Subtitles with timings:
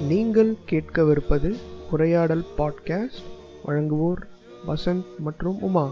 [0.00, 1.56] நீங்கள் கேட்கவிருப்பது
[1.90, 3.22] உரையாடல் பாட்காஸ்ட்.
[3.66, 4.22] வழங்குவோர்
[4.66, 5.90] வசந்த் மற்றும் உமா.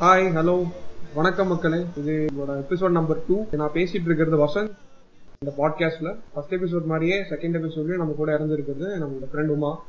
[0.00, 0.68] ஹாய் ஹலோ
[1.14, 1.86] வணக்கம் மக்களே.
[1.96, 4.76] இது என்னோட எபிசோட் நம்பர் டூ நான் பேசிட்டு இருக்கிறது வசந்த்.
[5.40, 9.82] இந்த பாட்காஸ்ட்ல ஃபர்ஸ்ட் எபிசோட் மாதிரியே செகண்ட் எபிசோட்லயும் நம்ம கூட இறந்துருக்கிறது நம்மளோட friend Uma.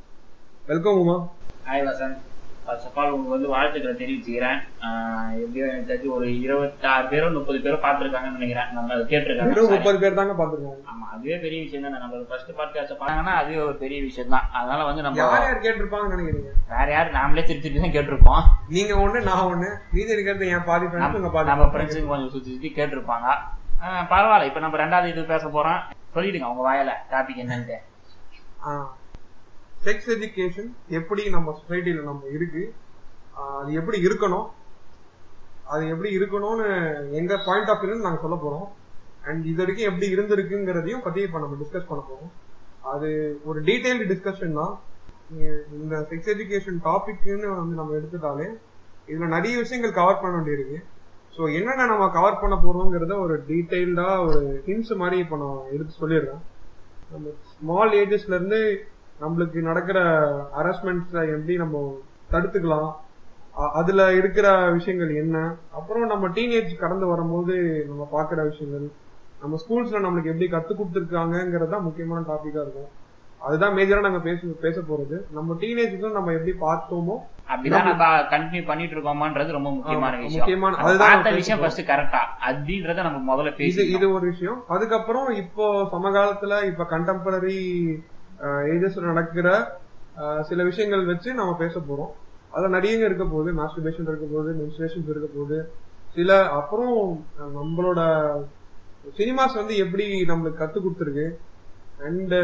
[0.68, 1.32] Welcome Uma.
[1.66, 2.18] Hi Vasanth.
[2.66, 4.60] First of all உங்களுக்கு வந்து வாழ்த்துக்களை தெரிவிச்சுக்கிறேன்.
[5.42, 8.70] எப்படியோ எனக்கு தெரிஞ்சு ஒரு இருபத்தாறு பேரோ முப்பது பேரோ பார்த்துருக்காங்கன்னு நினைக்கிறேன்.
[8.76, 12.00] நம்ம அதை கேட்டிருக்காங்க முப்பது பேர் தாங்க பாத்துருக்காங்க ஆமா அதுவே பெரிய விஷயம் தானே.
[12.04, 14.48] நம்ம ஃபர்ஸ்ட் பாட்காஸ்ட் பார்த்தாங்கன்னா அதுவே ஒரு பெரிய விஷயம் தான்.
[14.60, 16.54] அதனால வந்து நம்ம யார் யார் கேட்டிருப்பாங்கன்னு நினைக்கிறீங்க?
[16.74, 17.14] வேற யார்?
[17.20, 18.44] நாமளே திருப்பி திருப்பி தான் கேட்டிருப்போம்.
[18.76, 19.72] நீங்க ஒண்ணு நான் ஒண்ணு.
[19.96, 20.92] மீதி இருக்கிறது என் பாதி
[21.52, 23.30] நம்ம ஃப்ரெண்ட்ஸுங்க கொஞ்சம் சுத்தி சுத்தி கேட்டிருப்பாங்க.
[24.12, 24.50] பரவாயில்ல.
[24.50, 25.82] இப்ப நம்ம ரெண்டாவது இது பேச போறோம்.
[26.16, 27.80] சொல்லிடுங்க உங்க வாயில டாபிக் என்னன்ட்டு.
[29.86, 30.70] செக்ஸ் எஜுகேஷன்
[31.00, 32.64] எப்படி நம்ம சொசைட்டியில் நம்ம இருக்கு
[33.60, 34.48] அது எப்படி இருக்கணும்
[35.74, 36.68] அது எப்படி இருக்கணும்னு
[37.20, 38.68] எங்க பாயிண்ட் ஆஃப் வியூ நாங்கள் சொல்ல போறோம்.
[39.28, 42.32] அண்ட் இது வரைக்கும் எப்படி இருந்திருக்குங்கிறதையும் பத்தி இப்ப நம்ம டிஸ்கஸ் பண்ண போறோம்.
[42.94, 43.10] அது
[43.50, 44.74] ஒரு டீடைல்டு டிஸ்கஷன் தான்.
[45.82, 48.48] இந்த செக்ஸ் எஜுகேஷன் டாபிக்னு வந்து நம்ம எடுத்துட்டாலே
[49.12, 50.80] இதுல நிறைய விஷயங்கள் கவர் பண்ண வேண்டியிருக்கு.
[51.36, 56.42] ஸோ என்னென்ன நம்ம கவர் பண்ண போறோங்கிறத ஒரு டீடைல்டா ஒரு ஹிண்ட்ஸ் மாதிரி இப்போ நான் எடுத்து சொல்லிடுறேன்.
[57.14, 58.60] நம்ம ஸ்மால் ஏஜஸ்ல இருந்து
[59.24, 60.00] நம்மளுக்கு நடக்கிற
[60.58, 62.00] ஹராஸ்மெண்ட்ஸ எப்படி நம்ம
[62.32, 62.92] தடுத்துக்கலாம்?
[63.74, 65.56] அதுல இருக்கிற விஷயங்கள் என்ன?
[65.74, 68.92] அப்புறம் நம்ம டீனேஜ் கடந்து வரும்போது நம்ம பார்க்குற விஷயங்கள்
[69.42, 73.02] நம்ம ஸ்கூல்ஸ்ல நம்மளுக்கு எப்படி கத்து கொடுத்துருக்காங்கிறது தான் முக்கியமான டாபிக்கா இருக்கும்.
[73.38, 75.34] அதுதான் மேஜரா நாங்க பேச பேச போறது.
[75.34, 77.16] நம்ம டீனேஜ்க்கும் நம்ம எப்படி பார்த்தோமோ
[77.50, 80.38] அப்படிதான் நம்ம கண்டினியூ பண்ணிட்டு இருக்கோமான்றது ரொம்ப முக்கியமான விஷயம்.
[80.38, 84.64] முக்கியமான- அதுதான் விஷயம் ஃபர்ஸ்ட் கரெக்டா அப்படின்றத நம்ம முதல்ல பேசி இது ஒரு விஷயம்.
[84.68, 87.96] அதுக்கப்புறம் இப்போ சமகாலத்துல இப்ப கண்டெம்பரரி
[88.74, 89.48] ஏஜஸ்ல நடக்கிற
[90.50, 92.12] சில விஷயங்கள் வச்சு நம்ம பேச போறோம்.
[92.56, 95.60] அதுல நிறைய இருக்க போகுது மாஸ்டர்பேஷன் இருக்க போகுது மென்சுரேஷன்ஸ் இருக்க போகுது.
[96.16, 96.98] சில அப்புறம்
[97.58, 98.02] நம்மளோட
[99.20, 101.28] சினிமாஸ் வந்து எப்படி நம்மளுக்கு கத்து கொடுத்துருக்கு
[102.08, 102.36] அண்ட்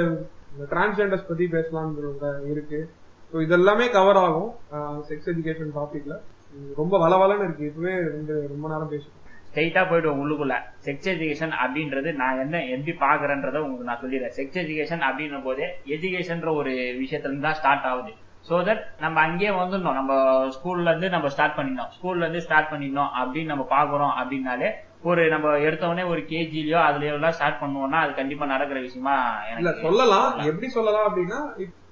[0.71, 2.79] டிரான்ஸ்ஜெண்டர்ஸ் பத்தி பேசலாம்ன்றத இருக்கு.
[3.31, 4.51] ஸோ இதெல்லாமே கவர் ஆகும்
[5.09, 6.15] செக்ஸ் எஜுகேஷன் டாபிக்ல
[6.79, 7.69] ரொம்ப வளவலன்னு இருக்கு.
[7.71, 9.18] இப்பவே ரெண்டு ரொம்ப நேரம் பேசிட்டோம்.
[9.49, 10.55] ஸ்ட்ரைட்டா போயிடுவோம் உள்ளுக்குள்ள.
[10.85, 14.35] செக்ஸ் எஜுகேஷன் அப்படின்றது நான் என்ன எப்படி பாக்குறேன்றத உங்களுக்கு நான் சொல்லிடுறேன்.
[14.39, 15.63] செக்ஸ் எஜுகேஷன் அப்படின்னும் போது
[15.95, 16.73] எஜுகேஷன்ற ஒரு
[17.03, 18.11] விஷயத்துல இருந்து தான் ஸ்டார்ட் ஆகுது.
[18.49, 19.97] சோ தட் நம்ம அங்கேயே வந்துடணும்.
[19.99, 20.13] நம்ம
[20.57, 21.89] ஸ்கூல்ல இருந்து நம்ம ஸ்டார்ட் பண்ணிடணும்.
[21.95, 24.69] ஸ்கூல்ல இருந்து ஸ்டார்ட் பண்ணிடணும் அப்படின்னு நம்ம பாக்குறோம் அப்படின்னாலே
[25.09, 29.17] ஒரு நம்ம எடுத்தவொடனே ஒரு கேஜிலயோ அதுலயோ எல்லாம் ஸ்டார்ட் பண்ணுவோம்னா அது கண்டிப்பா நடக்கிற விஷயமா
[29.59, 30.31] இல்ல சொல்லலாம்.
[30.51, 31.39] எப்படி சொல்லலாம் அப்படின்னா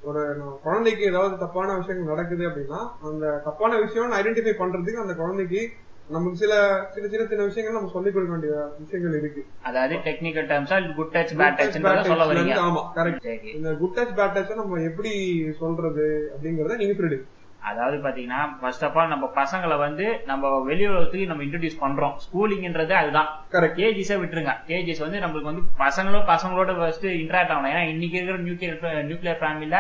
[0.10, 0.22] ஒரு
[0.66, 2.80] குழந்தைக்கு ஏதாவது தப்பான விஷயங்கள் நடக்குது அப்படின்னா
[3.10, 5.62] அந்த தப்பான விஷயம் ஐடென்டிஃபை பண்றதுக்கு அந்த குழந்தைக்கு
[6.10, 6.54] நமக்கு சில
[6.96, 9.42] சில சின்ன சின்ன விஷயங்கள் நம்ம சொல்லிக் கொடுக்க வேண்டிய விஷயங்கள் இருக்கு.
[9.62, 14.36] அதாவது டெக்னிக்கல் டேர்ம்ஸா குட் டச் பேட் டச்ன்றத சொல்ல வரீங்க ஆமா கரெக்ட் இந்த குட் டச் பேட்
[14.38, 15.12] டச் நம்ம எப்படி
[15.60, 17.26] சொல்றது அப்படிங்கறத நீங்க சொல்லிடுங்க
[17.70, 22.14] அதாவது பாத்தீங்கன்னா ஃபர்ஸ்ட் ஆஃப் ஆல் நம்ம பசங்களை வந்து நம்ம வெளி உலகத்துக்கு நம்ம இன்ட்ரடியூஸ் பண்றோம்.
[22.26, 23.30] ஸ்கூலிங்ன்றது அதுதான்.
[23.52, 24.54] கரெக்ட் கேஜிஸை விட்டுருங்க.
[24.68, 27.72] கேஜிஸ் வந்து நம்மளுக்கு வந்து பசங்களும் பசங்களோட ஃபர்ஸ்ட் இன்டராக்ட் ஆகணும்.
[27.74, 29.80] ஏன்னா இன்னைக்கு இருக்கிற நியூக்ளியர் நியூக்ளியர் ஃபேமிலில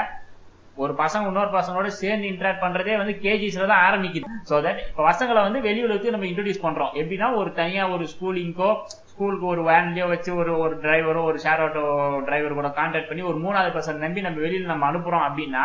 [0.77, 4.27] ஒரு பசங்க இன்னொரு பசங்களோட சேர்ந்து இன்டராக்ட் பண்றதே வந்து கேஜிஸ்ல தான் ஆரம்பிக்குது.
[4.49, 6.93] ஸோ தட் இப்போ பசங்களை வந்து வெளியுலகத்துக்கு நம்ம இன்ட்ரடியூஸ் பண்றோம்.
[7.01, 8.69] எப்படின்னா ஒரு தனியா ஒரு ஸ்கூலிங்கோ
[9.11, 11.83] ஸ்கூலுக்கு ஒரு வேன்லயோ வச்சு ஒரு ஒரு டிரைவரோ ஒரு ஷேர் ஆட்டோ
[12.27, 15.63] டிரைவர் கூட கான்டாக்ட் பண்ணி ஒரு மூணாவது பர்சன் நம்பி நம்ம வெளியில நம்ம அனுப்புறோம் அப்படின்னா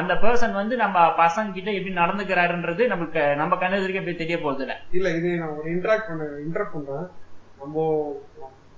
[0.00, 4.74] அந்த பர்சன் வந்து நம்ம பசங்க கிட்ட எப்படி நடந்துக்கிறாருன்றது நமக்கு நம்ம கண்ணெதிரிக்க போய் தெரிய போறது இல்ல.
[4.98, 7.06] இல்ல இது நான் ஒரு இன்டராக்ட் பண்ண இன்டராக்ட் பண்றேன்.
[7.60, 7.76] நம்ம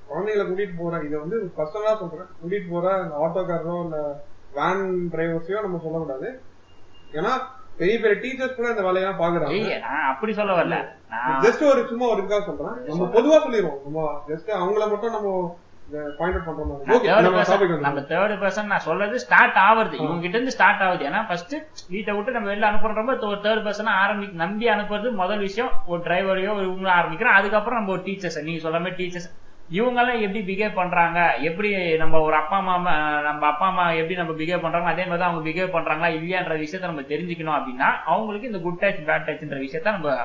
[0.08, 2.30] குழந்தைகளை கூட்டிட்டு போறேன் இதை வந்து பர்சனலா சொல்றேன்.
[2.40, 3.98] கூட்டிட்டு போற அந்த ஆட்டோக்காரரோ இல்ல
[4.58, 6.28] வேன் டிரைவர்ஸையோ நம்ம சொல்லக்கூடாது.
[7.18, 7.32] ஏன்னா
[7.80, 10.78] பெரிய பெரிய டீச்சர்ஸ் கூட இந்த வேலையெல்லாம் பாக்குறாங்க நான் அப்படி சொல்ல வரல.
[11.44, 12.78] ஜஸ்ட் ஒரு சும்மா ஒரு இதுக்காக சொல்றேன்.
[12.90, 13.82] நம்ம பொதுவா சொல்லிடுவோம்.
[13.86, 15.28] நம்ம ஜஸ்ட் அவங்கள மட்டும் நம்ம
[17.86, 21.02] நம்ம தேர்ட் பர்சன் நான் சொல்றது ஸ்டார்ட் ஆகுது இவங்க கிட்ட இருந்து ஸ்டார்ட் ஆகுது.
[21.08, 21.54] ஏன்னா ஃபர்ஸ்ட்
[21.94, 25.72] வீட்டை விட்டு நம்ம வெளில அனுப்புறப்ப ஒரு தேர்ட் பர்சன் ஆரம்பி நம்பி அனுப்புறது முதல் விஷயம்.
[25.90, 29.28] ஒரு டிரைவரையோ ஒரு இவங்கள ஆரம்பிக்கிறோம் அதுக்கப்புறம் நம்ம ஒரு டீச்சர்ஸ் நீங்க சொல்ற மாதிரி டீச்சர்ஸ்
[29.76, 31.18] இவங்கெல்லாம் எப்படி பிஹேவ் பண்றாங்க?
[31.48, 31.68] எப்படி
[32.02, 32.74] நம்ம ஒரு அப்பா அம்மா
[33.26, 36.90] நம்ம அப்பா அம்மா எப்படி நம்ம பிஹேவ் பண்றாங்க அதே மாதிரி தான் அவங்க பிஹேவ் பண்றாங்களா இல்லையான்ற விஷயத்த
[36.90, 40.16] நம்ம தெரிஞ்சுக்கணும் அப்படின்னா அவங்களுக்கு இந்த குட் டச் பேட் டச்ன்ற விஷயத்த நம்ம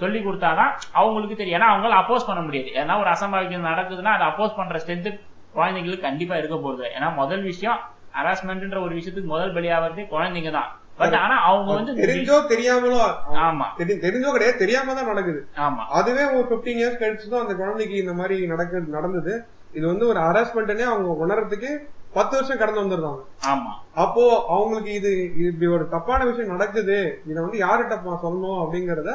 [0.00, 0.70] சொல்லி கொடுத்தாதான்
[1.00, 1.58] அவங்களுக்கு தெரியும்.
[1.58, 2.70] ஏன்னா அவங்களால அப்போஸ் பண்ண முடியாது.
[2.80, 5.10] ஏன்னா ஒரு அசம்பாவிதம் நடக்குதுன்னா அதை அப்போஸ் பண்ற ஸ்ட்ரென்த்
[5.54, 7.80] குழந்தைங்களுக்கு கண்டிப்பா இருக்க போகுது ஏன்னா முதல் விஷயம்
[8.16, 12.98] ஹராஸ்மெண்ட்ன்ற ஒரு விஷயத்துக்கு முதல் பலியாகிறதே குழந்தைங்க தான் பட் ஆனா அவங்க வந்து தெரிஞ்சோ தெரியாமலோ
[13.34, 13.64] ஆமா.
[13.78, 15.46] தெரி- தெரிஞ்சோ கிடையாது தெரியாம தான் நடக்குது.
[15.56, 15.82] ஆமா.
[15.90, 19.44] அதுவே ஒரு 15 இயர்ஸ் கழிச்சு தான் அந்த குழந்தைக்கு இந்த மாதிரி நடக்க நடந்தது.
[19.72, 21.78] இது வந்து ஒரு ஹராஸ்மெண்ட்னே அவங்க உணர்றதுக்கு
[22.12, 23.20] பத்து வருஷம் கடந்து வந்துடுறாங்க.
[23.46, 23.72] ஆமா.
[23.94, 27.22] அப்போ அவங்களுக்கு இது இப்படி ஒரு தப்பான விஷயம் நடக்குது.
[27.26, 29.12] இதை வந்து யார்கிட்ட சொல்லணும் அப்படிங்கறத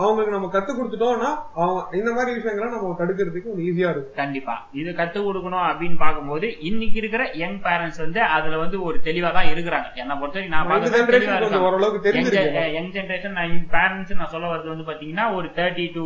[0.00, 1.28] அவங்களுக்கு நம்ம கத்து கொடுத்துட்டோம்னா
[1.60, 4.16] அவங்க இந்த மாதிரி விஷயங்களை நம்ம தடுக்கிறதுக்கு ஒரு ஈஸியா இருக்கும்.
[4.20, 4.54] கண்டிப்பா.
[4.80, 9.50] இது கத்து கொடுக்கணும் அப்படின்னு பார்க்கும்போது இன்னைக்கு இருக்கிற யங் பேரண்ட்ஸ் வந்து அதுல வந்து ஒரு தெளிவா தான்
[9.52, 9.88] இருக்கிறாங்க.
[10.02, 12.66] என்ன பொறுத்த வரைக்கும் நான் கொஞ்சம் இருக்காங்க ஓரளவுக்கு தெரிஞ்சிருக்கு.
[12.76, 16.04] யங் ஜென்ரேஷன் நான் பேரண்ட்ஸ் நான் சொல்ல வர்றது வந்து பாத்தீங்கன்னா ஒரு thirty to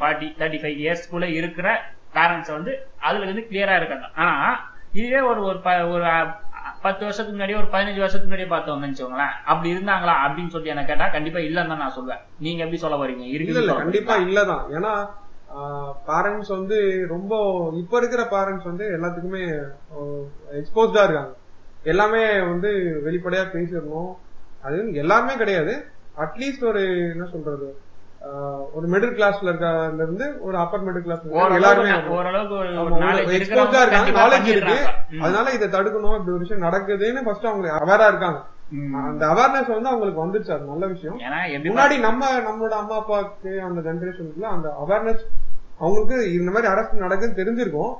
[0.00, 1.68] forty thirty five இயர்ஸ்க்குள்ள இருக்கிற
[2.16, 2.74] பேரண்ட்ஸ் வந்து
[3.08, 4.36] அதுல வந்து கிளியரா இருக்காங்க ஆனா
[4.92, 5.40] இதுவே ஒரு
[5.94, 6.04] ஒரு
[6.82, 10.14] பத்து வருஷத்துக்கு முன்னாடி ஒரு பதினஞ்சு வருஷத்துக்கு முன்னாடி பார்த்தோம்னு வச்சுக்கோங்களேன் அப்படி இருந்தாங்களா?
[10.26, 14.16] அப்படின்னு சொல்லி என்ன கேட்டா கண்டிப்பா இல்லன்னு தான் நான் சொல்லுவேன் நீங்க எப்படி சொல்ல வரீங்க சொல்ல கண்டிப்பா?
[14.26, 14.64] இல்லதான்.
[14.76, 14.92] ஏன்னா
[16.08, 16.78] பேரண்ட்ஸ் வந்து
[17.08, 17.32] ரொம்ப
[17.74, 19.42] இப்ப இருக்கிற பேரண்ட்ஸ் வந்து எல்லாத்துக்குமே
[20.60, 21.34] எக்ஸ்போஸ்டா இருக்காங்க.
[21.84, 22.22] எல்லாமே
[22.52, 22.70] வந்து
[23.06, 24.10] வெளிப்படையா பேசிடணும்.
[24.62, 25.74] அது எல்லாருமே கிடையாது.
[26.24, 26.82] அட்லீஸ்ட் ஒரு
[27.14, 27.68] என்ன சொல்றது
[28.76, 31.22] ஒரு மிடில் கிளாஸ்ல இருக்கல இருந்து ஒரு அப்பர் மிடில் கிளாஸ்
[31.58, 31.90] எல்லாருமே
[33.84, 34.78] இருக்காங்க, knowledge இருக்கு.
[35.24, 38.40] அதனால இதை தடுக்கணும் இப்படி ஒரு விஷயம் நடக்குதுன்னு ஃபர்ஸ்ட் அவங்க அவேரா இருக்காங்க.
[39.10, 41.16] அந்த அவேர்னஸ் வந்து அவங்களுக்கு வந்துருச்சு அது நல்ல விஷயம்.
[41.68, 45.24] முன்னாடி நம்ம நம்மளோட அம்மா அப்பாவுக்கு அந்த ஜெனரேஷனுக்குள்ள அந்த அவேர்னஸ்
[45.82, 47.94] அவங்களுக்கு இந்த மாதிரி அரசு நடக்குதுன்னு தெரிஞ்சிருக்கும்.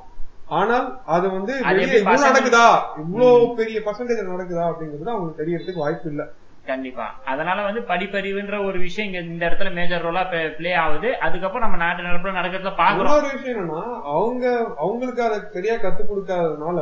[0.59, 1.55] ஆனால் அது வந்து
[2.01, 2.67] இவ்வளவு நடக்குதா?
[3.05, 6.23] இவ்வளவு பெரிய பர்சன்டேஜ் நடக்குதா அப்படிங்கிறது அவங்களுக்கு தெரியறதுக்கு வாய்ப்பு இல்ல.
[6.69, 7.07] கண்டிப்பா.
[7.25, 10.23] அதனால வந்து படிப்பறிவுன்ற ஒரு விஷயம் இங்க இந்த இடத்துல மேஜர் ரோலா
[10.57, 11.11] பிளே ஆகுது.
[11.27, 13.15] அதுக்கப்புறம் நம்ம நாட்டு நடப்புல நடக்கிறத பாக்குறோம்.
[13.19, 13.83] ஒரு விஷயம் என்னன்னா
[14.17, 14.45] அவங்க
[14.77, 16.81] அவங்களுக்கு அதை சரியா கத்து கொடுக்காததுனால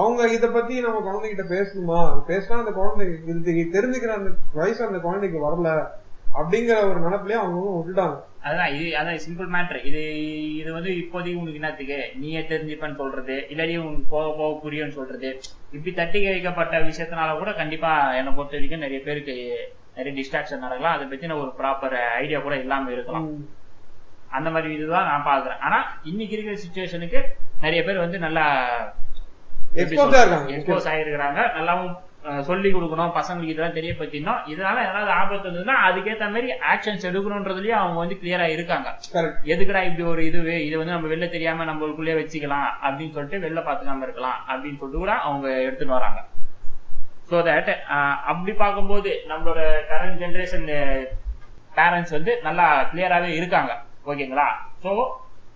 [0.00, 2.00] அவங்க இத பத்தி நம்ம குழந்தைகிட்ட பேசணுமா?
[2.28, 5.70] பேசினா அந்த குழந்தை இது தெரிஞ்சுக்கிற அந்த வயசு அந்த குழந்தைக்கு வரல
[6.38, 8.16] அப்படிங்கிற ஒரு நினைப்புலயே அவங்க விட்டுட்டாங்க.
[8.48, 10.00] அதான் இது அதான் சிம்பிள் மேட்ரு இது
[10.60, 11.98] இது வந்து இப்போதைக்கு உனக்கு என்னத்துக்கு?
[12.22, 15.28] நீயே தெரிஞ்சுப்பேன்னு சொல்றது இல்லாட்டி உனக்கு போக போக புரியும்னு சொல்றது.
[15.76, 19.36] இப்படி தட்டி வைக்கப்பட்ட விஷயத்தினால கூட கண்டிப்பா என்னை பொறுத்த வரைக்கும் நிறைய பேருக்கு
[19.96, 20.96] நிறைய டிஸ்ட்ராக்ஷன் நடக்கலாம்.
[20.96, 23.28] அதை பத்தின ஒரு ப்ராப்பர் ஐடியா கூட இல்லாம இருக்கலாம்.
[24.38, 25.78] அந்த மாதிரி இதுதான் நான் பாக்குறேன் ஆனா
[26.10, 27.20] இன்னைக்கு இருக்கிற சுச்சுவேஷனுக்கு
[27.64, 28.44] நிறைய பேர் வந்து நல்லா
[29.82, 31.40] எக்ஸ்போஸ் ஆயிருக்கிறாங்க.
[31.58, 31.92] நல்லாவும்
[32.48, 38.18] சொல்லி கொடுக்கணும் பசங்களுக்கு இதெல்லாம் தெரியப்படுத்தினோம் இதனால ஏதாவது ஆபத்து இருந்ததுன்னா அதுக்கேத்த மாதிரி ஆக்ஷன்ஸ் எடுக்கணும்ன்றதுலயும் அவங்க வந்து
[38.20, 38.88] கிளியரா இருக்காங்க.
[39.52, 44.06] எதுக்குடா இப்படி ஒரு இதுவே இது வந்து நம்ம வெளில தெரியாம நம்மளுக்குள்ளே வச்சுக்கலாம் அப்படின்னு சொல்லிட்டு வெளில பாத்துக்காம
[44.08, 46.20] இருக்கலாம் அப்படின்னு சொல்லிட்டு கூட அவங்க எடுத்துட்டு வராங்க.
[47.30, 47.72] ஸோ தட்
[48.30, 49.60] அப்படி பார்க்கும்போது நம்மளோட
[49.90, 50.66] கரண்ட் ஜென்ரேஷன்
[51.78, 53.72] பேரண்ட்ஸ் வந்து நல்லா கிளியராகவே இருக்காங்க.
[54.10, 54.48] ஓகேங்களா
[54.84, 54.92] ஸோ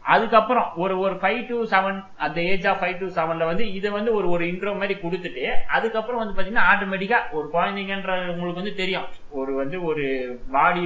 [0.06, 4.10] அதுக்கப்புறம் ஒரு ஒரு ஃபைவ் டு செவன் அந்த ஏஜ் ஆஃப் ஃபைவ் டு செவன்ல வந்து இதை வந்து
[4.14, 5.44] ஒரு ஒரு இன்ட்ரோ மாதிரி கொடுத்துட்டு
[5.76, 9.08] அதுக்கப்புறம் வந்து பாத்தீங்கன்னா ஆட்டோமேட்டிக்கா ஒரு குழந்தைங்கன்ற உங்களுக்கு வந்து தெரியும்.
[9.32, 10.04] ஒரு வந்து ஒரு
[10.52, 10.84] பாடி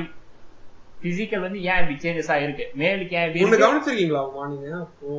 [1.03, 2.65] பிசிக்கல் வந்து ஏன் இப்படி சேஞ்சஸ் ஆயிருக்கு?
[2.81, 3.61] மேலுக்கு ஏன் இப்படி?
[3.63, 4.23] கவனிச்சிருக்கீங்களா
[4.53, 5.13] நீங்க இப்போ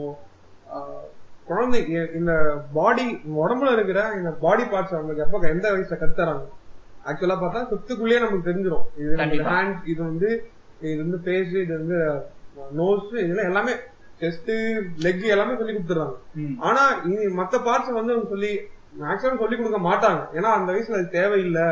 [1.48, 1.80] குழந்தை
[2.20, 2.34] இந்த
[2.74, 3.06] பாடி
[3.40, 6.44] உடம்புல இருக்கிற இந்த பாடி பார்ட்ஸ் அவங்களுக்கு எப்ப எந்த வயசுல கத்துறாங்க?
[7.06, 9.14] ஆக்சுவலா பார்த்தா சுத்துக்குள்ளேயே நமக்கு தெரிஞ்சிடும் இது.
[9.50, 10.30] ஹேண்ட் இது வந்து
[10.84, 11.98] இது வந்து ஃபேஸ் இது வந்து
[12.80, 13.74] நோஸ் இதெல்லாம் எல்லாமே
[14.22, 14.52] செஸ்ட்
[15.06, 16.16] லெக் எல்லாமே சொல்லி கொடுத்துறாங்க.
[16.68, 18.52] ஆனா இனி மத்த பார்ட்ஸ் வந்து அவங்க சொல்லி
[19.02, 20.22] மேக்ஸிமம் சொல்லி கொடுக்க மாட்டாங்க.
[20.38, 21.68] ஏன்னா அந்த வயசுல அது தேவையில்லை.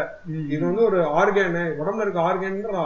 [0.54, 2.82] இது வந்து ஒரு ஆர்கேனு உடம்புல இருக்க ஆர்கேன்ற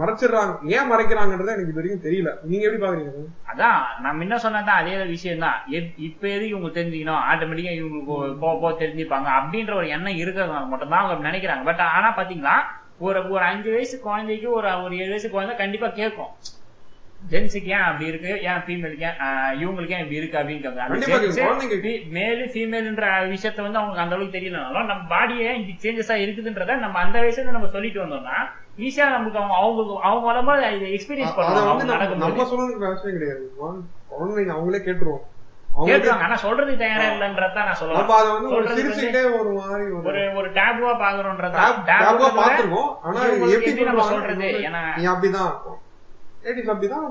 [0.00, 0.52] மறைச்சிடுறாங்க.
[0.74, 2.30] ஏன் மறைக்கிறாங்கன்றது எனக்கு இது வரைக்கும் தெரியல.
[2.50, 3.24] நீங்க எப்படி பாக்குறீங்க?
[3.50, 5.58] அதான் நான் முன்ன சொன்னதான் அதே விஷயம் தான்
[6.06, 7.24] இப்ப எதுக்கு இவங்க தெரிஞ்சுக்கணும்?
[7.30, 9.28] ஆட்டோமேட்டிக்கா இவங்களுக்கு ஒரு போக போக தெரிஞ்சுப்பாங்க.
[9.40, 11.64] அப்படின்ற ஒரு எண்ணம் இருக்கிறதுனால மட்டும்தான் அவங்க நினைக்கிறாங்க.
[11.70, 12.56] பட் ஆனா பாத்தீங்களா?
[13.06, 16.32] ஒரு ஒரு அஞ்சு வயசு குழந்தைக்கு ஒரு ஒரு ஏழு வயசு குழந்தை கண்டிப்பா கேட்கும்.
[17.30, 18.40] ஜென்ஸுக்கு ஏன் அப்படி இருக்கு?
[18.42, 19.18] ஏன் ஃபீமேலுக்கு ஏன்
[19.60, 20.68] இவங்களுக்கு ஏன் இப்படி இருக்கு அப்படின்னு
[22.12, 27.20] மேலு ஃபீமேல்ன்ற விஷயத்த வந்து அவங்களுக்கு அந்த அளவுக்கு தெரியலனாலும் நம்ம பாடியே இப்படி சேஞ்சஸா இருக்குதுன்றத நம்ம அந்த
[27.20, 28.36] வயசுல நம்ம சொல்லிட்டு வந்தோம்னா
[28.78, 31.84] ஈஸியா நமக்கு அவங்க அவங்க அவங்க வரும்போது இதை எக்ஸ்பீரியன்ஸ் பண்ணுவாங்க.
[32.16, 33.44] நம்ம சொல்லணும்னு அவசியம் கிடையாது.
[34.12, 35.22] குழந்தைங்க அவங்களே கேட்டுருவோம்
[35.74, 36.22] அவங்களுக்கு கேட்டுருவாங்க.
[36.22, 37.80] ஆனா சொல்றது தயாரா இல்லன்றதான் நான்
[38.32, 38.48] வந்து
[40.08, 41.62] ஒரு ஒரு டேபுவா பாக்குறோன்றதா
[42.02, 43.20] டாபா பாத்துருக்கோம் ஆனா
[43.52, 43.72] எப்படி
[44.08, 44.48] சொல்றது?
[44.68, 45.52] ஏன்னா- அப்படிதான்
[46.44, 47.04] லேடிஸ் அப்படிதான்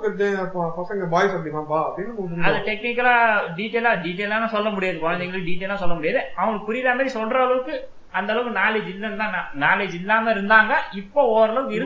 [0.80, 2.60] பசங்க பாய்ஸ் அப்படிதான்ப்பா அப்படின்னு அது.
[2.70, 3.16] டெக்னிக்கலா
[3.58, 4.98] டீடைலா டீடைலான சொல்ல முடியாது.
[5.04, 6.22] குழந்தைங்களுக்கு டீடைலா சொல்ல முடியாது.
[6.40, 7.76] அவங்களுக்கு புரியுற மாதிரி சொல்ற அளவுக்கு
[8.20, 9.36] அந்த அளவுக்கு நாலேஜ் இல்லைன்னு தான்
[9.66, 10.72] நாலேஜ் இல்லாம இருந்தாங்க
[11.02, 11.78] இப்போ ஓரளவுக்கு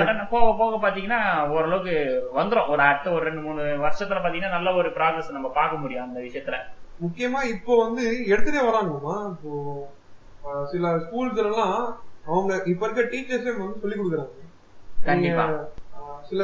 [0.00, 1.20] ஆனா போக போக பாத்தீங்கன்னா
[1.54, 1.94] ஓரளவுக்கு
[2.36, 2.68] வந்துரும்.
[2.72, 6.58] ஒரு அடுத்த ஒரு ரெண்டு மூணு வருஷத்துல பாத்தீங்கன்னா நல்ல ஒரு ப்ராக்ரஸ் நம்ம பார்க்க முடியும் அந்த விஷயத்துல.
[7.04, 9.16] முக்கியமா இப்போ வந்து எடுத்துட்டே வராங்கம்மா.
[9.32, 9.52] இப்போ
[10.72, 11.74] சில ஸ்கூல்ஸ்ல எல்லாம்
[12.30, 14.32] அவங்க இப்ப இருக்க டீச்சர்ஸே வந்து சொல்லி கொடுக்குறாங்க.
[15.04, 15.44] கண்டிப்பா.
[16.28, 16.42] சில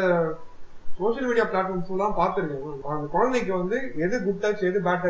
[0.99, 5.07] சோசியல் மீடியா பிளாட்ஃபார்ம்ஸ் எல்லாம் பாத்துருக்கேன் அந்த குழந்தைக்கு வந்து எது குட் டச் எது பேட்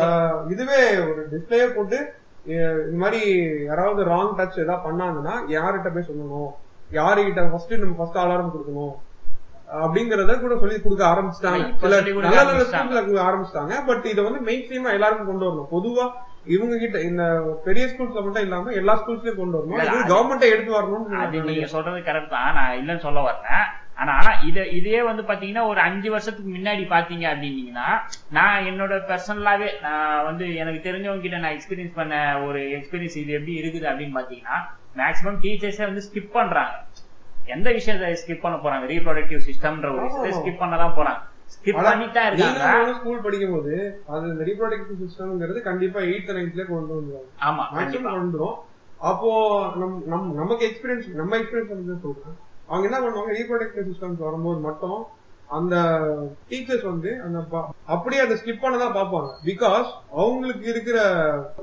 [0.00, 1.98] ஆஹ் இதுவே ஒரு டிஸ்பிளே போட்டு
[2.86, 3.20] இந்த மாதிரி
[3.64, 6.50] யாராவது ராங் டச் ஏதாவது பண்ணாங்கன்னா யார்கிட்ட போய் சொல்லணும்?
[6.92, 8.94] யாருகிட்ட ஃபர்ஸ்ட் நம்ம ஃபர்ஸ்ட் அலாரம் கொடுக்கணும்?
[9.84, 11.62] அப்படிங்கறத கூட சொல்லி கொடுக்க ஆரம்பிச்சிட்டாங்க.
[12.20, 12.64] நல்ல நல்ல.
[12.72, 13.86] ஸ்கூல்ல ஆரம்பிச்சிட்டாங்க.
[13.86, 15.70] பட் இதை வந்து மெயின் ஸ்ட்ரீமா எல்லாருக்கும் கொண்டு வரணும்.
[15.70, 16.04] பொதுவா
[16.54, 17.22] இவங்க கிட்ட இந்த
[17.64, 19.80] பெரிய ஸ்கூல்ஸ்ல மட்டும் இல்லாம எல்லா ஸ்கூல்ஸ்லயும் கொண்டு வரணும்.
[20.12, 20.76] கவர்மெண்ட்டே எடுத்து
[21.24, 21.66] அது நீங்க.
[21.74, 22.54] சொல்றது கரெக்ட் தான்.
[22.58, 23.66] நான் இல்லைன்னு சொல்ல வரேன்
[24.14, 27.86] ஆனா இது இதே வந்து பாத்தீங்கன்னா ஒரு அஞ்சு வருஷத்துக்கு முன்னாடி பாத்தீங்க அப்படின்னீங்கன்னா
[28.30, 32.16] நான் என்னோட பர்சனலாவே நான் வந்து எனக்கு தெரிஞ்சவங்க கிட்ட நான் எக்ஸ்பீரியன்ஸ் பண்ண
[32.48, 34.58] ஒரு எக்ஸ்பீரியன்ஸ் இது எப்படி இருக்குது அப்படின்னு பாத்தீங்கன்னா
[35.00, 36.74] மேக்ஸிமம் டீச்சர்ஸே வந்து ஸ்கிப் பண்றாங்க.
[37.54, 38.84] எந்த விஷயத்தை ஸ்கிப் பண்ண போறாங்க?
[38.92, 40.30] ரீப்ரொடக்டிவ் சிஸ்டம்ன்ற ஒரு விஷயத்தை.
[40.38, 41.20] ஸ்கிப் பண்ண தான் போறாங்க.
[42.96, 43.74] ஸ்கூல் படிக்கும் போது
[44.06, 48.56] அது இந்த ரீப்ரொடக்டிவ் சிஸ்டம்ங்கிறது கண்டிப்பா எயித் நைன்த்ல கொண்டு வந்துருவாங்க ஆமா மேக்ஸிமம் கொண்டுரும்
[49.00, 49.30] அப்போ
[49.76, 52.36] நம் நம் நமக்கு எக்ஸ்பீரியன்ஸ் நம்ம எக்ஸ்பீரியன்ஸ் வந்து சொல்றேன்.
[52.68, 54.98] அவங்க என்ன பண்ணுவாங்க ரீப்ரொடக்டிவ் சிஸ்டம்ஸ் வரும்போது மட்டும்
[55.56, 55.74] அந்த
[56.50, 57.38] டீச்சர்ஸ் வந்து அந்த
[57.94, 59.28] அப்படியே அதை ஸ்கிப் பண்ணதான் பார்ப்பாங்க.
[59.48, 59.88] பிகாஸ்
[60.20, 60.98] அவங்களுக்கு இருக்கிற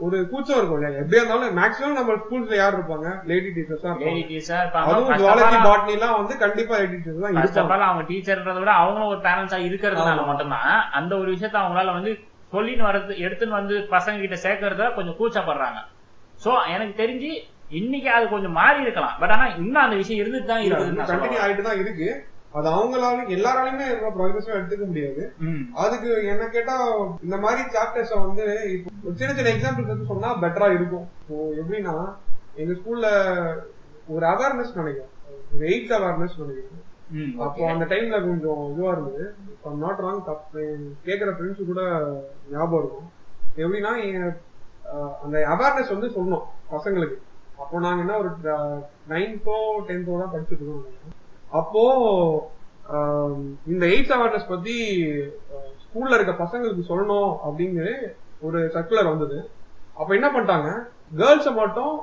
[0.05, 0.99] ஒரு கூச்சம் இருக்கும் இல்லையா?
[1.01, 3.07] எப்படியா இருந்தாலும் மேக்ஸிமம் நம்ம ஸ்கூல்ஸ்ல யார் இருப்பாங்க?
[3.31, 7.87] லேடி டீச்சர்ஸ் தான் லேடி டீச்சர் அதுவும் ஜுவாலஜி பாட்னி எல்லாம் வந்து கண்டிப்பா லேடி டீச்சர்ஸ் தான் இருப்பாங்க.
[7.89, 10.27] அவங்க டீச்சர்ன்றத விட அவங்களும் ஒரு பேரண்ட்ஸா இருக்கிறதுனால.
[10.31, 12.13] மட்டும்தான் அந்த ஒரு விஷயத்த அவங்களால வந்து
[12.55, 15.79] சொல்லின்னு வரது எடுத்துன்னு வந்து பசங்க கிட்ட சேர்க்கறத கொஞ்சம் கூச்சப்படுறாங்க.
[16.45, 17.31] சோ எனக்கு தெரிஞ்சு
[17.79, 19.15] இன்னைக்கு அது கொஞ்சம் மாறி இருக்கலாம்.
[19.21, 22.09] பட் ஆனா இன்னும் அந்த விஷயம் இருந்துட்டு தான் இருக்குதுன்னு நான் கண்டினியூ ஆயிட்டு தான் இருக்கு.
[22.57, 25.23] அது அவங்களால எல்லாராலையுமே ப்ராக்ரஸா எடுத்துக்க முடியாது.
[25.83, 26.75] அதுக்கு என்ன கேட்டா
[27.25, 28.45] இந்த மாதிரி சாப்டர்ஸ் வந்து
[28.75, 31.07] இப்போ ஒரு சின்ன சின்ன எக்ஸாம்பிள்ஸ் வந்து சொன்னா பெட்டரா இருக்கும்.
[31.21, 31.95] இப்போ எப்படின்னா
[32.61, 33.07] எங்க ஸ்கூல்ல
[34.15, 35.11] ஒரு அவேர்னஸ் நினைக்கிறேன்.
[35.53, 36.81] ஒரு எயிட் அவேர்னஸ் நினைக்கிறேன்.
[37.45, 37.61] அப்போ.
[37.71, 39.25] அந்த டைம்ல கொஞ்சம் இதுவா இருந்தது.
[39.83, 40.21] நாட் ராங்
[41.07, 41.81] கேக்குற ஃப்ரெண்ட்ஸ் கூட
[42.53, 43.09] ஞாபகம் இருக்கும்.
[43.63, 43.91] எப்படின்னா
[45.23, 47.17] அந்த அவேர்னஸ் வந்து சொல்லணும் பசங்களுக்கு.
[47.61, 48.31] அப்போ நாங்க என்ன ஒரு
[49.11, 49.57] நைன்த்தோ
[49.89, 50.85] டென்த்தோ தான் படிச்சுட்டு இருக்கோம்.
[51.59, 51.83] அப்போ
[53.71, 54.75] இந்த எய்ட்ஸ் அவேர்னஸ் பத்தி
[55.83, 57.85] ஸ்கூல்ல இருக்க பசங்களுக்கு சொல்லணும் அப்படின்னு
[58.47, 59.37] ஒரு சர்க்குலர் வந்தது.
[59.99, 60.69] அப்ப என்ன பண்ணிட்டாங்க?
[61.19, 61.93] கேர்ள்ஸ மட்டும்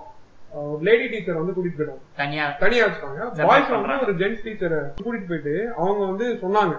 [0.87, 2.05] லேடி டீச்சர் வந்து கூட்டிட்டு போயிட்டாங்க.
[2.21, 2.45] தனியா.
[2.63, 3.47] தனியா வச்சுட்டாங்க.
[3.51, 4.01] பாய்ஸ் வந்து.
[4.05, 6.75] ஒரு ஜென்ஸ் டீச்சரை கூட்டிட்டு போயிட்டு அவங்க வந்து சொன்னாங்க.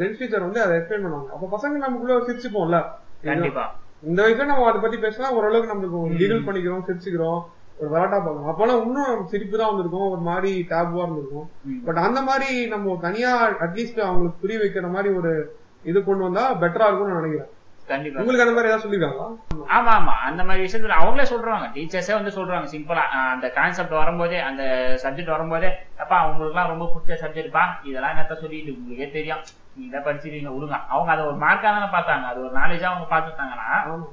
[0.00, 2.80] ஜென்ஸ் டீச்சர் வந்து அதை எக்ஸ்பிளைன் பண்ணாங்க அப்ப பசங்க நமக்குள்ள சிரிச்சுப்போம்ல.
[3.28, 3.64] கண்டிப்பா.
[4.08, 6.02] இந்த வயசுல நம்ம அதை பத்தி பேசினா ஓரளவுக்கு நம்மளுக்கு.
[6.20, 7.40] கிகிள் பண்ணிக்கிறோம் சிரிச்சுக்கிறோம்.
[7.80, 10.10] ஒரு விளாட்டா பார்க்கணும் அப்பெல்லாம் இன்னும் சிரிப்பு தான் வந்திருக்கும்.
[10.10, 11.48] ஒரு மாதிரி டேபுவா இருந்திருக்கும்.
[11.86, 13.32] பட் அந்த மாதிரி நம்ம தனியா
[13.66, 15.32] அட்லீஸ்ட் அவங்களுக்கு புரிய வைக்கிற மாதிரி ஒரு
[15.84, 17.52] இது கொண்டு வந்தா பெட்டரா இருக்கும்னு நான் நினைக்கிறேன்.
[17.88, 18.18] கண்டிப்பா.
[18.20, 19.28] உங்களுக்கு அந்த மாதிரி ஏதாவது சொல்லிருக்காங்களா?
[19.76, 20.14] ஆமா ஆமா.
[20.28, 21.66] அந்த மாதிரி விஷயத்துல அவங்களே சொல்றாங்க.
[21.74, 22.66] டீச்சர்ஸே வந்து சொல்றாங்க.
[22.72, 23.04] சிம்பிளா
[23.34, 24.62] அந்த கான்செப்ட் வரும்போதே அந்த
[25.04, 29.42] சப்ஜெக்ட் வரும்போதே அப்பா அவங்களுக்குலாம் ரொம்ப பிடிச்ச சப்ஜெக்ட்ப்பா இதெல்லாம் என்னத்த சொல்லிட்டு உங்களுக்கே தெரியும்.
[29.76, 30.78] நீ இதை படிச்சிருக்கீங்க விடுங்க.
[30.88, 32.26] அவங்க அதை ஒரு மார்க்கா தானே பார்த்தாங்க.
[32.26, 33.70] அது ஒரு நாலேஜா அவங்க பார்த்துட்டாங்கன்னா.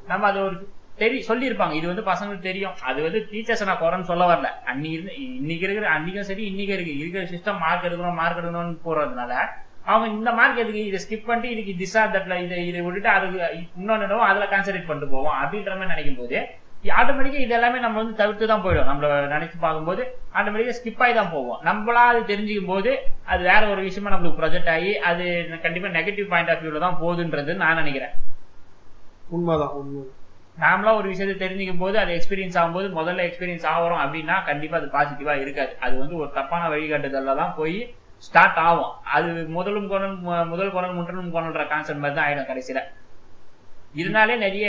[0.07, 0.57] நம்ம அது ஒரு
[1.01, 1.75] தெரி சொல்லியிருப்பாங்க.
[1.79, 2.75] இது வந்து பசங்களுக்கு தெரியும்.
[2.89, 4.49] அது வந்து டீச்சர்ஸ் நான் குறைன்னு சொல்ல வரல.
[4.71, 6.93] அன்னைக்கு இருந்து இன்னைக்கு இருக்கிற அன்னைக்கும் சரி இன்னைக்கு இருக்கு.
[7.01, 9.33] இருக்கிற சிஸ்டம் மார்க் எடுக்கணும் மார்க் எடுக்கணும்னு போறதுனால
[9.91, 13.39] அவங்க இந்த மார்க் எதுக்கு இதை ஸ்கிப் பண்ணிட்டு இதுக்கு திசா தட்ல இதை இதை விட்டுட்டு அதுக்கு
[13.79, 16.37] இன்னொன்னு என்னவோ அதுல கான்சன்ட்ரேட் பண்ணிட்டு போவோம் அப்படின்ற மாதிரி நினைக்கும் போது
[16.99, 18.89] ஆட்டோமேட்டிக்கா இது எல்லாமே நம்ம வந்து தவிர்த்து தான் போயிடும்.
[18.89, 20.01] நம்மள நினைச்சு பார்க்கும்போது
[20.37, 21.59] ஆட்டோமேட்டிக்கா ஸ்கிப் ஆகி தான் போவோம்.
[21.69, 22.91] நம்மளா அது தெரிஞ்சுக்கும் போது
[23.33, 25.25] அது வேற ஒரு விஷயமா நம்மளுக்கு ப்ரொஜெக்ட் ஆகி அது
[25.65, 28.13] கண்டிப்பா நெகட்டிவ் பாயிண்ட் ஆஃப் வியூல தான் போகுதுன்றது நான் நினைக்கிறேன்.
[29.37, 30.03] உண்மைதான் உண்மை
[30.63, 35.33] நாமளா ஒரு விஷயத்தை தெரிஞ்சுக்கும் போது அது எக்ஸ்பீரியன்ஸ் ஆகும்போது முதல்ல எக்ஸ்பீரியன்ஸ் ஆகிறோம் அப்படின்னா கண்டிப்பா அது பாசிட்டிவா
[35.43, 35.73] இருக்காது.
[35.85, 37.77] அது வந்து ஒரு தப்பான வழிகாட்டுதல்ல தான் போய்
[38.27, 38.93] ஸ்டார்ட் ஆகும்.
[39.15, 40.15] அது முதலும் குரல்
[40.51, 42.81] முதல் குரல் முற்றலும் குரல்ன்ற கான்செப்ட் மாதிரி தான் ஆயிடும் கடைசியில.
[44.01, 44.67] இதனாலே நிறைய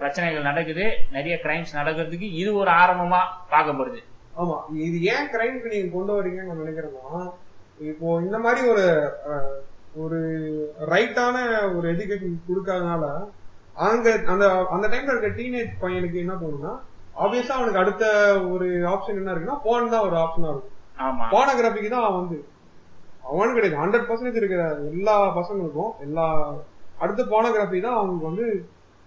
[0.00, 0.84] பிரச்சனைகள் நடக்குது.
[1.16, 3.20] நிறைய கிரைம்ஸ் நடக்கிறதுக்கு இது ஒரு ஆரம்பமா
[3.54, 4.00] பார்க்கப்படுது.
[4.42, 4.58] ஆமா.
[4.86, 7.22] இது ஏன் கிரைம்க்கு நீங்க கொண்டு வரீங்கன்னு நான் நினைக்கிறேன்னா
[7.90, 8.86] இப்போ இந்த மாதிரி ஒரு
[10.02, 10.18] ஒரு
[10.92, 11.36] ரைட்டான
[11.76, 13.04] ஒரு எஜுகேஷன் கொடுக்காதனால
[13.86, 14.44] அங்க அந்த
[14.74, 16.72] அந்த டைம்ல இருக்க டீனேஜ் பையனுக்கு என்ன தோணும்னா
[17.22, 18.04] ஆப்வியஸா அவனுக்கு அடுத்த
[18.50, 20.74] ஒரு ஆப்ஷன் என்ன இருக்குன்னா போன் தான் ஒரு ஆப்ஷனா இருக்கும்.
[21.34, 22.38] போனோகிராபிக்கு தான் அவன் வந்து.
[23.30, 23.80] அவனுக்கு கிடையாது.
[23.82, 26.26] ஹண்ட்ரட் பர்சன்டேஜ் இருக்கிற எல்லா பசங்களுக்கும் எல்லா
[26.98, 28.46] அடுத்த போனோகிராபி தான் அவங்களுக்கு வந்து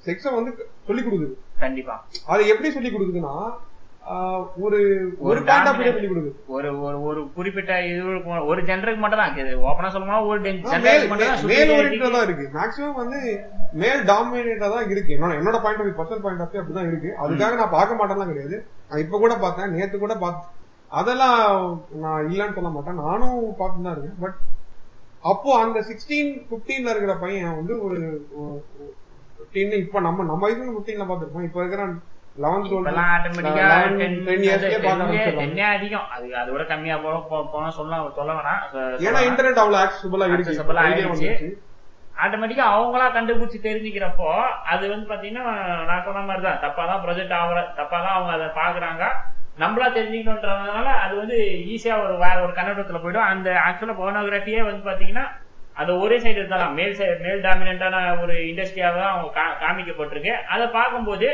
[0.03, 0.51] செக்ஸ வந்து
[0.87, 1.33] சொல்லி கொடுக்குது.
[1.59, 1.95] கண்டிப்பா.
[2.25, 3.33] அது எப்படி சொல்லி கொடுக்குதுன்னா
[4.63, 4.77] ஒரு
[5.21, 8.01] ஒரு பாயிண்ட் ஆஃப் dominant- சொல்லி கொடுக்குது ஒரு ஒரு ஒரு குறிப்பிட்ட இது
[8.47, 9.35] ஒரு ஜென்டருக்கு மட்டும் தான்
[9.69, 12.45] ஓப்பனா சொல்லணும்னா ஒரு ஜென்டருக்கு மட்டும் தான் மேல் superiority ஓரியன்டா தான் இருக்கு.
[12.57, 13.19] மேக்ஸிமம் வந்து
[13.73, 15.15] மேல் டாமினேட்டா தான் இருக்கு.
[15.17, 17.11] என்னோட என்னோட point of personal point of அப்படிதான் இருக்கு.
[17.23, 18.57] அதுக்காக நான் பார்க்க மாட்டேன்லாம் கிடையாது.
[18.89, 19.73] நான் இப்ப கூட பார்த்தேன்.
[19.77, 20.49] நேத்து கூட பார்த்தேன்
[20.91, 21.39] அதெல்லாம்
[22.01, 23.01] நான் இல்லைன்னு சொல்ல மாட்டேன்.
[23.05, 24.19] நானும் பார்த்து தான் இருக்கேன்.
[24.23, 24.39] பட்
[25.31, 27.97] அப்போ அந்த சிக்ஸ்டீன் பிப்டீன்ல இருக்கிற பையன் வந்து ஒரு
[29.81, 31.83] இப்ப நம்ம நம்ம வயசுல பிப்டீன்ல பார்த்திருப்போம் இப்ப இருக்கிற
[35.35, 36.07] டென்னே அதிகம்.
[36.09, 38.61] அது அதோட கம்மியா போல போ- போனா சொல்ல சொல்ல வேணாம்.
[39.01, 39.21] ஏன்னா.
[39.27, 41.49] இன்டர்நெட் அவ்வளவு ஆக்சசபிளா ஆயிடுச்சு.
[42.17, 44.29] ஆட்டோமேட்டிக்கா அவங்களா கண்டுபிடிச்சு தெரிஞ்சுக்கிறப்போ
[44.65, 45.43] அது வந்து பாத்தீங்கன்னா
[45.85, 49.03] நான் சொன்ன மாதிரி தான் தப்பா தான் ப்ரொஜெக்ட் ஆகுற தப்பா தான் அவங்க அதை பாக்குறாங்க.
[49.59, 53.27] நம்மளா தெரிஞ்சுக்கணுன்றதுனால அது வந்து ஈஸியா ஒரு வேற ஒரு கண்ணோட்டத்துல போயிடும்.
[53.27, 55.25] அந்த ஆக்சுவலா போனோகிராஃபியே வந்து பாத்தீங்கன்னா
[55.75, 59.29] அது ஒரே சைடு இருந்தாலும் மேல் சைடு மேல் டாமினண்டான ஒரு இண்டஸ்ட்ரியாக தான் அவங்க
[59.61, 60.33] காமிக்கப்பட்டிருக்கு.
[60.45, 61.27] அதை பார்க்கும்போது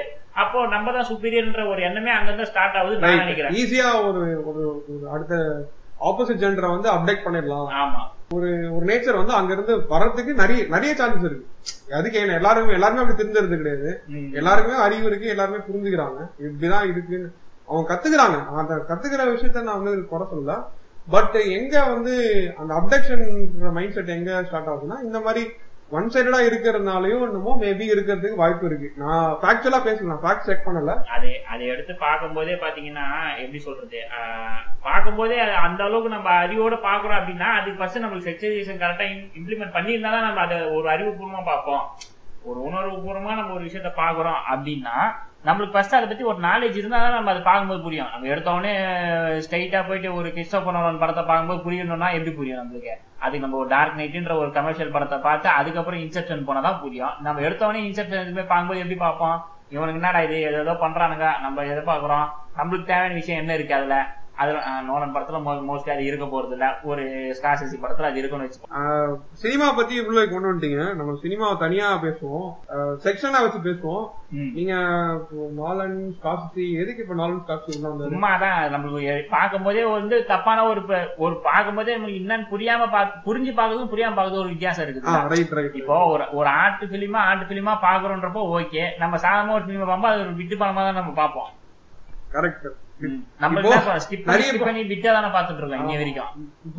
[0.44, 3.54] அப்போ நம்ம தான் சுப்பீரியர்ன்ற ஒரு எண்ணமே அங்கிருந்து ஸ்டார்ட் ஆகுது நான் நினைக்கிறேன்.
[3.62, 4.64] ஈஸியா ஒரு ஒரு
[5.14, 5.36] அடுத்த
[6.02, 7.70] ஆப்போசிட் ஜெண்டரை வந்து அப்டேட் பண்ணிடலாம்.
[7.82, 8.02] ஆமா.
[8.34, 11.46] ஒரு ஒரு நேச்சர் வந்து அங்க இருந்து வர்றதுக்கு நிறைய நிறைய சான்சஸ் இருக்கு.
[11.94, 13.90] அதுக்கு என்ன எல்லாருமே எல்லாருமே அப்படி தெரிஞ்சது கிடையாது.
[14.32, 16.20] எல்லாருக்குமே அறிவு இருக்கு எல்லாருமே புரிஞ்சுக்கிறாங்க.
[16.48, 17.30] இப்படிதான் இருக்குன்னு
[17.68, 18.38] அவங்க கத்துக்கிறாங்க.
[18.62, 20.56] அந்த கத்துக்கிற விஷயத்த நான் வந்து குறை சொல்லல.
[21.10, 22.14] பட் எங்க வந்து
[22.58, 23.26] அந்த அப்டக்ஷன்
[23.72, 25.44] மைண்ட் செட் எங்க ஸ்டார்ட் ஆகுதுன்னா இந்த மாதிரி
[25.96, 28.88] ஒன் சைடடா இருக்கிறதுனாலயும் என்னமோ மேபி இருக்கிறதுக்கு வாய்ப்பு இருக்கு.
[29.02, 30.94] நான் ஃபேக்சுவலா பேசலாம் ஃபேக்ட் செக் பண்ணல.
[31.16, 33.06] அது அதை எடுத்து பார்க்கும்போதே பாத்தீங்கன்னா
[33.44, 34.00] எப்படி சொல்றது?
[34.88, 39.08] பார்க்கும்போதே அது அந்த அளவுக்கு நம்ம அறிவோட பாக்குறோம் அப்படின்னா அதுக்கு ஃபர்ஸ்ட் நம்மளுக்கு செக்ஷுவலைசேஷன் கரெக்டா
[39.40, 41.86] இம்ப்ளிமெண்ட் பண்ணியிருந்தா தான் நம்ம அதை ஒரு அறிவுபூர்வமா பார்ப்போம்.
[42.50, 44.98] ஒரு உணர்வு பூர்வமா நம்ம ஒரு விஷயத்த பாக்குறோம் அப்படின்னா
[45.46, 48.10] நம்மளுக்கு ஃபர்ஸ்ட் அதை பத்தி ஒரு நாலேஜ் இருந்தா தான் நம்ம அதை பார்க்கும்போது புரியும்.
[48.14, 52.94] நம்ம எடுத்த ஸ்ட்ரைட்டாக ஸ்ட்ரைட்டா போயிட்டு ஒரு கிறிஸ்டோபனோலன் படத்தை பார்க்கும்போது புரியணும்னா எப்படி புரியும் நம்மளுக்கு?
[53.20, 57.14] அதுக்கு நம்ம ஒரு டார்க் நைட்ன்ற ஒரு கமர்ஷியல் படத்தை பார்த்து அதுக்கப்புறம் இன்செப்ஷன் போனால் தான் புரியும்.
[57.20, 59.38] நம்ம எடுத்தோடனே இன்செப்ஷன் எதுவுமே பார்க்கும்போது எப்படி பார்ப்போம்?
[59.70, 60.42] இவனுக்கு என்னடா இது?
[60.42, 61.40] ஏதோ ஏதோ பண்றானுங்க.
[61.42, 62.28] நம்ம எதை பாக்குறோம்
[62.58, 63.96] நம்மளுக்கு தேவையான விஷயம் என்ன இருக்கு அதுல?
[64.38, 67.04] அதுல நோலன் படத்துல மோஸ்ட்லி அது இருக்க போறது இல்ல ஒரு
[67.38, 68.70] ஸ்காசிசி படத்துல அது இருக்குன்னு வச்சுக்கோ.
[69.40, 70.82] சினிமா பத்தி இவ்வளவு கொண்டு வந்துட்டீங்க.
[70.96, 72.48] நம்ம சினிமாவை தனியா பேசுவோம்.
[73.06, 74.06] செக்ஷனா வச்சு பேசுவோம்.
[74.36, 74.52] ம்.
[74.54, 74.74] நீங்க
[75.60, 78.14] நாலன் ஸ்காசி எதுக்கு இப்ப நாலன் ஸ்காசி உள்ள வந்தது?
[78.14, 80.84] சும்மா தான் நம்மளுக்கு பார்க்கும்போதே வந்து தப்பான ஒரு
[81.18, 85.16] ஒரு பார்க்கும்போதே நம்மளுக்கு என்னன்னு புரியாம பார்த்து புரிஞ்சு பார்க்கறதும் புரியாம பார்க்கறதும் ஒரு வித்தியாசம் இருக்குது.
[85.56, 90.12] ரைட் இப்போ ஒரு ஒரு ஆர்ட் பிலிமா ஆர்ட் பிலிமா பாக்குறோன்றப்போ ஓகே நம்ம சாதாரண ஒரு பிலிமா பார்ப்போம்
[90.12, 91.50] அது ஒரு விட்டு படமா தான் நம்ம பார்ப்போம்.
[92.32, 92.68] கரெக்ட்
[93.00, 93.10] இப்போ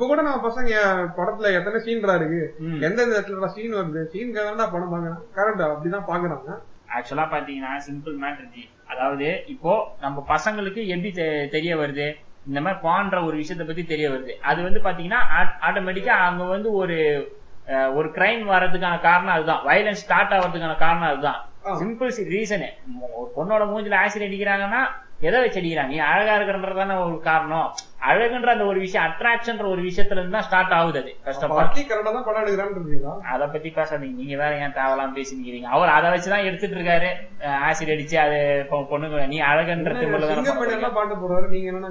[0.07, 0.71] கூட நம்ம பசங்க
[1.19, 2.41] படத்துல எத்தனை சீன்ரா இருக்கு.
[2.87, 4.01] எந்தெந்த இடத்துல சீன் வருது?
[4.13, 4.35] சீன்
[4.75, 6.57] படம் பாக்குறேன் கரெக்ட் அப்படிதான் பாக்குறாங்க.
[6.97, 11.11] ஆக்சுவலா பாத்தீங்கன்னா சிம்பிள் மேட்டர் அதாவது இப்போ நம்ம பசங்களுக்கு எப்படி
[11.57, 12.09] தெரிய வருது?
[12.49, 14.33] இந்த மாதிரி பான்ற ஒரு விஷயத்த பத்தி தெரிய வருது.
[14.51, 15.21] அது வந்து பாத்தீங்கன்னா
[15.69, 16.97] ஆட்டோமேட்டிக்கா அங்க வந்து ஒரு
[17.99, 19.63] ஒரு கிரைம் வர்றதுக்கான காரணம் அதுதான்.
[19.67, 21.41] வயலன்ஸ் ஸ்டார்ட் ஆகிறதுக்கான காரணம் அதுதான்.
[21.81, 22.69] சிம்பிள் ரீசனு
[23.19, 24.81] ஒரு பொண்ணோட மூஞ்சில ஆசிட் அடிக்கிறாங்கன்னா
[25.27, 27.69] எதை வச்சு அடிக்கிறாங்க நீ அழகா இருக்கிறன்றதான ஒரு காரணம்.
[28.09, 31.83] அழகுன்ற அந்த ஒரு விஷயம் அட்ராக்ஷன்ற ஒரு விஷயத்துல இருந்து தான் ஸ்டார்ட் ஆகுது அது கஷ்டப்பட்டு
[33.33, 34.17] அத பத்தி பேசாதீங்க.
[34.21, 37.11] நீங்க வேற ஏன் தேவலாம் பேசிக்கிறீங்க அவர் அதை வச்சுதான் எடுத்துட்டு இருக்காரு
[37.69, 38.39] ஆசிட் அடிச்சு அது
[38.93, 39.95] பொண்ணுங்க நீ அழகுன்ற
[40.99, 41.91] பாட்டு போறாரு நீங்க என்னன்னா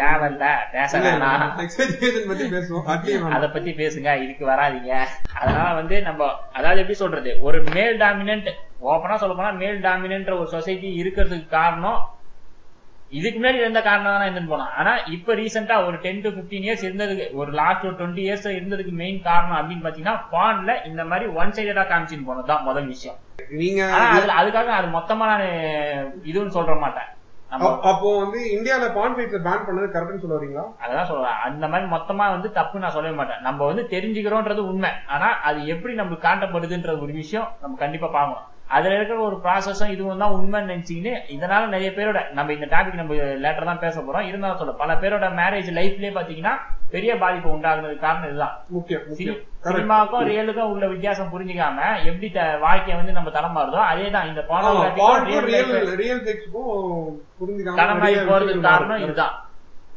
[0.00, 0.46] தேவையில்ல
[0.76, 1.42] பேச வேணாம்.
[3.38, 4.92] அத பத்தி பேசுங்க இதுக்கு வராதீங்க.
[5.40, 7.32] அதனால வந்து நம்ம அதாவது எப்படி சொல்றது?
[7.48, 8.48] ஒரு மேல் டாமினன்ட்
[8.92, 12.00] ஓப்பனா சொல்ல போனா மேல் டாமினன்ட் ஒரு சொசைட்டி இருக்கிறதுக்கு காரணம்
[13.10, 16.86] இதுக்கு முன்னாடி இருந்த காரணம் தான் இருந்துன்னு போனா ஆனா இப்ப ரீசெண்டா ஒரு டென் டு 15 இயர்ஸ்
[16.86, 21.50] இருந்ததுக்கு ஒரு லாஸ்ட் ஒரு டுவெண்ட்டி இயர்ஸ் இருந்ததுக்கு மெயின் காரணம் அப்படின்னு பாத்தீங்கன்னா பான்ல இந்த மாதிரி ஒன்
[21.50, 23.16] சைடடா காமிச்சின்னு போனதுதான் முதல் விஷயம்.
[23.50, 23.82] நீங்க
[24.42, 25.40] அதுக்காக அது மொத்தமா நான்
[26.24, 27.08] இதுன்னு சொல்ற மாட்டேன்.
[27.50, 30.64] நம்ம அப்- அப்போ வந்து இந்தியால பான் ஃபைட்ஸ் பேன் பண்ணது கரெக்ட்னு சொல்ல வரீங்களா?
[30.84, 31.32] அதான் சொல்றேன்.
[31.44, 33.40] அந்த மாதிரி மொத்தமா வந்து தப்பு நான் சொல்லவே மாட்டேன்.
[33.40, 34.90] நம்ம வந்து தெரிஞ்சுக்கிறோன்றது உண்மை.
[35.08, 38.48] ஆனா அது எப்படி நம்மளுக்கு காட்டப்படுதுன்றது ஒரு விஷயம் நம்ம கண்டிப்பா பார்க்கணும்.
[38.70, 43.14] அதுல இருக்கிற ஒரு ப்ராசஸும் இதுவும் தான் உண்மைன்னு நினைச்சீங்கன்னு இதனால நிறைய பேரோட நம்ம இந்த டாபிக் நம்ம
[43.44, 44.26] லேட்டர் தான் பேச போறோம்.
[44.28, 46.52] இருந்தாலும் சொல்ல பல பேரோட மேரேஜ் லைஃப்லயே பாத்தீங்கன்னா
[46.92, 48.54] பெரிய பாதிப்பு உண்டாகுனதுக்கு காரணம் இதுதான்.
[49.68, 51.78] சினிமாவுக்கும் ரியலுக்கும் உள்ள வித்தியாசம் புரிஞ்சுக்காம
[52.10, 52.28] எப்படி
[52.64, 54.42] வாழ்க்கையை வந்து நம்ம தடம் மாறுதோ அதேதான் இந்த
[57.38, 59.02] புரிஞ்சுக்காம தலைமாறி போறதுக்கு காரணம்.
[59.04, 59.34] இதுதான்.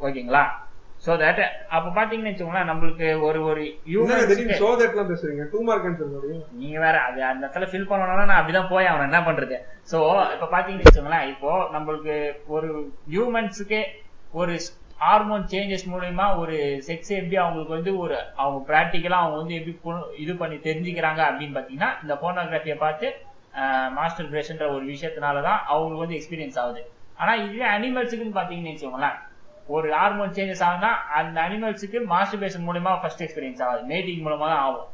[0.02, 0.44] ஓகேங்களா?
[1.06, 1.39] சோ தட்
[1.76, 3.63] அப்ப பாத்தீங்கன்னு வச்சுக்கோங்களேன் நம்மளுக்கு ஒரு ஒரு
[4.60, 5.44] சோ தட்லாம் பேசுறீங்க.
[5.52, 5.88] டூ மார்க்
[6.52, 9.58] நீங்க வேற அது அந்த இடத்துல ஃபில் பண்ணணும்னா நான் அப்படிதான் போய் அவன் என்ன பண்றது?
[9.92, 9.98] சோ
[10.34, 12.16] இப்ப பாத்தீங்கன்னு வச்சுக்கோங்களேன் இப்போ நம்மளுக்கு
[12.48, 12.70] ஒரு
[13.10, 13.82] ஹியூமன்ஸுக்கு
[14.32, 14.54] ஒரு
[14.98, 16.56] ஹார்மோன் சேஞ்சஸ் மூலயமா ஒரு
[16.88, 21.92] செக்ஸ் எப்படி அவங்களுக்கு வந்து ஒரு அவங்க பிராக்டிக்கலா அவங்க வந்து எப்படி இது பண்ணி தெரிஞ்சுக்கிறாங்க அப்படின்னு பாத்தீங்கன்னா
[22.02, 23.10] இந்த போனோகிராஃபியை பார்த்து
[23.96, 26.82] மாஸ்டர் பிரேஷன்ற ஒரு விஷயத்தினாலதான் அவங்களுக்கு வந்து எக்ஸ்பீரியன்ஸ் ஆகுது.
[27.18, 29.18] ஆனா இதுவே அனிமல்ஸுக்குன்னு பாத்தீங்கன்னு வச்சுக்கோங்களேன்
[29.67, 33.84] ஒரு ஹார்மோன் சேஞ்சஸ் ஆகுதுன்னா அந்த அனிமல்ஸுக்கு மாஸ்டர்பேஷன் மூலமா ஃபர்ஸ்ட் எக்ஸ்பீரியன்ஸ் ஆகுது.
[33.91, 34.89] மேட்டிங் மூலமா தான் ஆகும்.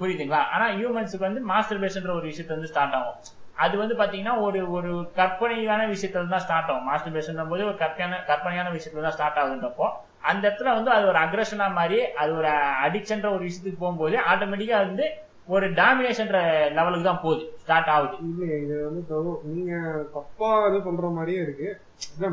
[0.00, 0.40] புரியுதுங்களா?
[0.54, 3.18] ஆனா ஹியூமன்ஸுக்கு வந்து மாஸ்டர்பேஷன்ற ஒரு விஷயத்துல வந்து ஸ்டார்ட் ஆகும்.
[3.64, 6.88] அது வந்து பாத்தீங்கன்னா ஒரு ஒரு கற்பனையான விஷயத்துல தான் ஸ்டார்ட் ஆகும்.
[6.90, 9.86] மாஸ்டர்பேஷன் போது ஒரு கற்பனையான கற்பனையான விஷயத்துல தான் ஸ்டார்ட் ஆகுதுன்றப்போ
[10.30, 12.50] அந்த இடத்துல வந்து அது ஒரு அக்ரஷனா மாதிரி அது ஒரு
[12.86, 15.06] அடிக்ஷன்ற ஒரு விஷயத்துக்கு போகும்போது ஆட்டோமேட்டிக்கா வந்து
[15.48, 16.38] ஒரு டாமினேஷன்ற
[16.76, 17.42] லெவலுக்கு தான் போகுது.
[17.62, 18.16] ஸ்டார்ட் ஆகுது.
[18.28, 19.32] இல்லையே இது வந்து.
[19.54, 19.72] நீங்க
[20.14, 21.68] தப்பா இது சொல்ற மாதிரியே இருக்கு.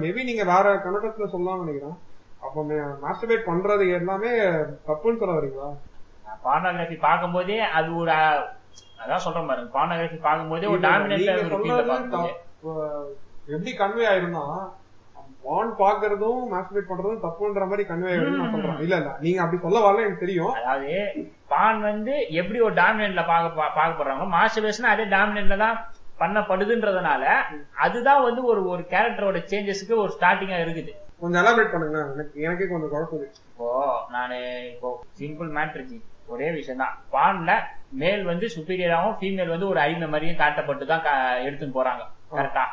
[0.03, 1.97] மேபி நீங்க வேற கண்ணோட்டத்துல சொல்லலாம் நினைக்கிறேன்.
[2.45, 2.63] அப்ப
[3.05, 4.31] மாஸ்டர்பேட் பண்றது எல்லாமே
[4.89, 5.69] தப்புன்னு சொல்ல வரீங்களா?
[6.45, 8.11] பானோகிராஃபி பார்க்கும்போதே அது ஒரு
[9.01, 9.69] அதான் சொல்றேன் பாருங்க.
[9.77, 12.23] பானோகிராஃபி பார்க்கும்போதே ஒரு தப்பு.
[13.53, 14.45] எப்படி கன்வே ஆயிரும்னா
[15.43, 18.81] பான் பாக்குறதும் மாஸ்டர்பேட் பண்றதும் தப்புன்ற மாதிரி கன்வே நான் சொல்றேன்.
[18.85, 19.11] இல்ல இல்ல.
[19.25, 20.53] நீங்க அப்படி சொல்ல வரல எனக்கு தெரியும்.
[20.59, 20.91] அதாவது
[21.53, 25.77] பான் வந்து எப்படி ஒரு டாமினன்ட்ல பார்க்க பார்க்கப்படுறாங்களோ மாஸ்டர்பேஷன் அதே டாமினன்ட்ல தான்
[26.21, 27.23] பண்ணப்படுதுன்றதுனால
[27.85, 30.91] அதுதான் வந்து ஒரு ஒரு கேரக்டரோட சேஞ்சஸ்க்கு ஒரு ஸ்டார்டிங்கா இருக்குது.
[31.21, 31.99] கொஞ்சம் எலாபரேட் பண்ணுங்க.
[32.15, 33.67] எனக்கு எனக்கே கொஞ்சம் குழப்பது இப்போ
[34.15, 34.37] நானு
[34.73, 35.97] இப்போ சிம்பிள் மேட்ரிஜி
[36.33, 37.51] ஒரே விஷயம் தான் பான்ல
[38.01, 41.03] மேல் வந்து சுப்பீரியராகவும் ஃபீமேல் வந்து ஒரு அடிமை மாதிரியும் காட்டப்பட்டு தான்
[41.47, 42.03] எடுத்துன்னு போறாங்க.
[42.33, 42.65] கரெக்டா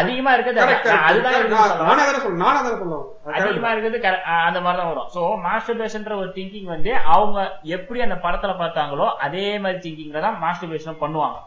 [0.00, 0.60] அதிகமா இருக்கிறது.
[1.08, 1.88] அதுதான் நான் இருக்குன்னு சொல்றேன்.
[1.88, 2.78] நானே தானே சொல்ல நானே தானே.
[2.80, 4.00] சொல்லுவேன் அதிகமா இருக்கிறது
[4.48, 5.08] அந்த மாதிரி தான் வரும்.
[5.14, 7.38] சோ மாஸ்டர்பேஷன்ற ஒரு திங்கிங் வந்து அவங்க
[7.76, 11.38] எப்படி அந்த படத்துல பார்த்தாங்களோ அதே மாதிரி திங்கிங்ல தான் மாஸ்டர்பேஷன் பண்ணுவாங்க.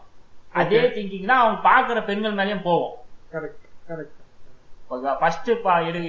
[0.62, 2.96] அதே திங்கிங் தான் அவங்க பாக்குற பெண்கள் மேலயும் போகும்.
[3.34, 4.18] கரெக்ட் கரெக்ட்
[4.92, 5.50] ஓகேவா ஃபர்ஸ்ட்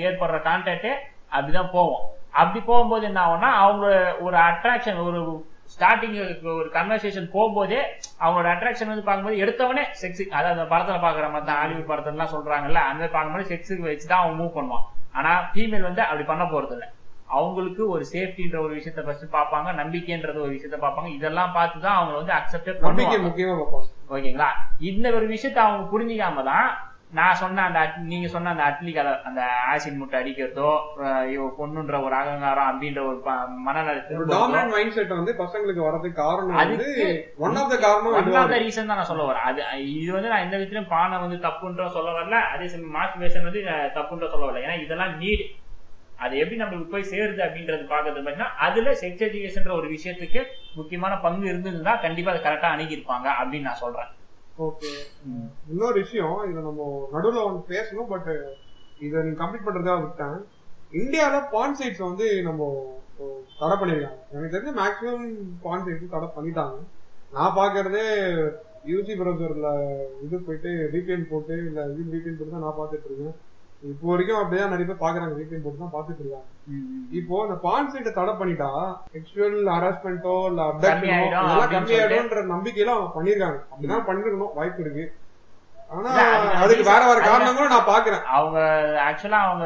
[0.07, 0.93] ஏற்படுற கான்டாக்டே
[1.33, 2.03] அப்படிதான் போகும்.
[2.41, 3.87] அப்படி போகும்போது என்ன ஆகும்னா அவங்க
[4.25, 5.19] ஒரு அட்ராக்ஷன் ஒரு
[5.73, 6.17] ஸ்டார்டிங்
[6.55, 7.79] ஒரு கன்வர்சேஷன் போகும்போதே
[8.23, 12.33] அவங்களோட அட்ராக்ஷன் வந்து பார்க்கும்போது எடுத்தவனே செக்ஸ் அதாவது அந்த படத்துல பாக்குற மாதிரி தான் ஹாலிவுட் படத்துல எல்லாம்
[12.35, 14.85] சொல்றாங்கல்ல அந்த பார்க்கும்போது செக்ஸுக்கு வச்சு தான் அவன் மூவ் பண்ணுவான்.
[15.17, 16.85] ஆனா ஃபீமேல் வந்து அப்படி பண்ண போறது இல்ல
[17.37, 21.09] அவங்களுக்கு ஒரு சேஃப்டின்ற ஒரு விஷயத்த ஃபர்ஸ்ட் பார்ப்பாங்க நம்பிக்கைன்றது ஒரு விஷயத்த பார்ப்பாங்க.
[21.17, 23.87] இதெல்லாம் பார்த்து தான் அவங்க வந்து அக்செப்டே நம்பிக்கை பண்ணுவாங்க முக்கியமா பார்ப்பாங்க.
[24.15, 24.49] ஓகேங்களா?
[24.89, 26.67] இந்த ஒரு விஷயத்த அவங்க புரிஞ்சிக்காம தான்
[27.13, 27.79] நான் சொன்ன அந்த
[28.11, 30.69] நீங்க சொன்ன அந்த அட்லி கதை அந்த ஆசிட் முட்டை அடிக்கிறதோ
[31.57, 33.17] பொண்ணுன்ற ஒரு அகங்காரம் அப்படின்ற ஒரு
[34.31, 37.07] டாமினன்ட் மைண்ட் செட் வந்து பசங்களுக்கு வரதுக்கு காரணம் அதுக்கு
[37.45, 38.59] ஒன் ஆஃப் த காரணம் ஒன் ஆஃப் த.
[38.65, 39.45] ரீசன் தான் நான் சொல்ல வரேன்.
[39.49, 39.61] அது
[39.95, 42.39] இது வந்து நான் எந்த விதத்திலும் பானை வந்து தப்புன்ற சொல்ல வரல.
[42.53, 43.61] அதே சமயம் மாஸ்டிவேஷன் வந்து
[43.97, 44.63] தப்புன்ற சொல்ல வரல.
[44.65, 45.45] ஏன்னா இதெல்லாம் நீடு
[46.19, 50.41] அது எப்படி நம்மளுக்கு போய் சேருது அப்படின்றது பாக்குறது பார்த்தீங்கன்னா அதுல செக்ஸ் எஜுகேஷன்ற ஒரு விஷயத்துக்கு
[50.75, 54.11] முக்கியமான பங்கு இருந்ததுன்னா கண்டிப்பா அதை கரெக்டா அணுகியிருப்பாங்க அப்படின்னு நான் சொல்றேன்.
[54.65, 54.89] ஓகே
[55.71, 58.29] இன்னொரு விஷயம் இதை நம்ம நடுவுல வந்து பேசணும் பட்
[59.05, 60.35] இத நீங்க கம்ப்ளீட் பண்றதா விட்டேன்.
[60.99, 62.67] இந்தியால பான் சைட்ஸ் வந்து நம்ம
[63.61, 64.19] தடை பண்ணிருக்காங்க.
[64.33, 65.25] எனக்கு தெரிஞ்சு மேக்ஸிமம்
[65.63, 66.77] பான் சைட்ஸ் தடை பண்ணிட்டாங்க.
[67.35, 68.05] நான் பாக்குறதே
[68.91, 69.69] யூசி ப்ரௌசர்ல
[70.25, 73.35] இது போயிட்டு விபிஎன் போட்டு இல்ல இது விபிஎன் போட்டு தான் நான் பாத்துட்டு இருக்கேன்.
[73.83, 76.47] இப்போ வரைக்கும் அப்படியே நிறைய பேர் பாக்குறாங்க VPN போட்டு தான் பாத்துட்டு இருக்காங்க.
[77.19, 78.69] இப்போ இந்த பான் சைட்டை தடை பண்ணிட்டா
[79.13, 85.05] செக்ஷுவல் ஹராஸ்மெண்ட்டோ இல்ல அப்டக்ஷனோ அப்படின்னு கம்மியாயிடும்ன்ற நம்பிக்கையில அவங்க பண்ணிருக்காங்க அப்படிதான் பண்ணிருக்கணும் வாய்ப்பு இருக்கு.
[85.91, 86.11] ஆனா
[86.61, 88.23] அதுக்கு வேற காரணங்களும் நான் பாக்குறேன்.
[88.35, 88.59] அவங்க
[89.07, 89.65] ஆக்சுவலா அவங்க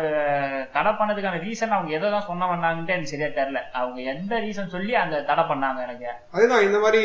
[0.73, 3.61] தடை பண்ணதுக்கான ரீசன் அவங்க எதை தான் சொன்ன வந்தாங்கன்ட்டு எனக்கு சரியா தெரியல.
[3.79, 6.09] அவங்க எந்த ரீசன் சொல்லி அந்த தடை பண்ணாங்க எனக்கு.
[6.35, 7.03] அதுதான் இந்த மாதிரி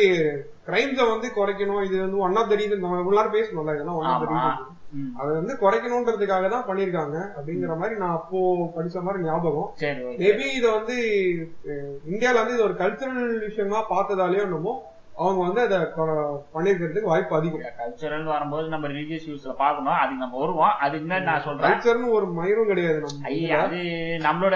[0.67, 4.11] கிரைம்ஸ வந்து குறைக்கணும் இது வந்து ஒன் ஆஃப் த ரீசன் நம்ம இவ்வளவு நேரம் பேசணும்ல இதெல்லாம் ஒன்
[4.11, 4.33] ஆஃப் த ஆமா.
[4.35, 4.79] ரீசன் ம்.
[5.19, 8.39] அதை வந்து குறைக்கணும்ன்றதுக்காக தான் பண்ணிருக்காங்க அப்படிங்கிற மாதிரி நான் அப்போ
[8.77, 9.69] படிச்ச மாதிரி ஞாபகம்.
[10.23, 10.97] மேபி இத வந்து
[12.13, 14.73] இந்தியால வந்து இது ஒரு கல்ச்சரல் விஷயமா பார்த்ததாலேயோ என்னமோ
[15.23, 15.77] அவங்க வந்து அதை
[16.53, 17.65] பண்ணிருக்கிறதுக்கு வாய்ப்பு அதிகம்.
[17.81, 20.73] கல்ச்சரல் வரும்போது நம்ம ரிலீஜியஸ் யூஸ்ல பாக்கணும் அதுக்கு நம்ம வருவோம்.
[20.85, 21.65] அதுக்கு முன்னாடி நான் சொல்றேன்?
[21.65, 23.81] கல்ச்சர்னு ஒரு மயிரும் கிடையாது நம்ம ஐயா அது
[24.25, 24.55] நம்மளோட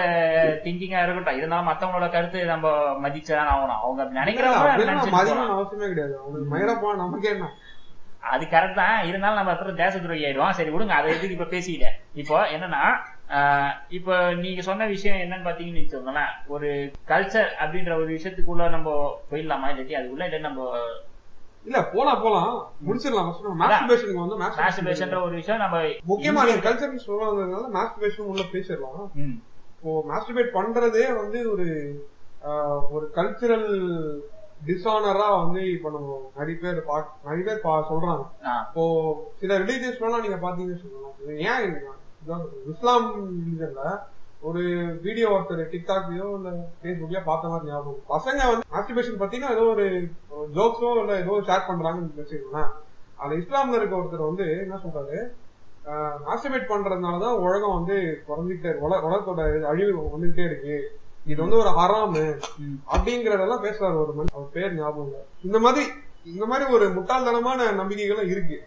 [0.64, 1.38] திங்கிங்கா இருக்கட்டும்.
[1.40, 2.72] இருந்தாலும் மத்தவங்களோட கருத்து நம்ம
[3.04, 3.80] மதிச்சுதான் ஆகணும்.
[3.84, 4.90] அவங்க நினைக்கிறவங்க.
[5.14, 6.16] மதிக்கணும்னு அவசியமே கிடையாது.
[6.22, 7.52] அவனுக்கு மயிரப்பா நமக்கு என்ன?
[8.34, 8.96] அது கரெக்ட் தான்.
[9.08, 10.56] இருந்தாலும் நம்ம அப்புறம் தேச துரோகி ஆயிடுவோம்.
[10.58, 10.94] சரி விடுங்க.
[10.98, 12.82] அதை எதுக்கு இப்ப பேசிக்கிட்டேன் இப்போ என்னன்னா
[13.96, 16.32] இப்போ நீங்க சொன்ன விஷயம் என்னன்னு பாத்தீங்கன்னு வச்சுக்கோங்களேன்.
[16.54, 16.68] ஒரு
[17.10, 18.88] கல்ச்சர் அப்படின்ற ஒரு விஷயத்துக்குள்ள நம்ம
[19.30, 19.70] போயிடலாமா?
[19.72, 20.70] இல்லாட்டி அதுக்குள்ள இல்லை நம்ம
[21.68, 22.52] இல்ல போலாம் போலாம்.
[22.86, 23.30] முடிச்சிடலாம்.
[23.62, 25.78] மாஸ்டர்பேஷனுக்கு வந்து மாஸ்டர்பேஷன்ற மாஸ்டர்பேஷன் ஒரு விஷயம் நம்ம
[26.12, 29.10] முக்கியமா நீங்க கல்ச்சர் சொல்றதுனால மாஸ்டர்பேஷன் உள்ள பேசிடலாம்.
[29.74, 31.66] இப்போ மாஸ்டர்பேட் பண்றதே வந்து ஒரு
[32.96, 33.68] ஒரு கல்ச்சரல்
[34.66, 38.24] டிஸானரா வந்து இப்ப நம்ம நிறைய பேர் பாக்- நிறைய பேர் பா- சொல்றாங்க.
[38.68, 38.84] இப்போ
[39.36, 41.76] சில ரிலீஜியஸ் எல்லாம் நீங்க பாத்தீங்கன்னு சொல்லலாம் ஏன்.
[42.68, 43.06] இஸ்லாம்
[43.40, 43.98] ரிலிஜன்ல
[44.40, 44.60] ஒரு
[45.02, 46.50] வீடியோ ஒருத்தர் டிக்டாக்லயோ இல்ல
[46.82, 49.86] பேஸ்புக்லயோ பார்த்த மாதிரி ஞாபகம் பசங்க வந்து மாஸ்டிபேஷன் பத்தினா ஏதோ ஒரு
[50.54, 52.70] ஜோக்ஸோ இல்ல ஏதோ ஷேர் பண்றாங்கன்னு வச்சுக்கோங்களேன்.
[53.16, 55.18] அது இஸ்லாம்ல இருக்க ஒருத்தர் வந்து என்ன சொல்றாரு?
[56.26, 57.96] மாஸ்டிபேட் பண்றதுனாலதான் உலகம் வந்து
[58.28, 60.76] குறைஞ்சிக்கிட்டே உலகத்தோட அழிவு வந்துகிட்டே இருக்கு.
[61.28, 62.22] இது வந்து ஒரு ஹராமு.
[62.92, 65.16] அப்படிங்கறதெல்லாம் பேசுறாரு ஒரு மனுஷன் அவர் பேர் ஞாபகம் இல்ல.
[65.44, 65.86] இந்த மாதிரி
[66.24, 68.66] இந்த மாதிரி ஒரு முட்டாள்தனமான நம்பிக்கைகளும் இருக்கு.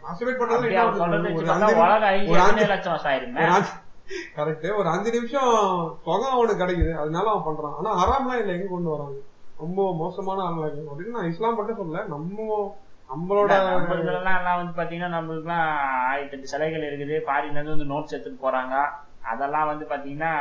[2.89, 3.63] வருஷம் ஆயிருமே?
[4.35, 5.51] கரெக்ட் ஒரு அஞ்சு நிமிஷம்
[6.03, 6.93] சுகம் அவனுக்கு கிடைக்குது.
[6.93, 7.75] அதனால அவன் பண்றான்.
[7.77, 8.51] ஆனா ஹராம்லாம் இல்ல.
[8.51, 9.17] எங்க கொண்டு வராங்க?
[9.57, 12.05] ரொம்ப மோசமான ஆளுங்க அப்படின்னு நான் இஸ்லாம் மட்டும் சொல்லல.
[12.05, 12.75] நம்ம
[13.09, 13.49] நம்மளோட
[14.15, 15.77] எல்லாம் வந்து பாத்தீங்கன்னா நம்மளுக்குலாம்
[16.09, 17.21] ஆயிரத்தி எட்டு சிலைகள் இருக்குது.
[17.25, 18.75] ஃபாரின்ல இருந்து வந்து நோட்ஸ் எடுத்துட்டு போறாங்க.
[19.31, 20.31] அதெல்லாம் வந்து பாத்தீங்கன்னா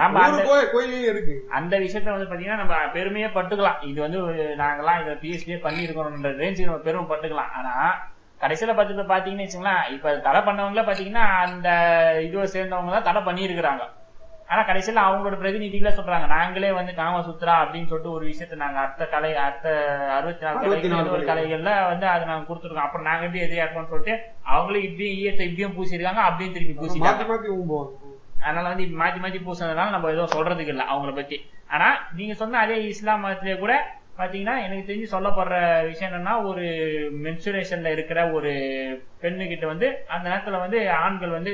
[0.00, 0.22] நம்ம
[1.12, 1.34] இருக்கு.
[1.58, 3.82] அந்த விஷயத்த வந்து பாத்தீங்கன்னா நம்ம பெருமையே பட்டுக்கலாம்.
[3.90, 4.20] இது வந்து
[4.62, 7.52] நாங்கெல்லாம் இதை பிஎஸ்டியே பண்ணிருக்கோம்ன்ற ரேஞ்சுக்கு நம்ம பெருமை பட்டுக்கலாம்.
[7.58, 7.74] ஆனா
[8.40, 11.68] கடைசியில பார்த்துட்டு பாத்தீங்கன்னு வச்சுங்களேன் இப்ப தடை பண்ணவங்கள பாத்தீங்கன்னா அந்த
[12.26, 13.84] இதுவை சேர்ந்தவங்க தான் தடை பண்ணியிருக்கிறாங்க.
[14.50, 19.08] ஆனா கடைசியில அவங்களோட பிரதிநிதிகளே சொல்றாங்க நாங்களே வந்து காம சுத்ரா அப்படின்னு சொல்லிட்டு ஒரு விஷயத்த நாங்க அடுத்த
[19.14, 19.72] கலை அடுத்த
[20.16, 22.86] அறுபத்தி நாலு ஒரு கலைகள்ல வந்து அதை நாங்க கொடுத்துருக்கோம்.
[22.86, 24.16] அப்புறம் நாங்க எப்படி எதையா இருக்கோம்னு சொல்லிட்டு
[24.52, 28.05] அவங்களே இப்படியும் ஈயத்தை இப்படியும் பூசிருக்காங்க அப்படியும் திருப்பி ஊம்புவாங்க
[28.46, 31.38] அதனால வந்து மாத்தி மாத்தி பூசினதுனால நம்ம எதுவும் சொல்றதுக்கு இல்ல அவங்கள பத்தி.
[31.74, 33.74] ஆனா நீங்க சொன்ன அதே இஸ்லாம் மதத்திலே கூட
[34.18, 35.56] பாத்தீங்கன்னா எனக்கு தெரிஞ்சு சொல்லப்படுற
[35.86, 36.66] விஷயம் என்னன்னா ஒரு
[37.24, 38.52] மென்சுரேஷன்ல இருக்கிற ஒரு
[39.22, 41.52] பெண்ணு கிட்ட வந்து அந்த நேரத்துல வந்து ஆண்கள் வந்து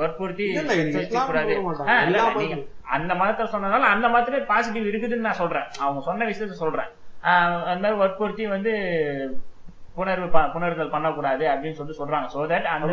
[0.00, 0.46] வற்புறுத்தி
[1.28, 2.64] மதத்திலும்.
[2.96, 5.68] அந்த மதத்தை சொன்னதால அந்த மதத்திலே பாசிட்டிவ் இருக்குதுன்னு நான் சொல்றேன்.
[5.84, 6.90] அவங்க சொன்ன விஷயத்த சொல்றேன்.
[7.70, 8.72] அந்த மாதிரி வற்புறுத்தி வந்து
[9.96, 12.26] புணர்வு புணர்தல் பண்ணக்கூடாது அப்படின்னு சொல்லிட்டு சொல்றாங்க.
[12.34, 12.90] சோ தட் அந்த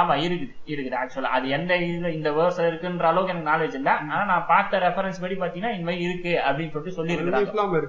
[0.00, 0.96] ஆமா இருக்குது இருக்குது.
[1.02, 3.92] ஆக்சுவலா அது எந்த இதுல இந்த வேர்ஸ் இருக்குன்ற அளவுக்கு எனக்கு நாலேஜ் இல்ல.
[4.12, 7.82] ஆனா நான் பார்த்த ரெஃபரன்ஸ் படி பாத்தீங்கன்னா இந்த மாதிரி இருக்கு அப்படின்னு சொல்லிட்டு சொல்லி இருக்காங்க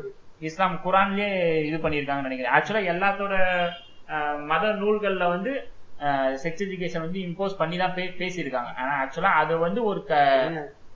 [0.49, 1.29] இஸ்லாம் குரான்லயே
[1.69, 2.55] இது பண்ணிருக்காங்கன்னு நினைக்கிறேன்.
[2.57, 3.33] ஆக்சுவலா எல்லாத்தோட
[4.51, 5.51] மத நூல்கள்ல வந்து
[6.43, 8.71] செக்ஸ் எஜுகேஷன் வந்து இம்போஸ் பண்ணி தான் பேசியிருக்காங்க.
[8.81, 10.01] ஆனா ஆக்சுவலா அது வந்து ஒரு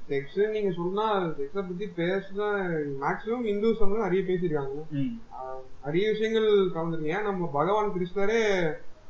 [0.09, 1.05] செக்ஸ் நீங்க சொன்னா
[1.37, 2.47] செக்ஸ பத்தி பேசுனா
[3.03, 4.81] மேக்ஸிமம் இந்துஸ் வந்து நிறைய பேசியிருக்காங்க.
[5.85, 7.13] நிறைய விஷயங்கள் கலந்துருக்கு.
[7.15, 8.41] ஏன் நம்ம பகவான் கிருஷ்ணரே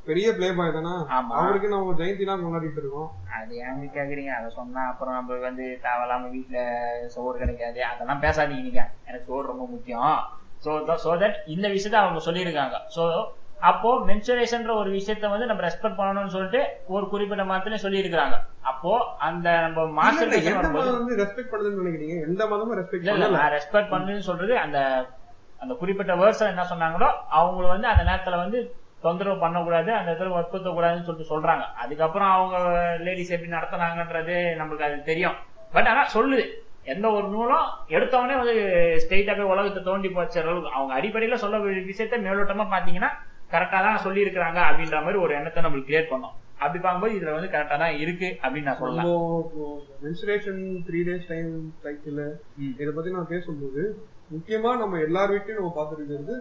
[0.09, 0.93] பெரிய பிளே பாய் தானே
[1.39, 3.09] அவருக்கு நம்ம ஜெயந்தி எல்லாம் கொண்டாடிட்டு இருக்கோம்.
[3.37, 4.31] அது ஏங்க கேக்குறீங்க?
[4.39, 6.59] அதை சொன்னா அப்புறம் நம்ம வந்து தேவையில்லாம வீட்டுல
[7.15, 7.79] சோறு கிடைக்காது.
[7.91, 8.83] அதெல்லாம் பேசாதீங்க நீங்க.
[9.07, 10.19] எனக்கு சோறு ரொம்ப முக்கியம்.
[10.65, 10.71] ஸோ
[11.05, 12.77] ஸோ தட் இந்த விஷயத்த அவங்க சொல்லியிருக்காங்க.
[12.97, 13.03] ஸோ
[13.59, 19.59] அப்போ மென்சுரேஷன்ற ஒரு விஷயத்த வந்து நம்ம ரெஸ்பெக்ட் பண்ணணும்னு சொல்லிட்டு ஒரு குறிப்பிட்ட மதத்துல சொல்லியிருக்காங்க அப்போ அந்த
[19.59, 20.31] நம்ம மாஸ்டர்
[20.89, 22.15] வந்து ரெஸ்பெக்ட் பண்ணுதுன்னு நினைக்கிறீங்க?
[22.27, 24.79] எந்த மதமும் ரெஸ்பெக்ட் இல்ல நான் ரெஸ்பெக்ட் பண்ணுன்னு சொல்றது அந்த
[25.61, 28.59] அந்த குறிப்பிட்ட வேர்ட்ஸ் என்ன சொன்னாங்களோ அவங்க வந்து அந்த நேரத்துல வந்து
[29.01, 31.63] தொந்தரவு பண்ணக்கூடாது அந்த இடத்துல வற்புறுத்த கூடாதுன்னு சொல்லிட்டு சொல்றாங்க.
[31.75, 32.57] அதுக்கப்புறம் அவங்க
[32.97, 35.35] லேடிஸ் எப்படி நடத்துனாங்கன்றது நம்மளுக்கு அது தெரியும்.
[35.73, 36.45] பட் ஆனா சொல்லுது.
[36.83, 38.55] எந்த ஒரு நூலும் எடுத்தவொடனே வந்து
[39.03, 40.71] ஸ்ட்ரெயிட்டா போய் உலகத்தை தோண்டி போச்ச அளவுக்கு.
[40.71, 41.57] அவங்க அடிப்படையில சொல்ல
[41.91, 43.11] விஷயத்த மேலோட்டமா பாத்தீங்கன்னா
[43.55, 47.51] கரெக்டா தான் சொல்லி இருக்கிறாங்க அப்படின்ற மாதிரி ஒரு எண்ணத்தை நம்மளுக்கு கிரியேட் பண்ணோம் அப்படி பார்க்கும்போது இதுல வந்து
[47.53, 49.07] கரெக்டா தான் இருக்கு அப்படின்னு நான் சொல்லலாம்
[50.03, 51.49] menstruation three days time
[51.83, 52.19] cycle.
[52.75, 53.81] இதை பத்தி நான் பேசும்போது
[54.31, 56.35] முக்கியமா நம்ம எல்லார் வீட்லயும் நம்ம பார்த்துருக்கிறது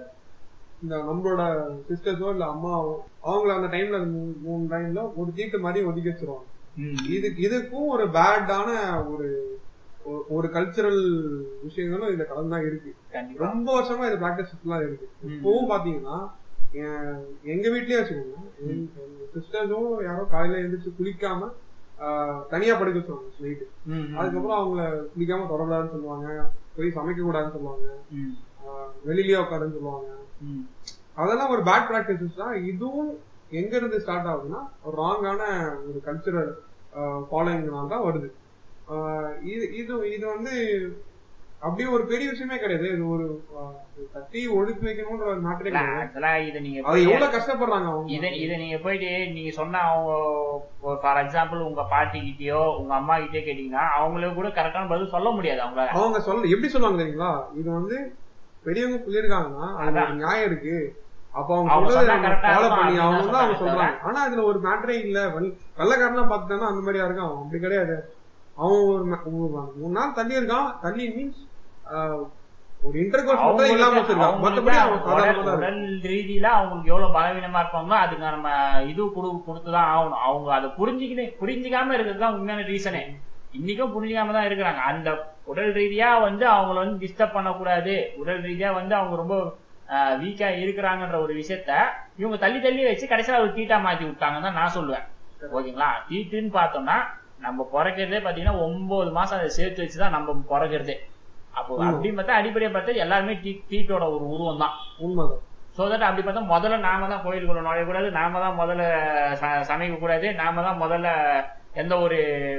[0.83, 1.43] இந்த நம்மளோட
[1.89, 3.99] சிஸ்டர்ஸோ இல்ல அம்மாவோ அவங்கள அந்த டைம்ல
[4.43, 6.47] மூணு டைம்ல ஒரு தீட்டு மாதிரி ஒதுக்கி வச்சிருவாங்க.
[7.09, 8.69] இது இதுக்கும் ஒரு பேடான
[9.09, 9.29] ஒரு
[10.31, 11.03] ஒரு- கல்ச்சரல்
[11.63, 12.91] விஷயங்களும் இதுல கலந்துதான் இருக்கு
[13.39, 15.07] ரொம்ப வருஷமா இது பிராக்டிஸ் இருக்கு.
[15.29, 16.17] இப்பவும் பாத்தீங்கன்னா
[17.53, 18.41] எங்க வீட்லயே வச்சுக்கோங்க.
[19.35, 21.51] சிஸ்டர்ஸும் யாரோ காலையில எழுந்திரிச்சு குளிக்காம
[22.53, 23.67] தனியா படுக்க வச்சுருவாங்க நைட்டு.
[24.19, 24.83] அதுக்கப்புறம் அவங்கள
[25.13, 26.47] குளிக்காம தொடக்கூடாதுன்னு சொல்லுவாங்க.
[26.77, 27.89] போய் சமைக்க கூடாதுன்னு சொல்லுவாங்க
[29.09, 30.11] வெளியிலயே உட்காருன்னு சொல்லுவாங்க.
[31.23, 32.55] அதெல்லாம் ஒரு பேட் பிராக்டிசஸ் தான்.
[32.71, 33.13] இதுவும்
[33.61, 35.43] எங்க இருந்து ஸ்டார்ட் ஆகுதுன்னா ஒரு ராங்கான
[35.89, 36.53] ஒரு கல்ச்சரல்
[37.31, 38.29] ஃபாலோயிங்னால தான் வருது.
[39.53, 40.55] இது இது இது வந்து
[41.65, 42.89] அப்படியே ஒரு பெரிய விஷயமே கிடையாது.
[42.89, 43.45] இது ஒரு
[44.13, 45.91] தட்டி ஒடுக்கி வைக்கணும்ன்ற ஒரு கிடையாது.
[45.91, 48.13] actually இது நீங்க எவ்வளவு கஷ்டப்படுறாங்க அவங்க?
[48.13, 53.21] இத இத நீங்க போயிட்டு நீங்க சொன்ன அவங்க ஃபார் எக்ஸாம்பிள் உங்க பாட்டி கிட்டயோ உங்க அம்மா கிட்டயோ
[53.21, 55.87] கேட்டீங்கன்னா அவங்களுக்கு கூட கரெக்டான பதில் சொல்ல முடியாது அவங்களால.
[55.87, 57.59] அவங்க சொல்ல எப்படி சொல்லுவாங்க தெரியுங்களா?
[57.59, 58.15] இது வந்து
[58.65, 61.03] பெரியவங்க சொல்லியிருக்காங்கன்னா அதுல நியாயம் இருக்கு.
[61.33, 62.79] அப்ப அவங்க ஃபாலோ இருக்கும்.
[62.79, 64.01] பண்ணி அவங்க தான் அவங்க சொல்றாங்க.
[64.03, 65.29] ஆனா இதுல ஒரு மேட்டரே இல்ல.
[65.29, 67.17] வெள்ள- வெள்ளைக்காரனா பாத்துட்டானா அந்த மாதிரியா இருக்கான்.
[67.17, 68.13] அவன் அப்படி கிடையாது.
[68.57, 69.05] அவன் ஒரு
[69.77, 70.79] மூணு நாள் தள்ளி இருக்கான்.
[70.83, 71.44] தள்ளி மீன்ஸ்
[72.87, 73.43] ஒரு இன்டர்கோர்ஸ்
[73.75, 74.01] இல்லாம
[75.53, 75.79] உடல்
[76.13, 78.49] ரீதியில அவங்களுக்கு எவ்வளவு பலவீனமா இருப்பாங்களோ அதுக்கு நம்ம
[78.91, 80.23] இது கொடு கொடுத்துதான் ஆகணும்.
[80.27, 83.03] அவங்க அதை புரிஞ்சுக்கிட்டு புரிஞ்சுக்காம இருக்கிறது தான் உண்மையான ரீசனே
[83.59, 84.83] இன்னைக்கும் புரிஞ்சுக்காம தான் இருக்கிறாங்க.
[84.91, 85.09] அந்த
[85.53, 87.95] உடல் ரீதியா வந்து அவங்கள வந்து டிஸ்டர்ப் பண்ணக்கூடாது.
[88.23, 89.37] உடல் ரீதியா வந்து அவங்க ரொம்ப
[90.23, 91.73] வீக்கா இருக்கிறாங்கன்ற ஒரு விஷயத்த
[92.21, 95.05] இவங்க தள்ளி தள்ளி வச்சு கடைசியில ஒரு தீட்டா மாத்தி விட்டாங்கன்னு தான் நான் சொல்லுவேன்.
[95.57, 95.91] ஓகேங்களா?
[96.11, 96.97] தீட்டுன்னு பார்த்தோம்னா
[97.47, 100.97] நம்ம பிறக்கிறதே பாத்தீங்கன்னா ஒன்பது மாசம் அதை சேர்த்து வச்சுதான் நம்ம பிறக்கிறதே
[101.55, 101.85] அப்போ.
[101.85, 105.43] அப்படி பார்த்தா அடிப்படையை பார்த்தா எல்லாருமே தீ தீட்டோட ஒரு உருவம் தான் உண்மைதான்.
[105.77, 108.83] சோ தட் அப்படி பார்த்தா முதல்ல நாம தான் கோயிலுக்குள்ள நுழையக்கூடாது நாம தான் முதல்ல
[109.35, 111.09] ச- சமைக்க கூடாது நாம தான் முதல்ல
[111.73, 112.17] எந்த ஒரு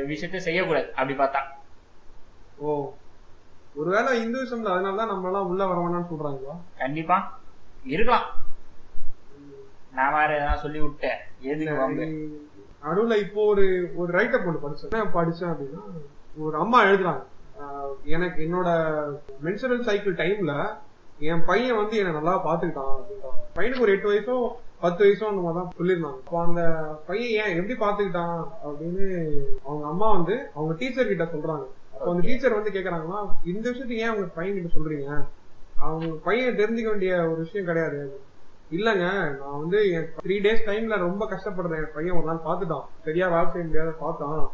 [0.08, 0.94] விஷயத்தையும் செய்யக்கூடாது.
[0.96, 1.42] அப்படி பார்த்தா.
[2.58, 2.94] ஓ.
[3.76, 6.56] ஒருவேளை இந்துவிசம்ல அதனாலதான் நம்ம எல்லாம் உள்ள வர வேணாம்னு சொல்றாங்களா?
[6.78, 7.40] கண்டிப்பா.
[7.84, 8.24] இருக்கலாம்.
[9.92, 11.18] நான் வேற எதனா சொல்லி விட்டேன்.
[11.42, 12.06] எதுக்கு வம்பு?
[12.84, 15.06] நடுவுல இப்போ ஒரு ஒரு ரைட்டப் ஒன்று படிச்சேன்.
[15.14, 15.82] படிச்சேன் அப்படின்னா
[16.38, 17.24] ஒரு அம்மா எழுதுறாங்க.
[18.04, 18.70] எனக்கு என்னோட
[19.44, 20.54] மென்சுரல் சைக்கிள் டைம்ல
[21.20, 24.48] என் பையன் வந்து என்ன நல்லா பாத்துக்கிட்டான் அப்படின்றான் பையனுக்கு ஒரு எட்டு வயசோ
[24.80, 26.20] பத்து வயசோ அந்த மாதிரிதான் சொல்லியிருந்தாங்க.
[26.26, 26.62] அப்போ அந்த
[27.06, 29.06] பையன் ஏன் எப்படி பாத்துக்கிட்டான் அப்படின்னு
[29.64, 31.66] அவங்க அம்மா வந்து அவங்க டீச்சர் கிட்ட சொல்றாங்க.
[31.94, 35.26] அப்போ அந்த டீச்சர் வந்து கேக்குறாங்கன்னா இந்த விஷயத்த ஏன் அவங்க பையன் கிட்ட சொல்றீங்க?
[35.80, 38.20] அவங்க பையன் தெரிஞ்சுக்க வேண்டிய ஒரு விஷயம் கிடையாது.
[38.72, 39.06] இல்லங்க
[39.40, 41.82] நான் வந்து என் த்ரீ டேஸ் டைம்ல ரொம்ப கஷ்டப்படுறேன்.
[41.84, 42.86] என் பையன் ஒரு நாள் பார்த்துட்டான்.
[43.04, 44.52] சரியா வேலை செய்ய முடியாத பார்த்தான்.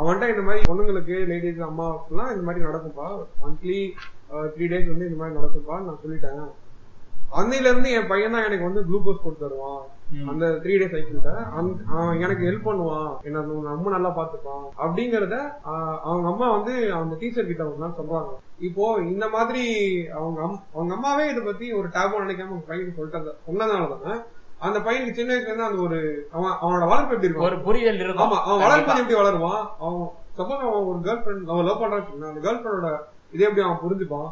[0.00, 3.08] அவன்கிட்ட இந்த மாதிரி பொண்ணுங்களுக்கு லேடிஸ் அம்மாவுக்குலாம் இந்த மாதிரி நடக்கும்பா.
[3.42, 3.80] மந்த்லி
[4.54, 6.46] த்ரீ டேஸ் வந்து இந்த மாதிரி நடக்கும்பா நான் சொல்லிட்டேன்.
[7.38, 9.80] அன்னையில இருந்து என் பையன் தான் எனக்கு வந்து குளுக்கோஸ் கொடுத்து தருவான்.
[10.30, 13.08] அந்த த்ரீ டேஸ் சைக்கிள்ல அவன் எனக்கு ஹெல்ப் பண்ணுவான்.
[13.28, 15.36] என்ன ரொம்ப நல்லா பாத்துப்பான் அப்படிங்கறத
[16.08, 18.32] அவங்க அம்மா வந்து அந்த டீச்சர் கிட்ட நாள் சொல்றாங்க.
[18.68, 19.64] இப்போ இந்த மாதிரி
[20.18, 20.40] அவங்க
[20.76, 24.16] அவங்க அம்மாவே இதை பத்தி ஒரு டேபோ நினைக்காம அவங்க பையனுக்கு சொல்லிட்டு சொன்னதுனாலதானே
[24.58, 25.98] அந்த பையனுக்கு சின்ன வயசுல இருந்து அந்த ஒரு
[26.32, 27.46] அவன் அவனோட வளர்ப்பு எப்படி இருக்கும்?
[27.48, 28.24] ஒரு புரிதல் இருக்கும்.
[28.24, 29.64] ஆமா அவன் வளர்ப்பு எப்படி வளருவான்?
[29.80, 30.06] அவன்
[30.38, 32.90] சப்போஸ் அவன் ஒரு கேர்ள் ஃபிரெண்ட் அவன் லவ் வச்சுக்கோங்களேன், அந்த கேர்ள் ஃபிரெண்டோட
[33.34, 34.30] இதை எப்படி அவன் புரிஞ்சுப்பான்?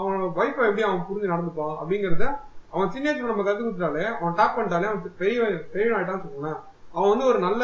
[0.00, 1.74] அவனோட வைஃபை எப்படி அவன் புரிஞ்சு நடந்துப்பான்?
[1.80, 2.26] அப்படிங்கறத
[2.72, 5.38] அவன் சின்ன வயசுல நம்ம கத்து கொடுத்தாலே அவன் டாப் பண்ணிட்டாலே அவன் பெரிய
[5.74, 6.60] பெரிய ஆயிட்டான்னு வச்சுக்கோங்களேன்.
[6.94, 7.62] அவன் வந்து ஒரு நல்ல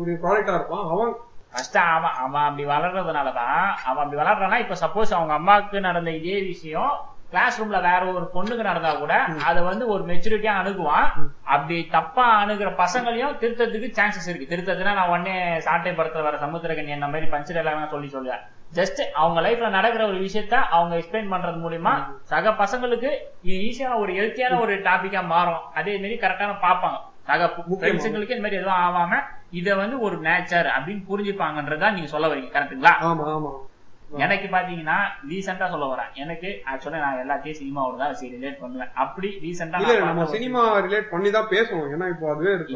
[0.00, 0.86] ஒரு ப்ராடக்டா இருப்பான்.
[0.94, 1.12] அவன்
[1.52, 6.94] ஃபர்ஸ்ட் அவன் அவன் அப்படி வளர்றதுனாலதான் அவன் அப்படி வளர்றானா இப்ப சப்போஸ் அவங்க அம்மாவுக்கு நடந்த இதே விஷயம்
[7.30, 9.14] கிளாஸ் ரூம்ல வேற ஒரு பொண்ணுக்கு நடந்தா கூட
[9.48, 11.08] அத வந்து ஒரு மெச்சூரிட்டியா அணுகுவான்.
[11.54, 14.50] அப்படி தப்பா அணுகுற பசங்களையும் திருத்தத்துக்கு சான்சஸ் இருக்கு.
[14.52, 15.34] திருத்தத்துனா நான் உடனே
[15.66, 18.44] சாட்டை படத்துல வர சமுத்திரகனி அந்த மாதிரி பஞ்சர் எல்லாம் சொல்லி சொல்லுவேன்.
[18.74, 21.92] ஜஸ்ட் அவங்க லைஃப்ல நடக்கிற ஒரு விஷயத்த அவங்க எக்ஸ்பிளைன் பண்றது மூலியமா
[22.24, 23.10] சக பசங்களுக்கு
[23.44, 25.62] இது ஈஸியான ஒரு ஹெல்த்தியான ஒரு டாபிக்கா மாறும்.
[25.74, 26.98] அதே மாதிரி கரெக்டான பாப்பாங்க.
[27.30, 27.46] சக.
[27.72, 29.14] ஃப்ரெண்ட்ஸுங்களுக்கு இந்த மாதிரி எதுவும் ஆகாம
[29.52, 33.52] இத வந்து ஒரு நேச்சர் அப்படின்னு புரிஞ்சுப்பாங்கன்றதா நீங்க சொல்ல வரீங்க கரெக்ட்டுங்களா ஆமா ஆமா.
[34.24, 34.96] எனக்கு பாத்தீங்கன்னா
[35.30, 38.92] ரீசெண்டா சொல்ல வரேன் எனக்கு ஆக்சுவலா நான் எல்லாத்தையும் சினிமாவோட தான் ரிலேட் பண்ணுவேன்.
[39.02, 41.88] அப்படி ரீசெண்டா நம்ம சினிமா ரிலேட் பண்ணி தான் பேசுவோம்.
[41.94, 42.74] ஏன்னா இப்போ அதுவே இருக்கு.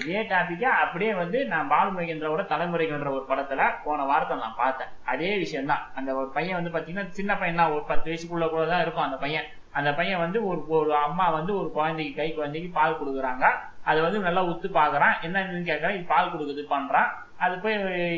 [0.00, 4.92] இதே டாபிக் அப்படியே வந்து நான் பாலு மகேந்திராவோட தலைமுறைகள்ன்ற ஒரு படத்துல போன வாரத்தை நான் பார்த்தேன்.
[5.12, 8.64] அதே விஷயம் தான் அந்த ஒரு பையன் வந்து பாத்தீங்கன்னா சின்ன பையன் தான் ஒரு பத்து வயசுக்குள்ள கூட
[8.72, 9.48] தான் இருக்கும் அந்த பையன்.
[9.78, 13.46] அந்த பையன் வந்து ஒரு ஒரு அம்மா வந்து ஒரு குழந்தைக்கு கை குழந்தைக்கு பால் கொடுக்குறாங்க.
[13.90, 17.74] அதை வந்து நல்லா உத்து பாக்குறான் என்னன்னு கேட்கறான் இது பால் கொடுக்குது பண்றான் அது போய்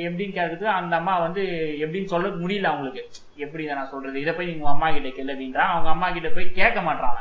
[0.09, 1.43] எப்படின்னு கேட்குறது அந்த அம்மா வந்து
[1.81, 3.11] எப்படின்னு சொல்ல முடியல அவங்களுக்கு.
[3.37, 4.21] எப்படி இதை நான் சொல்றது?
[4.21, 7.17] இதை போய் உங்க அம்மா கிட்ட கேள்வி அப்படின்றான் அவங்க அம்மா கிட்ட போய் கேட்க மாட்டான்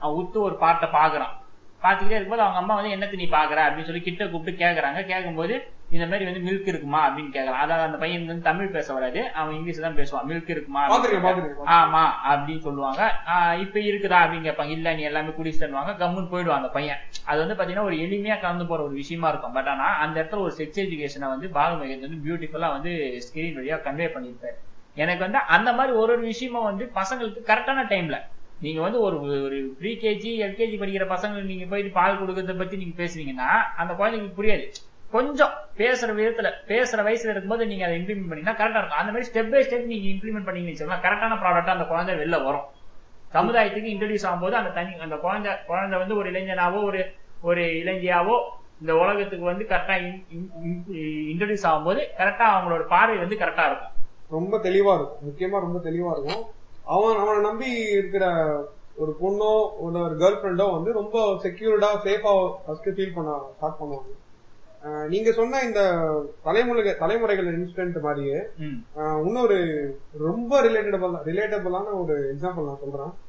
[0.00, 0.16] அவன்.
[0.16, 1.34] உத்து ஒரு பாட்டை பாக்குறான்.
[1.82, 3.58] பாத்துக்கிட்டே இருக்கும்போது அவங்க அம்மா வந்து என்னத்தை நீ பாக்குற?
[3.58, 5.06] அப்படின்னு சொல்லி கிட்ட கூப்பிட்டு கேக்குறாங்க.
[5.06, 9.20] கேட்கும்போது இந்த மாதிரி வந்து மில்க் இருக்குமா அப்படின்னு கேக்குறான் அதாவது அந்த பையன் வந்து தமிழ் பேச வராது.
[9.40, 10.26] அவன் இங்கிலீஷ் தான் பேசுவான்.
[10.30, 10.80] மில்க் இருக்குமா
[11.76, 13.02] ஆமா அப்படின்னு சொல்லுவாங்க.
[13.64, 14.74] இப்ப இருக்குதா அப்படின்னு கேட்பாங்க.
[14.78, 17.00] இல்ல நீ எல்லாமே குடிச்சு தருவாங்க கம்முன்னு போயிடுவான் அந்த பையன்.
[17.30, 19.54] அது வந்து பாத்தீங்கன்னா ஒரு எளிமையா கலந்து போற ஒரு விஷயமா இருக்கும்.
[19.58, 22.92] பட் ஆனா அந்த இடத்துல ஒரு செக்ஸ் எஜுகேஷனை வந்து பாலுமகேந்த் வந்து பியூட்டிஃபுல்லா வந்து
[23.26, 24.56] ஸ்கிரீன் வழியா கன்வே பண்ணியிருப்பாரு.
[24.96, 28.18] எனக்கு வந்து அந்த மாதிரி ஒரு ஒரு விஷயமும் வந்து பசங்களுக்கு கரெக்டான டைம்ல
[28.60, 32.96] நீங்க வந்து ஒரு ஒரு ப்ரீ கேஜி எல்கேஜி படிக்கிற பசங்களுக்கு நீங்க போயிட்டு பால் கொடுக்கறத பத்தி நீங்க
[33.02, 34.64] பேசுறீங்கன்னா அந்த குழந்தைங்களுக்கு புரியாது.
[35.14, 39.00] கொஞ்சம் பேசுற விதத்துல பேசுற வயசுல இருக்கும்போது நீங்க அதை இம்ப்ளிமெண்ட் பண்ணீங்கன்னா கரெக்டா இருக்கும்.
[39.02, 42.66] அந்த மாதிரி ஸ்டெப் பை ஸ்டெப் நீங்க இம்ப்ளிமெண்ட் பண்ணீங்கன்னு வச்சுக்கோங்களேன் கரெக்டான ப்ராடக்டா அந்த குழந்தை வெளில வரும்.
[43.36, 47.00] சமுதாயத்துக்கு இன்ட்ரடியூஸ் ஆகும்போது அந்த தனி அந்த குழந்தை குழந்தை வந்து ஒரு இளைஞனாவோ ஒரு
[47.48, 48.36] ஒரு இளைஞியாவோ
[48.80, 49.96] இந்த உலகத்துக்கு வந்து கரெக்டா
[51.32, 53.94] இன்ட்ரடியூஸ் ஆகும்போது கரெக்டா அவங்களோட பார்வை வந்து கரெக்டா இருக்கும்.
[54.36, 55.22] ரொம்ப தெளிவா இருக்கும்.
[55.28, 56.44] முக்கியமா ரொம்ப தெளிவா இருக்கும்.
[56.94, 58.24] அவன் அவனை நம்பி இருக்கிற
[59.02, 59.50] ஒரு பொண்ணோ
[59.84, 62.32] ஒரு கேர்ள் ஃப்ரெண்டோ வந்து ரொம்ப செக்யூர்டா சேஃபா
[62.64, 64.10] ஃபர்ஸ்ட் ஃபீல் பண்ண ஸ்டார்ட் பண்ணுவாங்க.
[64.82, 66.02] நீங்க சொன்ன இந்த
[66.42, 68.38] தலைமுறை தலைமுறைகள் இன்சிடென்ட் மாதிரியே
[69.24, 69.58] இன்னொரு
[70.18, 73.26] ரொம்ப ரிலேட்டபிள் ரிலேட்டபிளான ஒரு எக்ஸாம்பிள் நான் சொல்றேன்.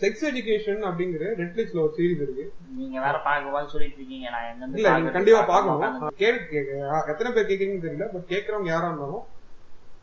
[0.00, 2.52] செக்ஸ் எஜுகேஷன் அப்படிங்கிற நெட்ஃபிளிக்ஸ்ல ஒரு சீரிஸ் இருக்கு.
[2.76, 4.30] நீங்க வேற பார்க்க சொல்லிட்டு இருக்கீங்க.
[4.30, 9.36] நான் இல்ல நீங்க கண்டிப்பா பாக்கணும் கேக்க- எத்தனை பேர் கேக்குறீங்கன்னு தெரியல பட் கேக்குறவங்க யாரா இருந்தாலும்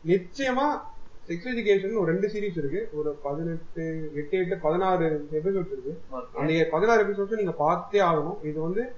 [0.06, 0.80] நிச்சயமா
[1.28, 2.88] செக்ஸ் எஜுகேஷன் ஒரு ரெண்டு சீரிஸ் இருக்கு.
[2.92, 6.00] ஒரு பதினெட்டு எட்டு எட்டு பதினாறு எபிசோட்ஸ் இருக்கு.
[6.34, 8.44] அந்த பதினாறு எபிசோட்ஸ் நீங்க பார்த்தே ஆகணும்.
[8.44, 8.92] இது வந்து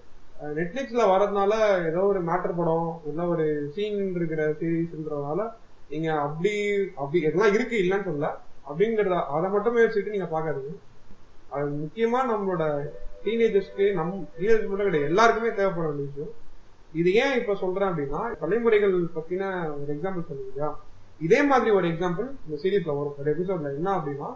[0.56, 1.52] நெட்ஃபிளிக்ஸ்ல வரதுனால
[1.86, 5.40] ஏதோ ஒரு மேட்டர் படம் இல்ல ஒரு சீன் இருக்கிற சீரீஸ்ன்றதுனால
[5.88, 6.52] நீங்க அப்படி
[6.94, 8.30] அப்படி எதெல்லாம் இருக்கு இல்லைன்னு சொல்லல.
[8.68, 10.74] அப்படிங்கறத அதை மட்டுமே வச்சுட்டு நீங்க பாக்காதீங்க
[11.50, 12.64] அது முக்கியமா நம்மளோட
[13.24, 16.32] டீனேஜர்ஸ்க்கு நம் டீனேஜர்ஸ் மட்டும் கிடையாது எல்லாருக்குமே தேவைப்படுற ஒரு விஷயம்.
[16.92, 20.70] இது ஏன் இப்ப சொல்றேன் அப்படின்னா தலைமுறைகள் பத்தின ஒரு எக்ஸாம்பிள் சொல்லுங்க
[21.20, 23.16] இதே மாதிரி ஒரு எக்ஸாம்பிள் இந்த சீரீஸ்ல வரும்.
[23.20, 24.28] ஒரு எபிசோட்ல என்ன அப்படின்னா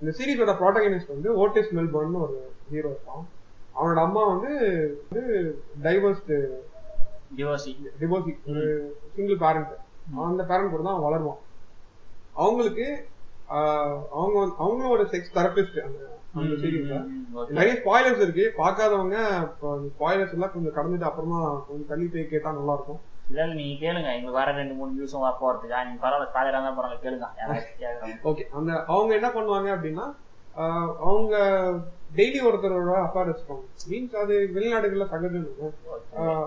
[0.00, 2.36] இந்த சீரீஸோட ப்ராட்டகனிஸ்ட் வந்து ஓட்டிஸ் மெல்பர்ன் ஒரு
[2.70, 3.24] ஹீரோ இருப்பான்.
[3.76, 4.52] அவனோட அம்மா வந்து
[5.86, 6.36] டைவர்ஸ்டு
[7.38, 8.64] டிவோர்சி டிவோர்ஸி ஒரு
[9.14, 9.74] சிங்கிள் பேரண்ட்
[10.30, 11.40] அந்த பேரண்ட் கூட தான் வளருவான்.
[12.42, 12.86] அவங்களுக்கு
[14.18, 16.02] அவங்க ஒரு செக்ஸ் தெரபிஸ்ட் அந்த
[16.40, 16.94] அந்த சீரீஸ்ல
[17.56, 18.44] நிறைய ஸ்பாய்லர்ஸ் இருக்கு.
[18.60, 19.16] பார்க்காதவங்க
[19.96, 24.08] ஸ்பாய்லர்ஸ் எல்லாம் கொஞ்சம் கடந்துட்டு அப்புறமா கொஞ்சம் தள்ளி போய் கேட்டா நல்லா இருக்கும் இல்ல நீங்க கேளுங்க.
[24.16, 25.78] எங்களுக்கு வர ரெண்டு மூணு நியூஸும் போறதுக்கா.
[25.86, 27.28] நீங்க பரவாயில்ல காலையில தான் போறாங்க கேளுங்க.
[28.30, 30.06] ஓகே அந்த அவங்க என்ன பண்ணுவாங்க அப்படின்னா
[31.08, 31.34] அவங்க
[32.16, 35.46] டெய்லி ஒருத்தரோட அஃபேர் வச்சுப்பாங்க மீன்ஸ் அது வெளிநாடுகள்ல சகஜம்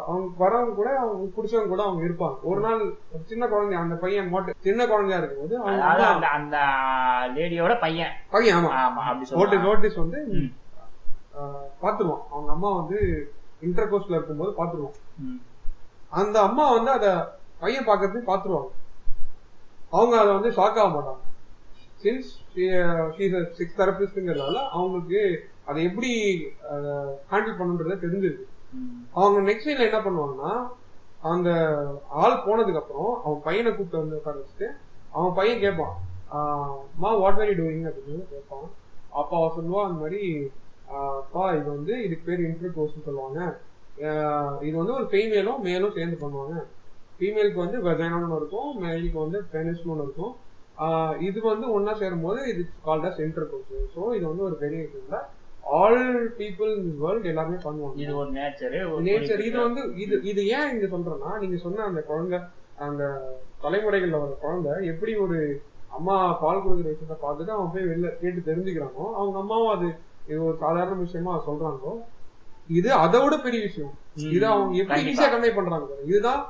[0.08, 2.36] அவங்க வரவங்க கூட அவங்க பிடிச்சவங்க கூட அவங்க இருப்பாங்க.
[2.42, 2.94] ஒரு நாள்
[3.26, 6.58] சின்ன குழந்தை அந்த பையன் மோட்டு சின்ன குழந்தையா இருக்கும்போது அவங்க அதாவது அம்மா- அந்த
[7.42, 8.12] லேடியோட பையன்.
[8.30, 8.68] பையன் ஆமா.
[8.68, 10.26] ஆமா நோட்டீஸ் வந்து
[11.82, 12.22] பாத்துருவான்.
[12.32, 14.94] அவங்க அம்மா வந்து இன்டர் கோர்ஸ்ல இருக்கும்போது பாத்துருவான்.
[15.20, 15.36] ம்.
[16.10, 18.70] அந்த அம்மா வந்து அத பையன் பாக்குறதுக்கு பாத்துருவாங்க.
[19.92, 21.26] அவங்க அதை வந்து ஷாக் ஆக மாட்டாங்க.
[22.04, 22.30] சின்ஸ்
[23.52, 26.10] சிக்ஸ் தெரபிஸ்ட்ங்கிறதால அவங்களுக்கு அதை எப்படி
[27.32, 28.46] ஹேண்டில் பண்ணுன்றத தெரிஞ்சிருக்கு.
[28.78, 28.92] ம்.
[29.20, 30.52] அவங்க நெக்ஸ்ட் சீன்ல என்ன பண்ணுவாங்கன்னா
[31.32, 31.50] அந்த
[32.24, 34.68] ஆள் போனதுக்கு அப்புறம் அவன் பையனை கூப்பிட்டு வந்து உட்கார வச்சுட்டு
[35.16, 35.96] அவன் பையன் கேட்பான்
[37.02, 38.66] மா வாட் வெரி டூயிங் அப்படின்னு கேட்பான்.
[39.20, 40.22] அப்ப அவ சொல்லுவா அந்த மாதிரி
[41.20, 43.40] அப்பா இது வந்து இதுக்கு பேர் இன்டர் கோர்ஸ் சொல்லுவாங்க.
[44.68, 46.58] இது வந்து ஒரு ஃபீமேலும் மேலும் சேர்ந்து பண்ணுவாங்க.
[47.18, 50.34] ஃபீமேலுக்கு வந்து வெஜைனான்னு இருக்கும் மேலுக்கு வந்து பெனிஸ்னு ஒன்று இருக்கும்.
[51.28, 54.80] இது வந்து ஒன்னா சேரும் போது இது called as intercourse so இது வந்து ஒரு பெரிய
[54.86, 55.26] விஷயம்
[55.76, 56.02] ஆல்
[56.38, 58.76] பீப்புள் இன் வேர்ல்ட் எல்லாருமே பண்ணுவாங்க இது ஒரு நேச்சர்
[59.08, 62.40] நேச்சர் இது வந்து இது இது ஏன் இங்க சொல்றேன்னா நீங்க சொன்ன அந்த குழந்தை
[62.88, 63.04] அந்த
[63.64, 65.38] தலைமுறைகள்ல வர குழந்தை எப்படி ஒரு
[65.98, 69.88] அம்மா பால் கொடுக்குற விஷயத்த பார்த்துட்டு அவன் போய் வெளில கேட்டு தெரிஞ்சுக்கிறானோ அவங்க அம்மாவும் அது
[70.28, 71.94] இது ஒரு சாதாரண விஷயமா சொல்றாங்களோ
[72.72, 73.94] இது அதை விட பெரிய விஷயம்
[74.30, 75.02] இது அவங்க எப்படி.
[75.10, 75.90] ஈஸியா கன்வே பண்றாங்க.
[76.08, 76.42] இதுதான்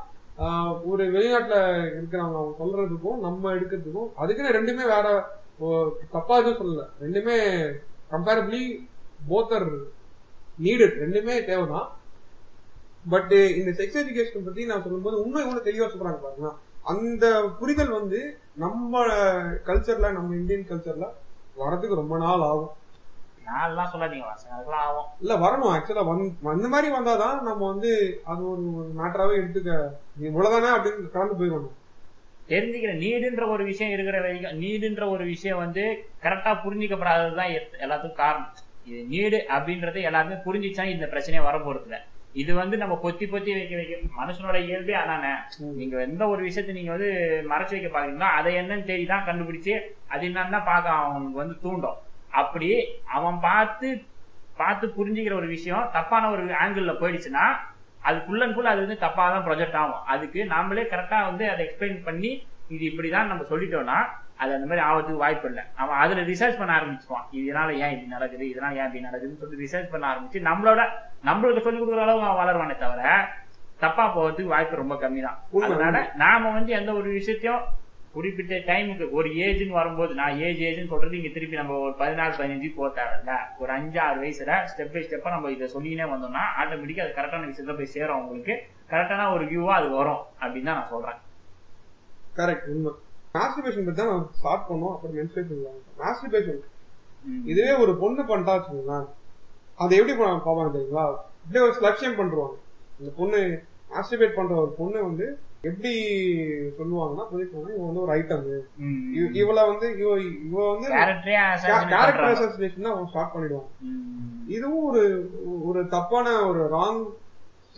[0.89, 1.57] ஒரு வெளிநாட்டுல
[1.89, 5.07] இருக்கிறவங்க அவங்க சொல்றதுக்கும் நம்ம எடுக்கிறதுக்கும் அதுக்குன்னு ரெண்டுமே வேற
[6.11, 7.37] தப்பா எதுவும் சொல்லல ரெண்டுமே
[8.11, 8.61] கம்பேரபிளி
[9.29, 9.77] போத்தர்
[10.63, 11.95] நீடட் ரெண்டுமே தேவைதான்.
[13.09, 16.55] பட் இந்த செக்ஸ் எஜுகேஷன் பத்தி நான் சொல்லும்போது உண்மை இவ்வளவு தெளிவா சொல்றாங்க பாருங்க.
[16.83, 19.05] அந்த புரிதல் வந்து நம்ம
[19.65, 21.05] கல்ச்சர்ல நம்ம இந்தியன் கல்ச்சர்ல
[21.59, 22.69] வரதுக்கு ரொம்ப நாள் ஆகும்.
[23.45, 25.05] நான்லாம் சொல்லாதீங்க வாசன் அதுக்கெல்லாம் ஆகும்.
[25.19, 25.79] இல்ல வரணும்.
[25.79, 29.87] ஆக்சுவலா அந்த மாதிரி வந்தாதான் நம்ம வந்து அது ஒரு மேட்டராவே எடுத்துக்க
[30.21, 31.71] இவ்வளவுதானே அப்படின்னு கடந்து போயிடணும்.
[32.47, 38.53] தெரிஞ்சுக்கிற நீடுன்ற ஒரு விஷயம் இருக்கிற வரைக்கும் நீடுன்ற ஒரு விஷயம் வந்து கரெக்டா புரிஞ்சிக்கப்படாததுதான் எல்லாத்துக்கும் காரணம்.
[38.87, 41.97] இது நீடு அப்படின்றது எல்லாருமே புரிஞ்சிச்சா இந்த பிரச்சனையே வர போறது இல்ல
[42.35, 45.31] இது வந்து நம்ம பொத்தி பொத்தி வைக்க வைக்க மனுஷனோட இயல்பே அதானே?
[45.77, 47.09] நீங்க எந்த ஒரு விஷயத்தை நீங்க வந்து
[47.51, 49.73] மறைச்சு வைக்க பாக்குறீங்களோ அதை என்னன்னு தேடி தான் கண்டுபிடிச்சு
[50.13, 51.97] அது என்னன்னு தான் பார்க்க அவனுக்கு வந்து தூண்டும்.
[52.33, 52.69] அப்படி
[53.17, 53.89] அவன் பார்த்து
[54.57, 57.45] பார்த்து புரிஞ்சுக்கிற ஒரு விஷயம் தப்பான ஒரு ஆங்கிள் போயிடுச்சுன்னா
[58.01, 60.03] அது ஃபுல் அண்ட் ஃபுல் அது வந்து தப்பா தான் ப்ரொஜெக்ட் ஆகும்.
[60.13, 62.31] அதுக்கு நாமளே கரெக்டா வந்து அதை எக்ஸ்பிளைன் பண்ணி
[62.69, 63.97] இது இப்படிதான் நம்ம சொல்லிட்டோம்னா
[64.37, 65.63] அது அந்த மாதிரி ஆகிறதுக்கு வாய்ப்பு இல்லை.
[65.75, 68.43] அவன் அதுல ரிசர்ச் பண்ண ஆரம்பிச்சுவான் இதனால ஏன் இப்படி நடக்குது?
[68.51, 70.81] இதனால ஏன் இப்படி நடக்குதுன்னு சொல்லிட்டு ரிசர்ச் பண்ண ஆரம்பிச்சு நம்மளோட
[71.23, 73.03] நம்மளுக்கு சொல்லிக் கொடுக்குற அளவு அவன் வளருவானே தவிர
[73.79, 77.65] தப்பா போகிறதுக்கு வாய்ப்பு ரொம்ப கம்மி தான் அதனால நாம வந்து எந்த ஒரு விஷயத்தையும்
[78.13, 82.69] குறிப்பிட்ட டைமுக்கு ஒரு ஏஜ்னு வரும்போது நான் ஏஜ் ஏஜ்னு சொல்றது இங்க திருப்பி நம்ம ஒரு பதினாலு பதினஞ்சு
[82.75, 83.33] போக தேவையில்ல.
[83.57, 87.75] ஒரு அஞ்சு ஆறு வயசுல ஸ்டெப் பை ஸ்டெப்பா நம்ம இதை சொல்லினே வந்தோம்னா ஆட்டோமேட்டிக்கா அது கரெக்டான விஷயத்துல
[87.75, 88.55] போய் சேரும் உங்களுக்கு
[88.91, 91.19] கரெக்டான ஒரு வியூவா அது வரும் அப்படின்னு தான் நான் சொல்றேன்.
[92.35, 92.93] கரெக்ட் உண்மை.
[93.37, 95.63] மாஸ்டர்பேஷன் பத்தி தான் நான் ஸ்டார்ட் பண்ணோம் அப்புறம் மென்ஸ்ட்ரேஷன்
[96.01, 96.61] மாஸ்டர்பேஷன்.
[97.51, 99.07] இதுவே ஒரு பொண்ணு பண்ணிட்டா வச்சுக்கோங்களேன்
[99.83, 101.05] அதை எப்படி பார்ப்பாங்க தெரியுங்களா
[101.43, 102.55] இப்படியே ஒரு லட்சியம் பண்றாங்க
[102.99, 103.39] இந்த பொண்ணு
[103.91, 105.25] மாஸ்டர்பேட் பண்ற ஒரு பொண்ணு வந்து
[105.67, 105.91] எப்படி
[106.77, 108.43] சொல்லுவாங்கன்னா புரிஞ்சுக்கோங்க இவன் வந்து ஒரு ஐட்டம்.
[109.41, 110.09] இவள வந்து இவ
[110.47, 110.87] இவ வந்து
[111.93, 112.27] கேரக்டரே.
[112.33, 113.69] அசோசியேஷன் அவன் ஸ்டார்ட் பண்ணிடுவான்.
[114.55, 115.03] இதுவும் ஒரு
[115.69, 117.01] ஒரு தப்பான ஒரு ராங்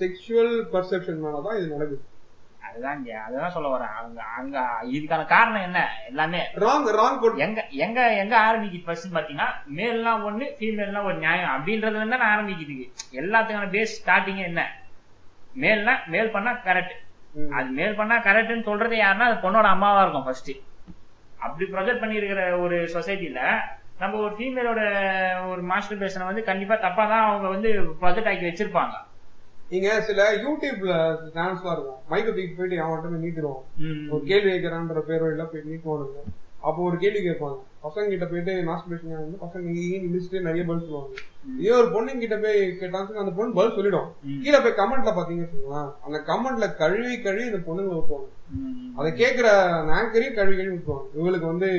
[0.02, 2.04] செக்ஷுவல் பர்செப்ஷன் மேலதான் இது நடக்குது
[2.70, 3.94] அதுதான் இங்க அதுதான் சொல்ல வரேன்.
[4.00, 4.58] அங்க அங்க
[4.92, 5.80] இதுக்கான காரணம் என்ன?
[6.10, 9.48] எல்லாமே ராங் ராங் எங்க எங்க எங்க ஆரம்பிக்குது ஃபர்ஸ்ட் பாத்தீங்கன்னா
[9.78, 12.78] மேல்லாம் ஒண்ணு ஃபீமேல்னா ஒரு நியாயம் அப்படின்றதுல இருந்து தான் ஆரம்பிக்குது
[13.22, 14.64] எல்லாத்துக்கான பேஸ் ஸ்டார்டிங் என்ன?
[15.56, 16.96] மேல்னா மேல் பண்ணா கரெக்ட்
[17.54, 20.52] அது மேல் பண்ணா கரெக்ட்னு சொல்றது யாருன்னா அது பொண்ணோட அம்மாவா இருக்கும் ஃபர்ஸ்ட்
[21.40, 23.42] அப்படி ப்ரொஜெக்ட் பண்ணியிருக்கிற ஒரு சொசைட்டில
[24.00, 24.82] நம்ம ஒரு ஃபீமேலோட
[25.50, 27.70] ஒரு மாஸ்டர் பேஷனை வந்து கண்டிப்பா தப்பா தான் அவங்க வந்து
[28.02, 28.96] ப்ரொஜெக்ட் ஆக்கி வச்சிருப்பாங்க.
[29.70, 30.94] நீங்க சில யூடியூப்ல
[31.34, 34.06] சேனல்ஸ்லாம் இருக்கும் மைக்க தூக்கி போயிட்டு அவன்கிட்ட போய் நீட்டிடுவான் ம்.
[34.12, 36.22] ஒரு கேள்வி கேட்கறான்ற பேரோட போய் நீட்டுவானுங்க.
[36.62, 37.58] அப்போ ஒரு கேள்வி கேட்பாங்க.
[37.84, 39.68] பசங்க கிட்ட போயிட்டு மாஸ்டர்பேஷன் வந்து பசங்க
[40.14, 41.14] லிஸ்ட்ல நிறைய பதில் சொல்லுவாங்க.
[41.60, 44.10] இதே ஒரு பொண்ணுங்க கிட்ட போய் கேட்டான்னு அந்த பொண்ணு பதில் சொல்லிடும்.
[44.44, 48.90] கீழே போய் கமெண்ட்ல பாத்தீங்கன்னு வச்சுக்கோங்களேன் அந்த கமெண்ட்ல கழுவி கழுவி இந்த பொண்ணுங்க ஊத்துவாங்க ம்.
[48.98, 49.48] அதை அந்த
[49.96, 51.70] ஆங்கரையும் கழுவி கழுவி ஊத்துவாங்க இவளுக்கு வந்து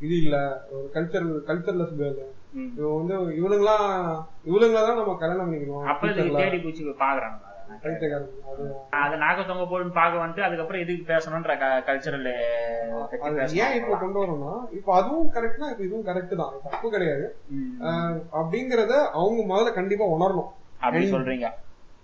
[0.00, 0.36] இது இல்ல.
[0.74, 2.20] ஒரு கல்ச்சர் கல்ச்சர்லெஸ் கேர்ள்
[2.76, 3.86] இவ வந்து இவனுங்களாம்
[4.46, 5.86] இவளுங்களா தான் நம்ம கல்யாணம் பண்ணிக்கணும்.
[5.86, 6.10] அப்ப.
[6.40, 7.40] தேடி பூச்சி பாக்குறாங்க
[8.94, 9.14] அதை.
[9.18, 11.52] நாக தொங்க போட்டு பார்க்க வந்துட்டு அதுக்கப்புறம் எதுக்கு பேசணும்ன்ற
[11.86, 12.28] கல்ச்சரல்
[13.62, 16.52] ஏன் இப்ப கொண்டு வரோம்னா இப்ப அதுவும் கரெக்ட்னா இப்ப இதுவும் கரெக்ட் தான்.
[16.66, 17.26] தப்பு கிடையாது.
[18.40, 20.50] அப்படிங்கறத அவங்க முதல்ல கண்டிப்பா உணரணும்.
[20.80, 21.48] அப்படி சொல்றீங்க.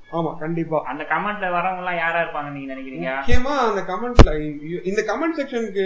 [0.09, 0.30] ஆமா.
[0.42, 0.78] கண்டிப்பா.
[0.90, 3.09] அந்த கமெண்ட்ல வரவங்க எல்லாம் யாரா இருப்பாங்க நீங்க நினைக்கிறீங்க?
[3.16, 4.30] முக்கியமா அந்த கமெண்ட்ல
[4.90, 5.84] இந்த கமெண்ட் செக்ஷனுக்கு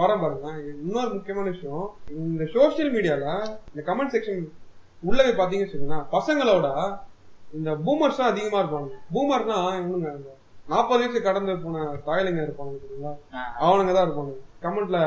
[0.00, 0.48] வர பாருங்க.
[0.82, 1.86] இன்னொரு முக்கியமான விஷயம்
[2.24, 3.26] இந்த சோசியல் மீடியால
[3.70, 4.42] இந்த கமெண்ட் செக்ஷன்
[5.02, 6.66] உள்ள போய் பாத்தீங்கன்னு வச்சுக்கோங்களேன் பசங்களோட
[7.52, 8.90] இந்த பூமர்ஸ் தான் அதிகமா இருப்பாங்க.
[9.14, 10.30] பூமர்னா இவனுங்க இந்த
[10.68, 13.12] நாற்பது வயசு கடந்து போன தாயலுங்க இருப்பாங்க தெரியுங்களா.
[13.64, 14.34] அவனுங்க தான் இருப்பாங்க.
[14.64, 15.00] கமெண்ட்ல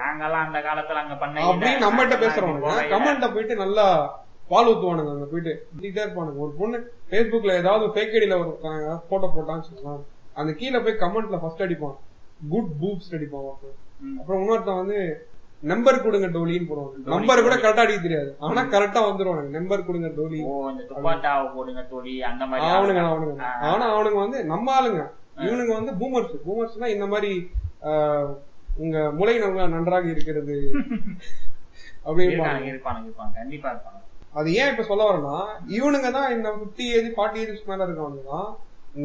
[0.00, 2.70] நாங்கெல்லாம் அந்த காலத்துல அங்க பண்ண அப்படின்னு நம்மகிட்ட பேசுறவனுங்க.
[2.94, 3.84] கமெண்ட்ட போயிட்டு நல்லா
[4.48, 5.52] பால் ஊத்துவானுங்க அங்க போயிட்டு
[6.04, 6.38] இருப்பானுங்க.
[6.38, 8.50] ஒரு பொண்ணு Facebookல ஏதாவது ஃபேக் ஐடியில ஒரு
[9.08, 10.04] போட்டோ போட்டான்னு வச்சுக்கோங்களேன்.
[10.34, 11.96] அந்த கீழே போய் கமெண்ட்ல ஃபர்ஸ்ட் அடிப்பான்.
[12.48, 13.48] குட் பூப்ஸ் அடிப்பான்.
[14.20, 14.98] அப்புறம் இன்னொருத்தன் வந்து
[15.60, 18.36] நம்பர் கொடுங்க டோலின்னு போடுவாங்க நம்பர் கூட கரெக்டா அடிக்க தெரியாது.
[18.38, 20.40] ஆனா கரெக்டா வந்துருவானுங்க நம்பர் கொடுங்க டோலி.
[21.54, 21.80] போடுங்க
[22.30, 23.02] அந்த மாதிரி அவனுங்க.
[23.12, 23.42] அவனுங்க.
[23.70, 25.02] ஆனா அவனுங்க வந்து நம்ம ஆளுங்க.
[25.36, 27.50] இவனுங்க வந்து பூமர்ஸ் பூமர்ஸ்னா இந்த மாதிரி
[28.76, 30.56] உங்க முளை நல்லா நன்றாக இருக்கிறது.
[32.06, 33.32] அப்படின்னு இருப்பாங்க இருப்பாங்க.
[33.34, 34.00] கண்டிப்பா இருப்பாங்க.
[34.36, 35.36] அது ஏன் இப்ப சொல்ல வரேன்னா
[35.76, 38.48] இவனுங்க தான் இந்த பிப்டி ஏஜ் ஃபார்ட்டி ஏஜ் மேல இருக்கவங்க தான்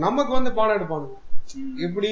[0.02, 1.16] நமக்கு வந்து பாடம் எடுப்பானுங்க.
[1.86, 2.12] எப்படி?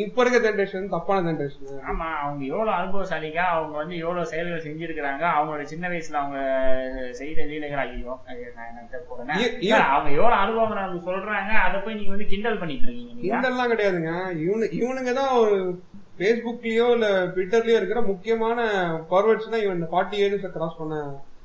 [0.00, 5.64] இப்ப இருக்க ஜென்ரேஷன் தப்பான ஜென்ரேஷன் ஆமா அவங்க எவ்வளவு அனுபவசாலிங்க அவங்க வந்து எவ்வளவு செயல்கள் செஞ்சிருக்கிறாங்க அவங்களோட
[5.72, 6.38] சின்ன வயசுல அவங்க
[7.12, 7.80] செய்த லீலைகள்
[9.70, 13.28] சார், அவங்க எவ்வளவு அனுபவம் நமக்கு சொல்றாங்க அதை போய் நீங்க வந்து கிண்டல் பண்ணிட்டு இருக்கீங்க நீங்க.
[13.32, 14.12] இதெல்லாம் கிடையாதுங்க.
[14.44, 15.56] இவனு இவனுங்க தான் ஒரு
[16.18, 18.58] பேஸ்புக்லயோ இல்ல ட்விட்டர்லயோ இருக்கிற முக்கியமான
[19.08, 20.96] ஃபார்வர்ட்ஸ் தான் இவன் ஃபார்ட்டி ஏஜ் கிராஸ் பண்ண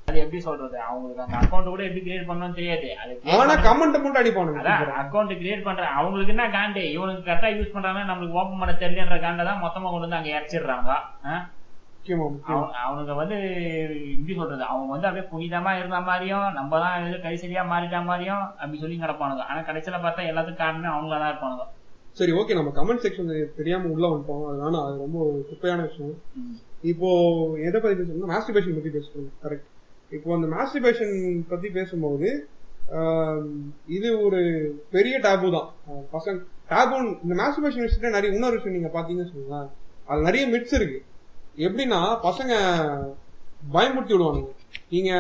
[0.10, 0.78] அது எப்படி சொல்றது?
[0.90, 2.90] அவங்களுக்கு அந்த அக்கௌண்ட் கூட எப்படி கிரியேட் பண்ணணும்னு தெரியாது.
[3.02, 7.76] அது ஆனா கமெண்ட் மட்டும் அடிப்பானுங்க அதான் அக்கௌண்ட் கிரியேட் பண்ற அவங்களுக்கு என்ன காண்டு இவனுக்கு கரெக்டா யூஸ்
[7.76, 10.92] பண்றாங்க நம்மளுக்கு ஓபன் பண்ண தெரியலன்ற காண்டை தான் மொத்தமா கொண்டு வந்து அங்க இறச்சிடுறாங்க.
[12.84, 13.38] அவனுங்க வந்து
[14.14, 14.64] எப்படி சொல்றது?
[14.72, 18.98] அவங்க வந்து அப்படியே புனிதமா இருந்த மாதிரியும் நம்ம தான் ஏதோ கை சரியா மாறிட்ட மாதிரியும் அப்படி சொல்லி
[19.02, 21.66] கிடப்பானுங்க ஆனா கடைசியில பார்த்தா எல்லாத்துக்கும் காரணமே அவங்களா தான் இருப்பானுங்க.
[22.20, 23.30] சரி ஓகே நம்ம கமெண்ட் செக்ஷன்
[23.60, 24.46] தெரியாம உள்ள வந்துட்டோம்.
[24.52, 26.16] அதனால அது ரொம்ப குப்பையான விஷயம்.
[26.92, 27.10] இப்போ
[27.68, 29.68] எதை பத்தி பேசணும் மாஸ்டிபேஷன் பத்தி பேசணும் கரெக்ட்
[30.12, 31.14] இப்போ அந்த மாஸ்டிபேஷன்
[31.50, 32.30] பத்தி பேசும்போது
[33.90, 34.40] இது ஒரு
[34.92, 35.68] பெரிய டேபு தான்.
[36.14, 36.38] பசங்க
[36.72, 39.70] டேபு இந்த மாஸ்டிபேஷன் விஷயத்துல நிறைய இன்னொரு விஷயம் நீங்க பாத்தீங்கன்னு வச்சுக்கோங்களேன்
[40.10, 41.00] அது நிறைய மிட்ஸ் இருக்கு.
[41.66, 42.54] எப்படின்னா பசங்க
[43.74, 44.50] பயமுறுத்தி விடுவானுங்க.
[44.90, 45.12] நீங்க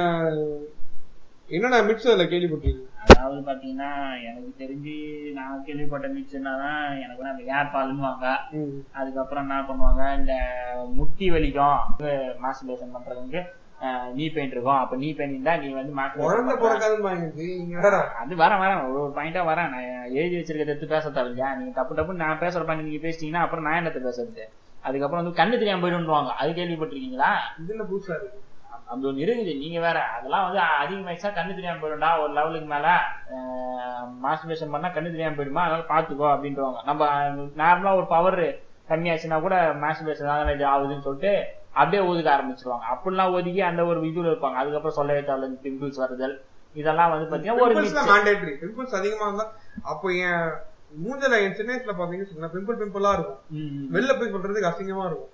[1.49, 2.85] என்னென்ன மிட்ஸ் அதுல கேள்விப்பட்டிருக்கீங்க?
[3.11, 3.91] அதாவது பாத்தீங்கன்னா
[4.27, 4.95] எனக்கு தெரிஞ்சு
[5.37, 8.25] நான் கேள்விப்பட்ட மிக்ஸ் என்னதான் எனக்கு அந்த ஏர் பாலுன்னுவாங்க
[8.57, 8.75] ம்.
[8.99, 10.33] அதுக்கப்புறம் என்ன பண்ணுவாங்க இந்த
[10.97, 11.79] முட்டி வலிக்கும்.
[12.43, 13.39] மாஸ்டர்பேஷன் பண்றவங்க
[14.17, 14.79] நீ பெயின் இருக்கும்.
[14.83, 17.05] அப்ப நீ பெயின் இருந்தா நீ வந்து குழந்தை பிறக்காதுன்னு
[18.21, 19.87] அது வரேன் வரேன் ஒரு ஒரு பாயிண்டா வரேன் நான்
[20.19, 22.21] எழுதி வச்சிருக்கிறத எடுத்து பேச தேவையில்லையா நீங்க தப்பு தப்பு.
[22.23, 24.45] நான் பேசுற பாயிண்ட் நீங்க பேசிட்டீங்கன்னா அப்புறம் நான் என்னத்த பேசுறது?
[24.87, 27.31] அதுக்கப்புறம் வந்து கண்ணு தெரியாம போயிடுவாங்க அது கேள்விப்பட்டிருக்கீங்களா?
[27.61, 28.39] இது என்ன புதுசா இருக்கு.
[28.89, 29.53] அப்படி ஒண்ணு இருக்குது.
[29.63, 29.97] நீங்க வேற.
[30.15, 32.11] அதெல்லாம் வந்து அதிகமாயிடுச்சா கண்ணு தெரியாம போயிடும்டா.
[32.23, 32.87] ஒரு லெவலுக்கு மேல
[34.25, 35.63] மாஸ்டர்பேஷன் பண்ணா கண்ணு தெரியாம போயிடுமா?
[35.65, 37.09] அதனால பாத்துக்கோ அப்படின்றவாங்க நம்ம
[37.61, 38.41] நார்மலா ஒரு பவர்
[38.91, 39.55] கம்மியாச்சுன்னா கூட
[39.85, 41.33] மாஸ்டர்பேஷன் தான் ஆகுதுன்னு சொல்லிட்டு
[41.73, 42.85] அப்படியே ஒதுக்க ஆரம்பிச்சிருவாங்க.
[42.89, 44.53] அப்படிலாம் ஒதுக்கி அந்த ஒரு இதுல இருப்பாங்க.
[44.53, 46.35] அதுக்கப்புறம் சொல்லவே தேவையில்ல பிம்பிள்ஸ் வருதல்.
[46.75, 47.75] இதெல்லாம் வந்து பாத்தீங்கன்னா ஒரு.
[48.09, 49.45] மேண்டேட்டரி பிம்பிள்ஸ் அதிகமா இருந்தா
[49.83, 50.43] அப்போ என்
[51.03, 53.39] மூஞ்சல என் சின்ன வயசுல பாத்தீங்கன்னா பிம்பிள் பிம்பிளா இருக்கும்.
[53.91, 55.33] வெளில போய் சொல்றதுக்கு அசிங்கமா இருக்கும்.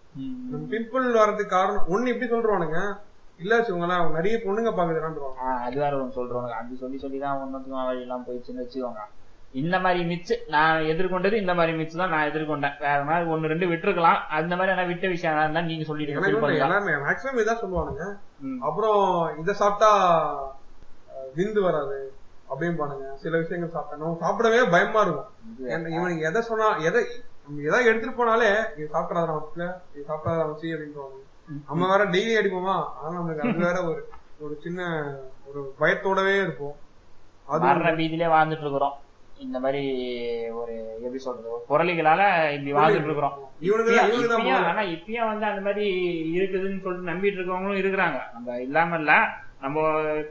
[0.70, 2.80] பிம்பிள் வர்றதுக்கு காரணம் ஒண்ணு இப்படி சொல்றானுங்க
[3.40, 4.72] இல்ல வச்சுக்கோங்களேன் நிறைய பொண்ணுங்க
[5.46, 9.02] ஆஹ் அது வேற ஒன்று சொல்றோம் அது சொல்லி சொல்லி தான் ஒன்றுத்துக்கும் வழி எல்லாம் போயிடுச்சுன்னு வச்சுக்கோங்க
[9.62, 12.76] இந்த மாதிரி மிச்சு நான் எதிர்கொண்டது இந்த மாதிரி மிச்சு தான் நான் எதிர்கொண்டேன்.
[12.86, 14.20] வேற மாதிரி ஒன்னு ரெண்டு விட்டுருக்கலாம்.
[14.38, 16.24] அந்த மாதிரி ஆனா விட்ட விஷயம் இருந்தா நீங்க சொல்லிடுங்க.
[16.24, 16.72] வந்து பண்ணிக்கலாம்.
[16.72, 18.06] எல்லாமே மேக்ஸிமம் இதான் சொல்லுவானுங்க.
[18.68, 19.04] அப்புறம்
[19.42, 19.92] இத சாப்பிட்டா
[21.38, 22.00] விந்து வராது
[22.50, 25.30] அப்படின்னு பானுங்க சில விஷயங்கள் சாப்பிட்டா நம்ம சாப்பிடவே பயமா இருக்கும்.
[25.96, 27.04] இவனுக்கு எதை சொன்னா எதை
[27.68, 31.24] எதாவது எடுத்துட்டு போனாலே இது சாப்பிடாத அவசியம் இது சாப்பிடாத அவசியம் அப்படின்றாங்க
[31.70, 32.76] நம்ம வேற டெய்லி அடிப்போமா?
[33.00, 34.02] ஆனா நம்மளுக்கு அது வேற ஒரு
[34.44, 34.82] ஒரு சின்ன
[35.50, 36.76] ஒரு பயத்தோடவே இருப்போம்.
[37.54, 38.96] அது பீதியிலே வாழ்ந்துட்டு இருக்கிறோம்.
[39.38, 39.82] இந்த மாதிரி
[40.50, 42.22] ஒரு எப்படி சொல்றது ஒரு புரளிகளால
[42.54, 43.52] இப்படி வாழ்ந்துட்டு இருக்கிறோம்.
[44.66, 45.86] ஆனா இப்பயும் வந்து அந்த மாதிரி
[46.40, 48.20] இருக்குதுன்னு சொல்லிட்டு நம்பிட்டு இருக்கவங்களும் இருக்கிறாங்க.
[48.34, 49.28] நம்ம இல்லாம இல்ல.
[49.62, 49.82] நம்ம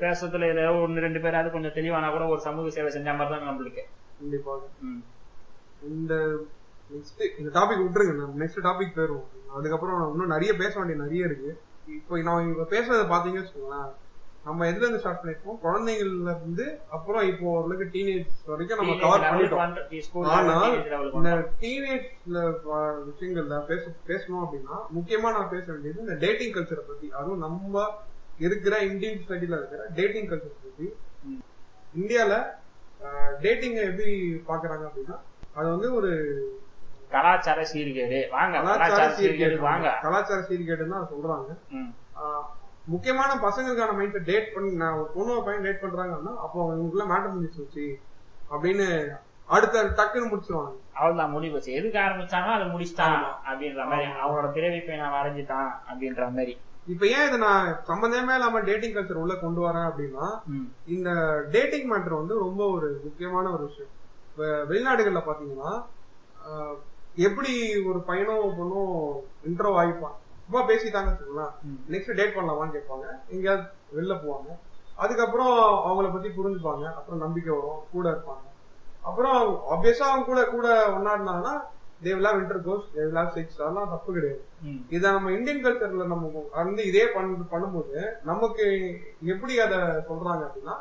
[0.02, 3.82] பேசுறதுல ஏதோ ஒன்னு ரெண்டு பேராவது கொஞ்சம் தெளிவானா கூட ஒரு சமூக சேவை செஞ்ச மாதிரி தான் நம்மளுக்கு.
[4.20, 4.62] கண்டிப்பாக.
[5.82, 6.14] இந்த
[6.92, 8.14] நெக்ஸ்ட் இந்த டாபிக் விட்டுருங்க.
[8.14, 11.60] நம்ம நெக்ஸ்ட் டாபிக் போயிருவோம் அதுக்கப்புறம் இன்னும் நிறைய பேச வேண்டிய நிறைய இருக்கு.
[11.88, 13.90] இப்போ நான் இப்ப பேசுறத பாத்தீங்கன்னு வச்சுக்கோங்களேன்.
[14.46, 15.58] நம்ம எதுல இருந்து ஸ்டார்ட் பண்ணிருக்கோம்?
[15.64, 16.64] குழந்தைகள்ல இருந்து
[16.96, 19.62] அப்புறம் இப்போ ஓரளவுக்கு டீனேஜ் வரைக்கும் நம்ம கவர் பண்ணிட்டோம்.
[20.34, 20.74] ஆனால்
[21.18, 21.30] இந்த
[21.62, 22.38] டீனேஜ்ல
[23.10, 27.08] விஷயங்கள்ல பேச பேசணும் அப்படின்னா முக்கியமா நான் பேச வேண்டியது இந்த டேட்டிங் கல்ச்சரை பத்தி.
[27.20, 27.84] அதுவும் நம்ம
[28.46, 30.88] இருக்கிற இந்தியன் சொசைட்டில இருக்கிற டேட்டிங் கல்ச்சர் பத்தி.
[32.00, 32.34] இந்தியால
[33.44, 34.14] டேட்டிங் எப்படி
[34.50, 35.16] பாக்குறாங்க அப்படின்னா
[35.58, 36.10] அது வந்து ஒரு
[37.14, 38.20] கலாச்சார சீர்கேடு.
[38.36, 39.56] வாங்க கலாச்சார சீர்கேடு.
[39.68, 39.88] வாங்க.
[40.04, 41.50] கலாச்சார சீர்கேடுன்னு சொல்றாங்க.
[42.84, 47.62] முக்கியமான பசங்களுக்கான மைண்ட் டேட் பண்ணி நான் ஒரு பொண்ணு பையன் டேட் பண்றாங்கன்னா அப்போ அவங்களுக்குள்ள மேட்டர் முடிச்சு
[47.62, 47.86] வச்சு
[48.50, 48.86] அப்படின்னு
[49.48, 53.16] அடுத்த டக்குன்னு முடிச்சிருவாங்க அவ்வளவுதான் முடிவு போச்சு எதுக்கு ஆரம்பிச்சானோ அதை முடிச்சிட்டான்.
[53.46, 54.06] அப்படின்ற மாதிரி.
[54.22, 56.54] அவனோட பிறவிப்பை நான் வரைஞ்சிட்டான் அப்படின்ற மாதிரி
[56.86, 60.26] இப்ப ஏன் இதை நான் சம்பந்தமே இல்லாம டேட்டிங் கல்ச்சர் உள்ள கொண்டு வரேன் அப்படின்னா.
[60.86, 61.10] இந்த
[61.50, 63.92] டேட்டிங் மேட்டர் வந்து ரொம்ப ஒரு முக்கியமான ஒரு விஷயம்
[64.70, 65.72] வெளிநாடுகள்ல பாத்தீங்கன்னா
[67.18, 67.52] எப்படி
[67.84, 68.94] ஒரு பையனும் பொண்ணும்
[69.48, 71.52] இன்ட்ரோ ஆகிப்பான் சும்மா பேசிட்டாங்க வச்சுக்கோங்களேன்.
[71.62, 71.78] ம்.
[71.90, 73.06] நெக்ஸ்ட் டேட் பண்ணலாமான்னு கேட்பாங்க.
[73.28, 73.64] எங்கேயாவது
[73.96, 74.50] வெளில போவாங்க.
[74.96, 75.54] அதுக்கப்புறம்
[75.86, 76.92] அவங்கள பத்தி புரிஞ்சுப்பாங்க.
[76.92, 77.80] அப்புறம் நம்பிக்கை வரும்.
[77.92, 78.44] கூட இருப்பாங்க.
[79.02, 79.38] அப்புறம்
[79.70, 81.54] ஆப்வியஸா அவங்க கூட கூட ஒன்னா இருந்தாங்கன்னா
[82.02, 84.42] they love intercourse they love sex அதெல்லாம் தப்பு கிடையாது.
[84.88, 88.64] இத நம்ம இந்தியன் கல்ச்சர்ல நம்ம வந்து இதே பண்ண பண்ணும்போது நமக்கு
[89.24, 89.74] எப்படி அத
[90.08, 90.76] சொல்றாங்க அப்படின்னா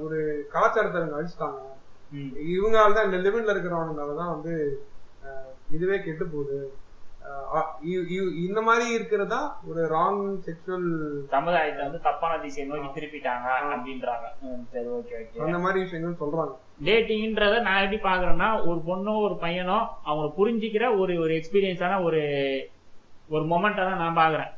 [0.00, 0.18] ஒரு
[0.52, 1.60] கலாச்சாரத்தை அவங்க அழிச்சிட்டாங்க.
[2.54, 4.54] இவங்களால தான் இந்த லிமிட்ல இருக்கிறவங்களால தான் வந்து
[5.70, 6.58] இதுவே கெட்டு போகுது.
[8.44, 9.38] இந்த மாதிரி இருக்கிறதா
[9.70, 10.88] ஒரு ராங் செக்ஷுவல்
[11.34, 14.26] சமுதாயத்தை வந்து தப்பான திசை நோக்கி திருப்பிட்டாங்க அப்படின்றாங்க.
[14.72, 16.52] சரி ஓகே ஓகே அந்த மாதிரி விஷயங்கள் சொல்றாங்க.
[16.88, 22.22] டேட்டிங்ன்றத நான் எப்படி பாக்குறேன்னா ஒரு பொண்ணோ ஒரு பையனோ அவங்கள புரிஞ்சிக்கிற ஒரு ஒரு எக்ஸ்பீரியன்ஸான ஒரு
[23.34, 24.52] ஒரு மொமெண்டா தான் நான் பாக்குறேன்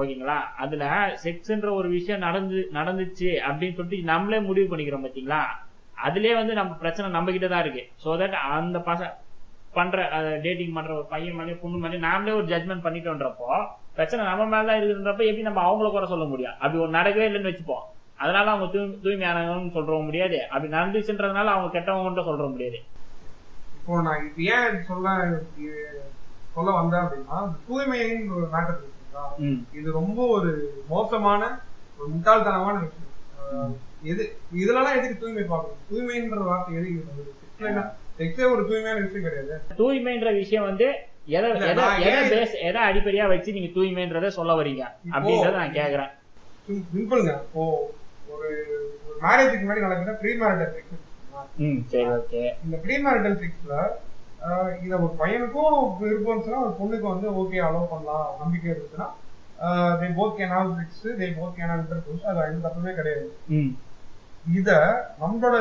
[0.00, 0.38] ஓகேங்களா?
[0.62, 0.84] அதுல
[1.24, 5.42] செக்ஸ்ன்ற ஒரு விஷயம் நடந்து நடந்துச்சு அப்படின்னு சொல்லிட்டு நம்மளே முடிவு பண்ணிக்கிறோம் பாத்தீங்களா?
[6.06, 7.82] அதுலயே வந்து நம்ம பிரச்சனை நம்ம கிட்ட தான் இருக்கு.
[8.04, 9.00] சோ தட் அந்த பச
[9.76, 9.96] பண்ற
[10.44, 13.48] டேட்டிங் பண்ற ஒரு பையன் மேலே பொண்ணு மேலே நாமளே ஒரு ஜட்மெண்ட் பண்ணிட்டோன்றப்போ
[13.96, 16.56] பிரச்சனை நம்ம மேல தான் இருக்குன்றப்ப எப்படி நம்ம அவங்கள குறை சொல்ல முடியும்?
[16.62, 17.84] அப்படி ஒரு நடக்கவே இல்லைன்னு வச்சுப்போம்.
[18.22, 20.38] அதனால அவங்க தூய் தூய்மையானவங்கன்னு சொல்றவும் முடியாது.
[20.52, 22.78] அப்படி நடந்துச்சுன்றதுனால அவங்க கெட்டவங்கன்ட்டு சொல்ற முடியாது.
[23.76, 25.14] இப்போ நான் இது ஏன் சொல்ல
[26.54, 29.24] சொல்ல வந்தேன் அப்படின்னா தூய்மையின் ஒரு மேட்டர் இருக்குங்களா?
[29.78, 30.50] இது ரொம்ப ஒரு
[30.92, 31.42] மோசமான
[31.98, 33.76] ஒரு முட்டாள்தனமான விஷயம்.
[34.10, 34.22] எது
[34.62, 35.82] இதுலலாம் எதுக்கு தூய்மை பார்க்கணும்?
[35.90, 37.00] தூய்மைன்ற வார்த்தை எதுக்கு
[38.20, 39.54] செக்ஸே ஒரு தூய்மையான விஷயம் கிடையாது.
[39.78, 40.86] தூய்மைன்ற விஷயம் வந்து
[41.36, 44.82] எதை எதை எதை பேஸ் எதை அடிப்படையா வச்சு நீங்க தூய்மைன்றத சொல்ல வரீங்க?
[45.12, 46.10] அப்படின்றத நான் கேக்குறேன்.
[46.92, 47.32] சிம்பிள்ங்க.
[47.46, 47.62] இப்போ
[48.28, 48.48] ஒரு
[49.22, 51.06] மேரேஜுக்கு முன்னாடி நடக்கிற ப்ரீ மேரிட்டல் செக்ஸ்
[51.64, 52.42] ம் சரி ஓகே.
[52.64, 53.74] இந்த ப்ரீ மேரிட்டல் செக்ஸ்ல
[54.84, 58.28] இத ஒரு பையனுக்கும் விருப்பம் இருந்துச்சுன்னா ஒரு பொண்ணுக்கு வந்து ஓகே அலோவ் பண்ணலாம்.
[58.38, 59.08] நம்பிக்கை இருந்துச்சுன்னா
[60.00, 63.26] they both can have sex they both can have inter அது எந்த தப்புமே கிடையாது.
[63.56, 63.72] ம்.
[64.44, 64.70] இத
[65.20, 65.56] நம்மளோட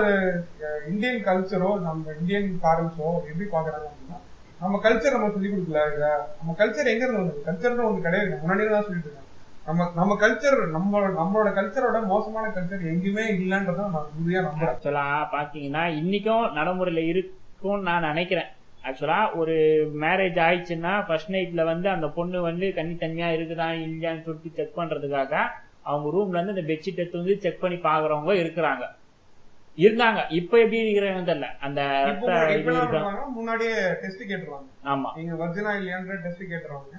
[0.89, 4.17] இந்தியன் கல்ச்சரோ நம்ம இந்தியன் பேரண்ட்ஸோ எப்படி பாக்குறாங்க அப்படின்னா
[4.61, 6.05] நம்ம கல்ச்சர் நம்ம சொல்லிக் கொடுக்கல இத
[6.37, 8.31] நம்ம கல்ச்சர் எங்க இருந்து வந்தது கல்ச்சர்னு ஒன்று கிடையாது.
[8.41, 9.27] முன்னாடியே தான் சொல்லிட்டு இருக்கேன்
[9.67, 15.83] நம்ம நம்ம கல்ச்சர் நம்ம நம்மளோட கல்ச்சரோட மோசமான கல்ச்சர் எங்கேயுமே இல்லைன்றத நான் உறுதியா நம்புறேன் ஆக்சுவலா பாத்தீங்கன்னா
[15.99, 18.49] இன்னைக்கும் நடைமுறையில இருக்கும்னு நான் நினைக்கிறேன்.
[18.83, 19.55] ஆக்சுவலா ஒரு
[20.03, 25.33] மேரேஜ் ஆயிடுச்சுன்னா ஃபர்ஸ்ட் நைட்ல வந்து அந்த பொண்ணு வந்து கன்னித்தன்மையா இருக்குதா இல்லையான்னு சொல்லிட்டு செக் பண்றதுக்காக
[25.81, 28.85] அவங்க ரூம்ல இருந்து இந்த பெட்ஷீட் எடுத்து வந்து செக் பண்ணி பாக்குறவங்க இருக்கிறாங்க.
[29.77, 30.25] இருந்தாங்க.
[30.29, 31.47] இப்ப எப்படி இருக்கிறாங்கன்னு தெரியல.
[31.59, 31.81] அந்த
[33.27, 34.67] முன்னாடியே டெஸ்ட் கேட்டுருவாங்க.
[34.85, 35.09] ஆமா.
[35.15, 36.95] நீங்க வர்ஜினா இல்லையான்ற டெஸ்ட் கேட்டுருவாங்க?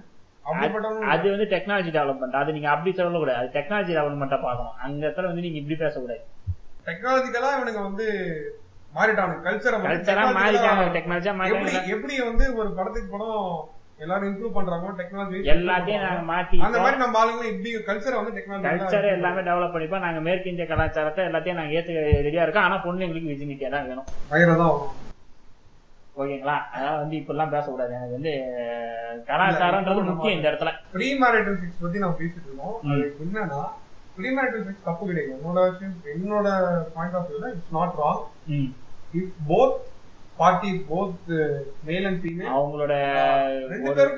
[1.01, 3.39] அது வந்து டெக்னாலஜி டெவலப்மெண்ட் அது நீங்க அப்படி சொல்லக்கூடாது.
[3.39, 4.73] அது டெக்னாலஜி டெவலப்மெண்ட்டா பார்க்கணும்.
[4.77, 6.25] அங்க இடத்துல வந்து நீங்க இப்படி பேசக்கூடாது.
[6.87, 8.07] டெக்னாலஜிக்கலா இவனுங்க வந்து
[8.95, 9.49] மாறிட்டானுங்க.
[9.49, 10.87] கல்ச்சரை கல்ச்சரா மாறிட்டாங்க.
[10.99, 11.87] டெக்னாலஜியா மாறிட்டாங்க.
[11.87, 13.69] எப்படி வந்து ஒரு படத்துக்கு படம்
[14.05, 18.67] எல்லாரும் இம்ப்ரூவ் பண்றாங்க டெக்னாலஜி எல்லாத்தையும் நாங்க மாத்தி அந்த மாதிரி நம்ம ஆளுங்க இப்படி கல்ச்சரை வந்து டெக்னாலஜி
[18.67, 20.05] கல்ச்சர் எல்லாமே டெவலப் பண்ணிப்போம்.
[20.07, 22.67] நாங்க மேற்கு இந்திய கலாச்சாரத்தை எல்லாத்தையும் நாங்க ஏத்துக்க ரெடியா இருக்கோம்.
[22.69, 24.09] ஆனா பொண்ணு எங்களுக்கு விஜினிட்டியா தான் வேணும்.
[24.33, 24.97] வயிறு தான் வரும்.
[26.21, 26.57] ஓகேங்களா?
[26.77, 27.93] அதாவது வந்து இப்ப எல்லாம் பேசக்கூடாது.
[27.99, 28.33] எனக்கு வந்து
[29.29, 30.73] கலாச்சாரம்ன்றது முக்கியம் இந்த இடத்துல.
[30.97, 32.77] ப்ரீ மேரிட்டல் செக்ஸ் பத்தி நம்ம பேசிட்டு இருக்கோம்.
[32.91, 33.61] அது என்னன்னா
[34.17, 35.33] ப்ரீ மேரிட்டல் செக்ஸ் தப்பு கிடையாது.
[35.37, 35.61] என்னோட
[36.17, 36.49] என்னோட
[36.97, 38.23] பாயிண்ட் ஆஃப் வியூல it's not wrong.
[39.21, 39.79] If both
[40.41, 41.31] party both
[41.85, 42.93] male and female அவங்களோட
[43.71, 44.13] மேட்டர்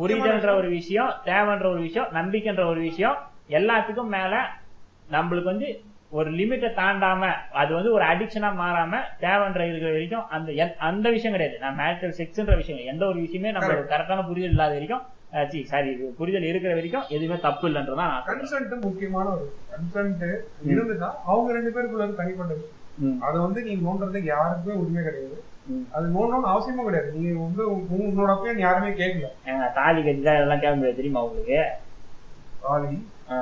[0.00, 1.12] புரிதல்ன்ற ஒரு விஷயம்.
[1.24, 3.18] தேவைன்ற ஒரு விஷயம் நம்பிக்கைன்ற ஒரு விஷயம்
[3.50, 4.34] எல்லாத்துக்கும் மேல
[5.10, 5.68] நம்மளுக்கு வந்து
[6.10, 7.22] ஒரு லிமிட்டை தாண்டாம
[7.52, 10.48] அது வந்து ஒரு அடிக்ஷனா மாறாம தேவைன்ற இருக்கிற வரைக்கும் அந்த
[10.80, 11.58] அந்த விஷயம் கிடையாது.
[11.58, 13.90] நான் மேரிட்டல் செக்ஸ்ன்ற விஷயம் எந்த ஒரு விஷயமே நம்ம Correct.
[13.92, 15.06] கரெக்டான புரிதல் இல்லாத வரைக்கும்
[15.64, 18.14] சாரி புரிதல் இருக்கிற வரைக்கும் எதுவுமே தப்பு இல்லைன்றதான்.
[18.30, 20.24] கன்சென்ட் முக்கியமான ஒரு கன்சென்ட்
[20.72, 22.78] இருந்துட்டா அவங்க ரெண்டு பேருக்குள்ள தனிப்பட்ட
[23.20, 25.38] அதை வந்து நீங்க நோண்டுறதுக்கு யாருக்குமே உரிமை கிடையாது.
[25.92, 27.10] அது நோண்டணும்னு அவசியமும் கிடையாது.
[27.12, 27.62] நீங்க வந்து
[27.98, 29.28] உன்னோட opinion யாருமே கேட்கல.
[29.74, 31.58] தாலி கட்டி தான் இதெல்லாம் கேட்க முடியாது தெரியுமா உங்களுக்கு?
[33.30, 33.38] ஆ.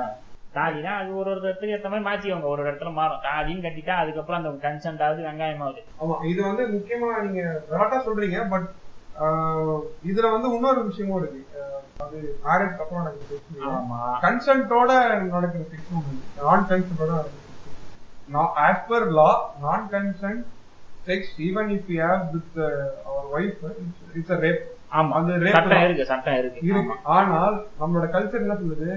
[0.55, 2.43] தாலினா அது ஒரு ஒரு இடத்துக்கு ஏற்ற மாதிரி மாத்திக்கோங்க.
[2.43, 3.23] ஒரு ஒரு இடத்துல மாறும்.
[3.25, 5.81] தாலின்னு கட்டிட்டா அதுக்கப்புறம் அந்த கன்சென்ட் ஆகுது வெங்காயம் ஆகுது.
[6.01, 8.69] ஆமா இது வந்து முக்கியமா நீங்க விளாட்டா சொல்றீங்க பட்
[10.03, 11.41] இதுல வந்து இன்னொரு விஷயமும் இருக்கு.
[12.03, 13.75] அது மேரேஜ் அப்புறம் நடக்கிற
[14.21, 14.91] கன்சென்ட்டோட
[15.27, 17.45] நடக்கிற செக்ஸ் ஒன்று நான் கன்சென்ட்டோட நடக்கிற
[18.33, 19.29] per law
[19.61, 20.43] non consent
[21.07, 22.57] sex even if you have with
[23.07, 23.61] our wife
[24.15, 24.61] it's a rape
[24.91, 25.11] ஆமா.
[25.17, 25.81] அது சட்டம்.
[25.85, 26.59] இருக்கு சட்டம் இருக்கு.
[26.69, 26.93] இருக்கு.
[27.15, 28.91] ஆனால் நம்மளோட கல்ச்சர் என்ன சொல்லுது?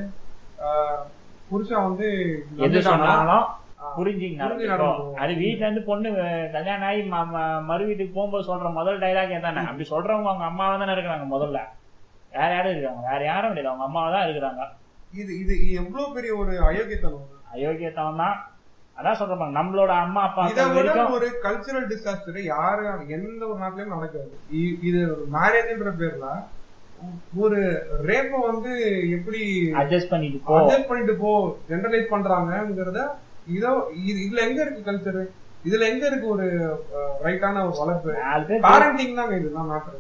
[1.51, 2.07] புருஷன் வந்து
[2.67, 3.49] எது சொன்னாலும்
[3.97, 4.29] புரிஞ்சு.
[5.23, 6.09] அது வீட்ல இருந்து பொண்ணு
[6.55, 7.03] கல்யாணம் ஆகி
[7.71, 11.61] மறு வீட்டுக்கு போகும்போது சொல்ற முதல் டைலாக் தானே அப்படி சொல்றவங்க அவங்க அம்மாவை தானே இருக்கிறாங்க முதல்ல.
[12.33, 14.63] வேற யாரும் இருக்காங்க வேற யாரும் கிடையாது அவங்க அம்மாவை தான் இருக்கிறாங்க.
[15.15, 17.27] இது இது எவ்வளவு பெரிய ஒரு அயோக்கியத்தனம்?
[17.55, 18.37] அயோக்கியத்தனம் தான்
[18.97, 22.83] அதான் சொல்றேன் நம்மளோட அம்மா அப்பா இதை விட ஒரு கல்ச்சரல் டிசாஸ்டர் யாரு
[23.17, 24.33] எந்த ஒரு நாட்டிலயும் நடக்காது
[24.89, 25.01] இது
[25.35, 26.29] மேரேஜ்ன்ற பேர்ல
[27.43, 27.61] ஒரு
[28.09, 28.73] ரேப்ப வந்து
[29.17, 29.41] எப்படி
[29.81, 30.57] அட்ஜஸ்ட் பண்ணிட்டு போ.
[30.59, 31.31] அட்ஜஸ்ட் பண்ணிட்டு போ
[31.71, 33.01] ஜெனரலைஸ் பண்றாங்கங்கிறத
[33.53, 33.71] இதோ
[34.03, 35.23] இது இதுல எங்க இருக்கு கல்ச்சர்
[35.65, 36.47] இதுல எங்க இருக்கு ஒரு
[37.25, 38.13] ரைட்டான ஒரு வளர்ப்பு?
[38.67, 39.99] பேரண்டிங் தாங்க இதுதான் மேட்டர்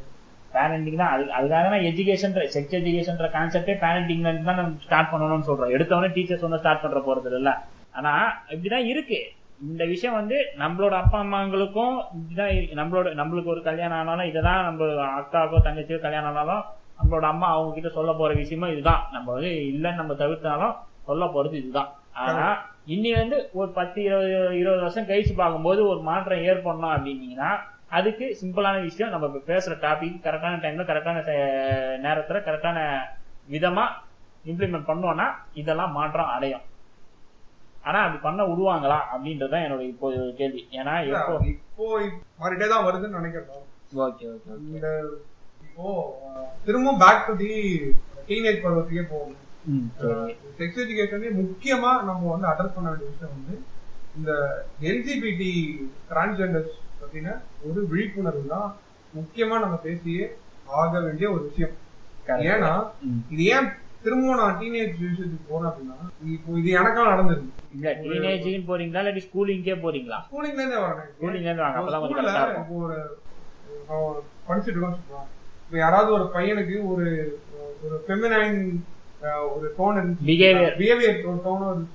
[0.52, 5.48] பேரண்டிங் தான் அது அதுக்காக தான் எஜுகேஷன் செக்ஸ் எஜுகேஷன்ற கான்செப்டே பேரண்டிங்ல இருந்து தான் நம்ம ஸ்டார்ட் பண்ணணும்னு
[5.48, 5.74] சொல்றோம்.
[5.76, 7.52] எடுத்தவொடனே டீச்சர்ஸ் வந்து ஸ்டார்ட் பண்ற போறது இல்ல
[7.94, 8.12] ஆனா
[8.48, 9.18] இப்படிதான் இருக்கு.
[9.60, 14.84] இந்த விஷயம் வந்து நம்மளோட அப்பா அம்மாங்களுக்கும் இதுதான் நம்மளோட நம்மளுக்கு ஒரு கல்யாணம் ஆனாலும் இதுதான் நம்ம
[15.18, 16.64] அக்காவுக்கோ தங்கச்சியோ கல்யாணம் ஆனாலும்
[16.98, 19.02] நம்மளோட அம்மா அவங்க கிட்ட சொல்ல போற விஷயமும் இதுதான்.
[19.12, 20.74] நம்ம வந்து இல்லைன்னு நம்ம தவிர்த்தாலும்
[21.04, 21.90] சொல்ல போறது இதுதான்.
[22.22, 22.46] ஆனா
[22.86, 27.50] இன்னி வந்து ஒரு பத்து இருபது இருபது வருஷம் கழிச்சு பார்க்கும்போது ஒரு மாற்றம் ஏற்படணும் அப்படின்னீங்கன்னா
[27.88, 31.22] அதுக்கு சிம்பிளான விஷயம் நம்ம இப்ப பேசுற டாபிக் கரெக்டான டைம்ல கரெக்டான
[32.04, 32.78] நேரத்துல கரெக்டான
[33.50, 33.84] விதமா
[34.44, 36.64] இம்ப்ளிமெண்ட் பண்ணோம்னா இதெல்லாம் மாற்றம் அடையும்.
[37.84, 40.06] ஆனா அது பண்ண விடுவாங்களா அப்படின்றதுதான் என்னோட இப்போ
[40.38, 40.60] கேள்வி.
[40.78, 41.86] ஏன்னா எப்போ இப்போ
[42.40, 43.68] மாறிட்டே தான் வருதுன்னு நினைக்கிறோம்
[44.04, 44.88] ஓகே ஓகே இந்த
[45.66, 45.86] இப்போ
[46.64, 47.50] திரும்பவும் பேக் டு தி
[48.28, 49.38] டீனேஜ் பருவத்துக்கே போகணும்
[50.58, 53.56] செக்ஸ் எஜுகேஷன்லயே முக்கியமா நம்ம வந்து அட்ரஸ் பண்ண வேண்டிய விஷயம் வந்து
[54.16, 54.32] இந்த
[54.88, 55.52] எல்ஜிபிடி
[56.08, 58.70] டிரான்ஸ்ஜெண்டர்ஸ் பத்தின ஒரு விழிப்புணர்வு தான்
[59.14, 60.24] முக்கியமா நம்ம பேசியே
[60.76, 61.72] ஆக வேண்டிய ஒரு விஷயம்.
[62.48, 62.72] ஏன்னா.
[63.32, 63.68] இது ஏன்
[64.04, 65.96] திரும்பவும் நான் டீனேஜ் விஷயத்துக்கு போறேன் அப்படின்னா
[66.34, 67.61] இப்போ இது எனக்கா நடந்திருக்கு.
[67.72, 67.88] இல்ல
[68.68, 72.66] போறீங்களா இல்லாட்டி ஸ்கூலிங்கே போறீங்களா ஸ்கூலிங்ல இருந்தே வரேன் ஸ்கூலிங்ல இருந்து வாங்க அப்பதான் கொஞ்சம் ஸ்கூல்ல கரெக்டா இருக்கும்
[73.74, 75.26] இப்போ ஒரு படிச்சுட்டு இருக்கோம்.
[75.62, 77.06] இப்போ யாராவது ஒரு பையனுக்கு ஒரு
[77.84, 78.58] ஒரு ஃபெமினைன்
[79.50, 80.00] ஒரு டோன்.
[80.22, 81.86] பிஹேவியர் இருந்துச்சு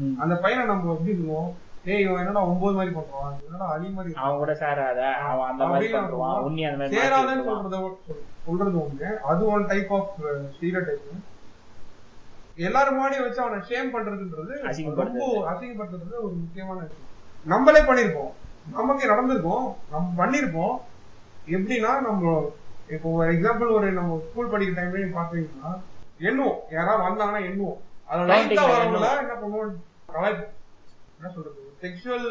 [0.00, 0.16] ம்.
[0.20, 1.48] அந்த பையனை நம்ம எப்படி சொல்லுவோம்
[1.86, 4.10] ஏய் இவன் என்னடா ஒன்பது மாதிரி பண்றான் என்னடா அலி மாதிரி.
[4.18, 6.38] அவன் கூட சேராத அவன் அந்த மாதிரி பண்றான்.
[6.46, 7.46] உன்னி அந்த மாதிரி சேராதன்னு.
[7.48, 7.78] சொல்றத
[8.46, 10.12] சொல்றது ஒண்ணு அது one type of
[10.54, 11.08] stereotype
[12.66, 14.54] எல்லாரும் முன்னாடி வச்சு அவனை ஷேம் பண்றதுன்றது.
[14.94, 17.06] ரொம்ப அசிங்கப்படுத்துறது ஒரு முக்கியமான விஷயம்.
[17.44, 18.32] நம்மளே பண்ணிருப்போம்.
[18.72, 19.66] நமக்கு நடந்திருக்கோம்.
[19.90, 20.76] நம்ம பண்ணிருப்போம்.
[21.50, 22.52] எப்படின்னா நம்ம
[22.88, 25.72] இப்போ ஒரு எக்ஸாம்பிள் ஒரு நம்ம ஸ்கூல் படிக்கிற டைம்ல பாத்தீங்கன்னா
[26.20, 26.58] எண்ணுவோம்.
[26.70, 27.78] யாராவது வந்தாங்கன்னா எண்ணுவோம்.
[28.06, 29.72] அது Counting லைட்டா வரவங்கள என்ன பண்ணுவோம்?
[30.12, 30.52] கலாய்ப்போம்.
[31.18, 31.60] என்ன சொல்றது?
[31.82, 32.28] செக்ஷுவல்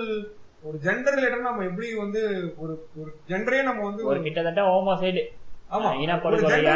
[0.62, 2.22] ஒரு ஜெண்டர் ரிலேட்டட் நம்ம எப்படி வந்து
[2.58, 5.24] ஒரு ஒரு ஜெண்டரே நம்ம வந்து ஒரு கிட்டத்தட்ட ஹோமோ சைடு
[5.72, 5.90] ஆமா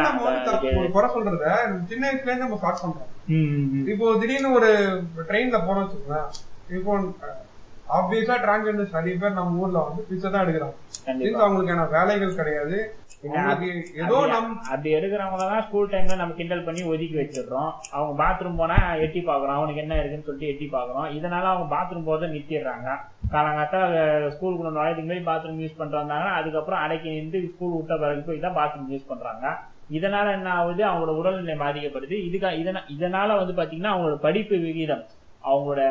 [0.06, 0.40] நம்ம வந்து.
[0.80, 1.46] ஒரு குறை சொல்றத
[1.86, 3.12] சின்ன வயசுல இருந்து நம்ம ஸ்டார்ட் பண்றோம்.
[3.92, 4.70] இப்போ திடீர்னு ஒரு
[5.30, 6.30] ட்ரெயின்ல போறோம் வச்சுக்கோங்களேன்
[6.70, 6.92] இப்போ
[7.94, 10.74] ஆப்வியஸா டிரான்ஸ்ஜெண்டர்ஸ் நிறைய பேர் நம்ம ஊர்ல வந்து பிச்சை தான் எடுக்கிறாங்க.
[11.40, 12.96] அவங்களுக்கான வேலைகள் கிடையாது.
[13.24, 17.72] அப்படி- எடுக்கிறவங்கள தான் ஸ்கூல் டைம்ல நம்ம கிண்டல் பண்ணி ஒதுக்கி வச்சிடுறோம்.
[17.92, 22.26] அவங்க பாத்ரூம் போனா எட்டி பாக்குறோம் அவனுக்கு என்ன இருக்குன்னு சொல்லிட்டு எட்டி பாக்குறோம் இதனால அவங்க பாத்ரூம் போறதை
[22.26, 22.98] நிறுத்திடுறாங்க.
[23.32, 23.80] காலங்காத்தா
[24.32, 28.94] ஸ்கூலுக்குள்ள நுழையதுக்கு முன்னாடி பாத்ரூம் யூஸ் வந்தாங்கன்னா அதுக்கப்புறம் அடைக்கி நின்று ஸ்கூல் விட்ட பிறகு போய் தான் பாத்ரூம்
[28.94, 29.58] யூஸ் பண்றாங்க.
[29.92, 30.86] இதனால என்ன ஆகுது?
[30.86, 32.12] அவங்களோட உடல்நிலை பாதிக்கப்படுது.
[32.12, 35.04] இதுக்கு இதனா- இதனால வந்து பாத்தீங்கன்னா அவங்களோட படிப்பு விகிதம்
[35.44, 35.82] அவங்களோட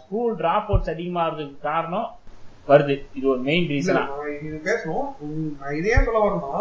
[0.00, 2.08] ஸ்கூல் டிராப் அவுட்ஸ் அதிகமாகிறதுக்கு காரணம்
[2.68, 2.94] வருது.
[3.14, 4.02] இது ஒரு மெயின் ரீசனா
[4.40, 6.60] இது பேசணும் உம், நான் இதே சொல்ல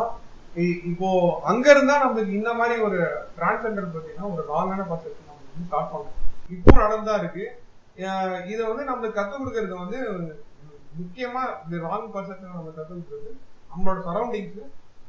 [0.56, 1.10] இ- இப்போ
[1.44, 3.00] அங்க இருந்தா நம்மளுக்கு இந்த மாதிரி ஒரு
[3.36, 6.16] டிரான்ஸ்ஜெண்டர் பாத்தீங்கன்னா ஒரு ராங்கான பர்செப்ஷன் நம்ம வந்து ஸ்டார்ட் பண்ணோம்
[6.50, 7.44] இப்போ நடந்தா இருக்கு.
[8.48, 10.00] இத வந்து நம்மளுக்கு கத்துக் கொடுக்கறது வந்து
[11.00, 13.32] முக்கியமா இந்த ராங் பர்செப்ஷன் நம்ம கத்துக் கொடுக்கறது
[13.70, 14.60] நம்மளோட சரௌண்டிங்ஸ்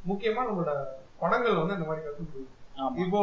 [0.09, 0.73] முக்கியமா நம்மளோட
[1.21, 2.59] படங்கள் வந்து அந்த மாதிரி கத்துக் கொடுக்குது
[3.03, 3.23] இப்போ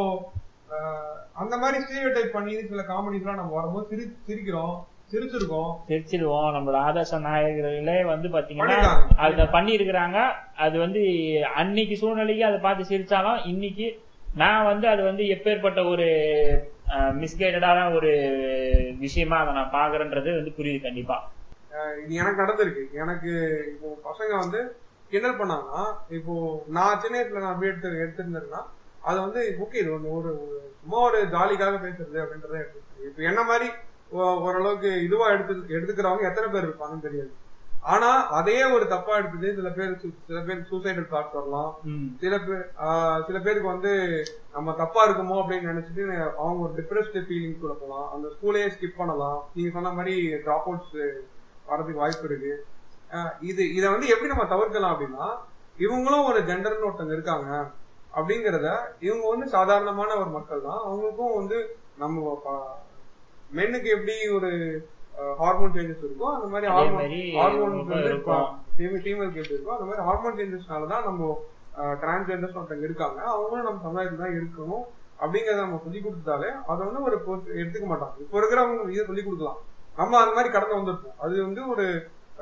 [1.33, 4.75] அந்த மாதிரி ஸ்டீரியோ டைப் பண்ணி சில காமெடிஸ் எல்லாம் நம்ம வரும்போது சிரி சிரிக்கிறோம்
[5.11, 5.69] சிரிச்சிருக்கோம்.
[5.89, 6.47] சிரிச்சிருவோம்.
[6.55, 8.79] நம்மளோட ஆதர்ச நாயகர்களே வந்து பாத்தீங்கன்னா.
[9.25, 10.17] அத பண்ணி இருக்கிறாங்க
[10.55, 11.01] அது வந்து
[11.61, 13.87] அன்னைக்கு சூழ்நிலைக்கு அதை பார்த்து சிரிச்சாலும் இன்னைக்கு
[14.33, 16.07] நான் வந்து அது வந்து எப்பேற்பட்ட ஒரு
[17.21, 18.11] மிஸ்கைடடான ஒரு
[18.99, 21.17] விஷயமா அதை நான் பாக்குறேன்றது வந்து புரியுது கண்டிப்பா.
[22.01, 22.83] இது எனக்கு நடந்திருக்கு.
[23.03, 23.31] எனக்கு
[23.71, 24.59] இப்போ பசங்க வந்து
[25.11, 26.33] கிண்டல் பண்ணாங்கன்னா இப்போ
[26.67, 28.61] நான் சின்ன வயசுல நான் அப்படி எடுத்து எடுத்திருந்தேன்னா
[29.09, 30.31] அது வந்து ஓகே இது ஒண்ணு ஒரு
[30.81, 33.67] சும்மா ஒரு ஜாலிக்காக பேசுறது அப்படின்றத எடுத்து இப்போ என்ன மாதிரி
[34.47, 37.31] ஓரளவுக்கு இதுவா எடுத்து எடுத்துக்கிறவங்க எத்தனை பேர் இருப்பாங்கன்னு தெரியாது.
[37.93, 39.91] ஆனா அதையே ஒரு தப்பா எடுத்துட்டு சில பேர்
[40.27, 41.69] சில பேருக்கு சூசைடல் தாட்ஸ் வரலாம்.
[42.21, 42.63] சில பேர்
[43.27, 43.91] சில பேருக்கு வந்து
[44.55, 46.05] நம்ம தப்பா இருக்குமோ அப்படின்னு நினைச்சிட்டு
[46.41, 49.39] அவங்க ஒரு டிப்ரெஸ்ட் ஃபீலிங் கூட போகலாம் அந்த ஸ்கூலையே ஸ்கிப் பண்ணலாம்.
[49.55, 50.97] நீங்க சொன்ன மாதிரி டிராப் அவுட்ஸ்
[51.69, 52.53] வரதுக்கு வாய்ப்பு இருக்கு.
[53.49, 55.27] இது இத வந்து எப்படி நம்ம தவிர்க்கலாம் அப்படின்னா
[55.85, 57.49] இவங்களும் ஒரு ஜெண்டர்னு ஒருத்தங்க இருக்காங்க.
[58.17, 58.67] அப்படிங்கறத
[59.05, 61.57] இவங்க வந்து சாதாரணமான ஒரு மக்கள் தான் அவங்களுக்கும் வந்து
[62.03, 62.37] நம்ம
[63.57, 64.49] மென்னுக்கு எப்படி ஒரு
[65.41, 68.47] ஹார்மோன் சேஞ்சஸ் இருக்கோ அந்த மாதிரி ஹார்மோன் மாதிரி ஹார்மோன் உங்களுக்கும் இருக்கும்.
[69.05, 71.29] ஃபீமேலுக்கு எப்படி இருக்கோ அந்த மாதிரி ஹார்மோன் சேஞ்சஸ்னால தான் நம்ம
[72.01, 73.19] டிரான்ஸ்ஜெண்டர்ஸ் ஒருத்தங்க இருக்காங்க.
[73.33, 74.85] அவங்களும் நம்ம சமுதாயத்துல தான் இருக்கணும்
[75.21, 77.15] அப்படிங்கறத நம்ம சொல்லி கொடுத்தாலே அதை வந்து ஒரு
[77.61, 78.15] எடுத்துக்க மாட்டாங்க.
[78.23, 79.59] இப்போ இருக்கிறவங்க இதை சொல்லி கொடுக்கலாம்.
[79.99, 81.17] நம்ம அந்த மாதிரி கடந்து வந்திருப்போம்.
[81.25, 81.85] அது வந்து ஒரு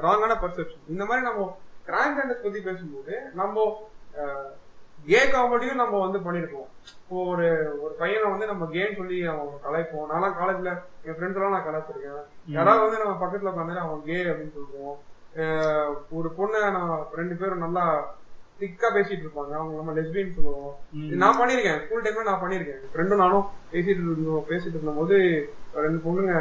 [0.05, 1.43] ராங்கான பர்செப்ஷன் இந்த மாதிரி நம்ம
[1.89, 3.65] டிரான்ஸ்ஜெண்டர்ஸ் பத்தி பேசும்போது நம்ம
[5.09, 6.69] கே காமெடியும் நம்ம வந்து பண்ணிருப்போம்
[7.01, 7.47] இப்போ ஒரு
[7.83, 10.07] ஒரு பையனை வந்து நம்ம கேம் சொல்லி அவன் கலாய்ப்போம்.
[10.11, 10.71] நான்லாம் காலேஜ்ல
[11.07, 12.23] என் ஃப்ரெண்ட்ஸ் எல்லாம் நான் கலாய்ச்சிருக்கேன்.
[12.57, 14.97] யாராவது வந்து நம்ம பக்கத்துல உட்காந்து அவன் கே அப்படின்னு சொல்லுவோம்.
[16.17, 17.83] ஒரு பொண்ணை நான் ரெண்டு பேரும் நல்லா
[18.59, 19.53] திக்கா பேசிட்டு இருப்பாங்க.
[19.59, 20.73] அவங்க நம்ம லெஸ்பியன் சொல்லுவோம்.
[21.21, 21.79] நான் பண்ணிருக்கேன்.
[21.85, 22.81] ஸ்கூல் டைம்ல நான் பண்ணிருக்கேன்.
[22.91, 24.45] ஃப்ரெண்டும் நானும் பேசிட்டு இருந்தோம்.
[24.51, 25.17] பேசிட்டு இருக்கும்போது
[25.85, 26.33] ரெண்டு பொண்ணுங்க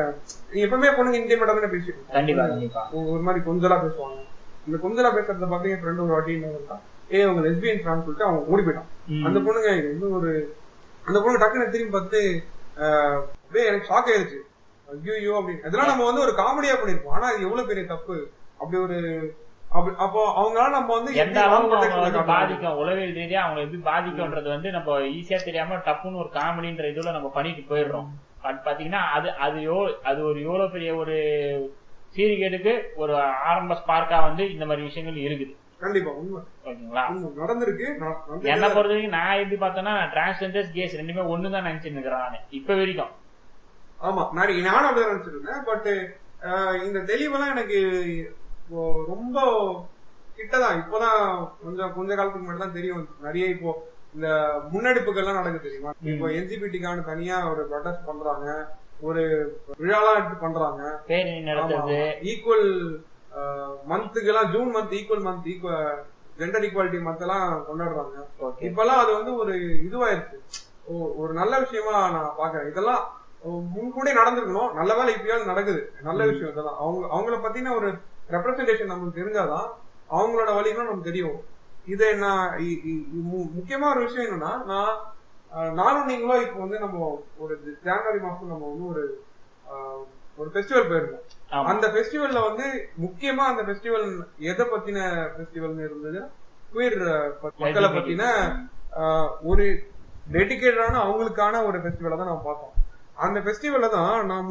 [0.64, 2.84] எப்பவுமே பொண்ணுங்க இன்டிமேட்டா தானே பேசிட்டு கண்டிப்பா
[3.14, 4.20] ஒரு மாதிரி கொஞ்சலா பேசுவாங்க.
[4.68, 6.78] இந்த கொஞ்சலா பேசுறத பார்த்து என் ஃப்ரெண்ட் ஒரு வாட்டி என்ன
[7.12, 8.90] ஏ அவங்க லெஸ்பியன் ஃபேன் சொல்லிட்டு அவங்க ஓடி போயிட்டான்.
[9.26, 10.30] அந்த பொண்ணுங்க இது வந்து ஒரு
[11.08, 12.20] அந்த பொண்ணு டக்குன்னு திரும்பி பார்த்து
[13.32, 14.40] அப்படியே எனக்கு ஷாக் ஆயிருச்சு.
[14.88, 15.64] ஐயோ அப்படின்னு.
[15.68, 17.16] இதெல்லாம் நம்ம வந்து ஒரு காமெடியா பண்ணிருப்போம்.
[17.18, 18.16] ஆனா இது எவ்வளவு பெரிய தப்பு?
[18.60, 18.98] அப்படி ஒரு
[20.04, 22.20] அப்போ அவங்களால நம்ம வந்து எந்த அளவுக்கு?
[22.32, 22.76] பாதிக்கும்?
[22.82, 27.62] உளவியல் ரீதியா அவங்க எப்படி பாதிக்கும்ன்றது வந்து நம்ம ஈஸியா தெரியாம டப்புன்னு ஒரு காமெடின்ற இதுல நம்ம பண்ணிட்டு
[27.70, 28.08] போயிடுறோம்.
[28.44, 29.58] பட் பாத்தீங்கன்னா அது அது
[30.10, 31.16] அது ஒரு எவ்வளவு பெரிய ஒரு
[32.16, 33.14] சீர்கேடுக்கு ஒரு
[33.50, 35.54] ஆரம்ப ஸ்பார்க்கா வந்து இந்த மாதிரி விஷயங்கள் இருக்குது.
[35.84, 36.40] கண்டிப்பா உண்மை.
[36.66, 37.04] ஓகேங்களா.
[37.42, 37.86] நடந்திருக்கு.
[38.52, 43.12] என்ன பொறுத்த வரைக்கும் நான் எப்படி பார்த்தேன்னா டிரான்ஸ்ஜெண்டர்ஸ் கேஸ் ரெண்டுமே ஒண்ணுதான் நினைச்சிட்டு இருக்கிறேன் இப்ப வரைக்கும்.
[44.08, 45.90] ஆமா நான் நானும் அப்படிதான் நினைச்சிருந்தேன் பட்
[46.86, 47.78] இந்த தெளிவெல்லாம் எனக்கு
[49.12, 49.38] ரொம்ப
[50.38, 50.78] கிட்டதான்.
[50.82, 51.18] இப்போதான்
[51.64, 53.72] கொஞ்சம் கொஞ்ச காலத்துக்கு முன்னாடி தான் தெரிய வந்துச்சு நிறைய இப்போ
[54.16, 54.28] இந்த
[54.72, 55.92] முன்னெடுப்புகள்லாம் நடக்குது தெரியுமா?
[56.12, 58.48] இப்போ என்ஜிபிடிக்கான தனியா ஒரு ப்ரொடெஸ்ட் பண்றாங்க.
[59.08, 59.22] ஒரு
[59.80, 60.82] விழாலாம் எடுத்து பண்றாங்க.
[62.32, 62.68] Equal
[63.90, 66.02] மந்த்துக்கெல்லாம் June month equal month equal
[66.38, 68.16] gender equality month எல்லாம் கொண்டாடுறாங்க.
[68.44, 69.54] ஓகே இப்பெல்லாம் அது வந்து ஒரு
[69.86, 70.38] இதுவாயிருச்சு
[71.20, 73.02] ஒரு நல்ல விஷயமா நான் பாக்குறேன் இதெல்லாம்
[73.74, 74.74] முன்கூடயே நடந்திருக்கணும்.
[74.78, 75.80] நல்ல வேலை இப்பயாவது நடக்குது.
[76.08, 77.88] நல்ல விஷயம் இதெல்லாம் அவங்க அவங்கள பத்தின ஒரு
[78.34, 79.68] ரெப்ரசன்டேஷன் நமக்கு தெரிஞ்சாதான்
[80.18, 81.38] அவங்களோட வழிகளும் நமக்கு தெரியும்.
[81.92, 82.44] இதை நான்
[83.56, 84.94] முக்கியமா ஒரு விஷயம் என்னன்னா நான்
[85.80, 86.98] நானும் நீங்களும் இப்போ வந்து நம்ம
[87.44, 87.54] ஒரு
[87.86, 89.04] ஜனவரி மாசம் நம்ம வந்து ஒரு
[90.40, 91.23] ஒரு ஃபெஸ்டிவல் போயிருந்தோம்.
[91.62, 92.66] அந்த ஃபெஸ்டிவல்ல வந்து
[93.02, 94.06] முக்கியமா அந்த ஃபெஸ்டிவல்
[94.50, 94.98] எதை பத்தின
[95.34, 96.20] ஃபெஸ்டிவல்னு இருந்தது?
[96.74, 97.00] குயர்
[97.42, 98.22] மக்களை பத்தின
[99.42, 99.66] ஒரு
[100.32, 102.74] டெடிகேட்டடான அவங்களுக்கான ஒரு ஃபெஸ்டிவலை தான் நம்ம பார்த்தோம்.
[103.14, 104.50] அந்த ஃபெஸ்டிவல்ல தான் நான்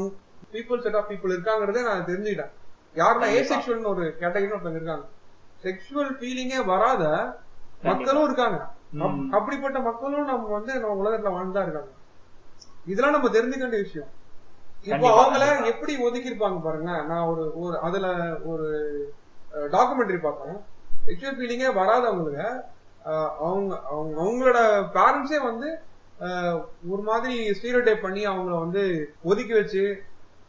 [0.53, 2.53] பீப்புள் செட் ஆஃப் பீப்புள் இருக்காங்கிறதே நான் தெரிஞ்சுக்கிட்டேன்.
[2.95, 3.55] யாருன்னா கண்டிப்பா.
[3.55, 5.05] ஏசெக்சுவல்னு ஒரு கேட்டகரி ஒருத்தங்க இருக்காங்க.
[5.63, 7.03] செக்ஷுவல் ஃபீலிங்கே வராத
[7.81, 8.59] மக்களும் இருக்காங்க.
[9.37, 11.91] அப்படிப்பட்ட மக்களும் நம்ம வந்து நம்ம உலகத்துல வாழ்ந்துதான் இருக்காங்க.
[12.85, 14.11] இதெல்லாம் நம்ம தெரிஞ்சுக்க வேண்டிய விஷயம்.
[14.85, 15.43] இப்போ அவங்கள.
[15.71, 16.91] எப்படி ஒதுக்கி இருப்பாங்க பாருங்க.
[17.09, 18.07] நான் ஒரு ஒரு அதுல
[18.51, 18.67] ஒரு
[19.73, 20.57] டாக்குமெண்ட்ரி பார்த்தேன்
[21.05, 22.45] செக்ஷுவல் ஃபீலிங்கே வராதவங்களுக்கு
[23.41, 24.59] அவங்க அவங்க அவங்களோட
[24.95, 25.69] பேரண்ட்ஸே வந்து
[26.91, 28.83] ஒரு மாதிரி ஸ்டீரியோடைப் பண்ணி அவங்கள வந்து
[29.23, 29.83] ஒதுக்கி வச்சு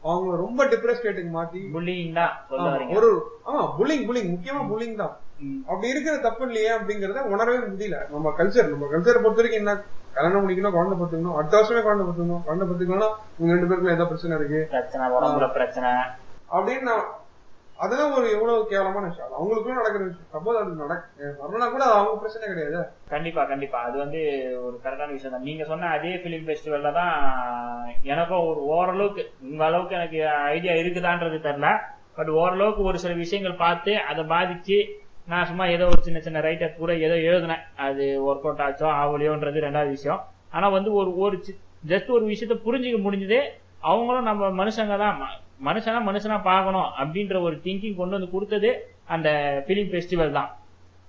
[0.03, 2.35] அவங்கள ரொம்ப டிப்ரெஸ் ஸ்டேட்டுக்கு மாத்தி புல்லிங் தான்
[2.97, 3.09] ஒரு
[3.47, 5.15] ஆமா புல்லிங் புல்லிங் முக்கியமா புல்லிங் தான்.
[5.69, 7.99] அப்படி இருக்கிற தப்பு இல்லையே அப்படிங்கறத உணரவே முடியல.
[8.13, 9.75] நம்ம கல்ச்சர் நம்ம கல்ச்சரை பொறுத்த வரைக்கும் என்ன
[10.15, 14.39] கல்யாணம் முடிக்கணும் குழந்தை பத்துக்கணும் அடுத்த வருஷமே குழந்தை பத்துக்கணும் குழந்தை பத்துக்கணும்னா உங்க ரெண்டு பேருக்குள்ள ஏதாவது பிரச்சனை
[14.39, 14.61] இருக்கு.
[14.71, 15.91] பிரச்சனை உடம்புல பிரச்சனை.
[16.57, 17.07] அப்படின்னு நான்
[17.77, 19.31] அதெல்லாம் ஒரு எவ்வளவு கேவலமான விஷயம்.
[19.39, 20.29] அவங்களுக்குள்ள நடக்கிற விஷயம்.
[20.35, 22.81] சப்போஸ் அது நடக்க வரலனா கூட அவங்க பிரச்சனை கிடையாது.
[23.09, 23.79] கண்டிப்பா கண்டிப்பா.
[23.83, 24.21] அது வந்து
[24.67, 25.43] ஒரு கரெக்டான விஷயம் தான்.
[25.43, 27.17] நீங்க சொன்ன அதே பிலிம் ஃபெஸ்டிவல்ல தான்
[28.03, 31.71] எனக்கும் ஒரு ஓரளவுக்கு உங்க அளவுக்கு எனக்கு ஐடியா இருக்குதான்றது தெரியல.
[32.17, 34.79] பட் ஓரளவுக்கு ஒரு சில விஷயங்கள் பார்த்து அதை பாதிச்சு
[35.29, 37.63] நான் சும்மா ஏதோ ஒரு சின்ன சின்ன ரைட்டர் கூட ஏதோ எழுதினேன்.
[37.87, 40.21] அது ஒர்க் அவுட் ஆச்சோ ஆகலையோன்றது ரெண்டாவது விஷயம்.
[40.51, 41.37] ஆனா வந்து ஒரு ஒரு
[41.91, 43.39] ஜஸ்ட் ஒரு விஷயத்த புரிஞ்சுக்க முடிஞ்சது
[43.91, 45.17] அவங்களும் நம்ம மனுஷங்க தான்.
[45.69, 48.71] மனுஷனா மனுஷனா பார்க்கணும் அப்படின்ற ஒரு திங்கிங் கொண்டு வந்து கொடுத்தது
[49.15, 49.29] அந்த
[49.69, 50.51] பிலிம் ஃபெஸ்டிவல் தான்.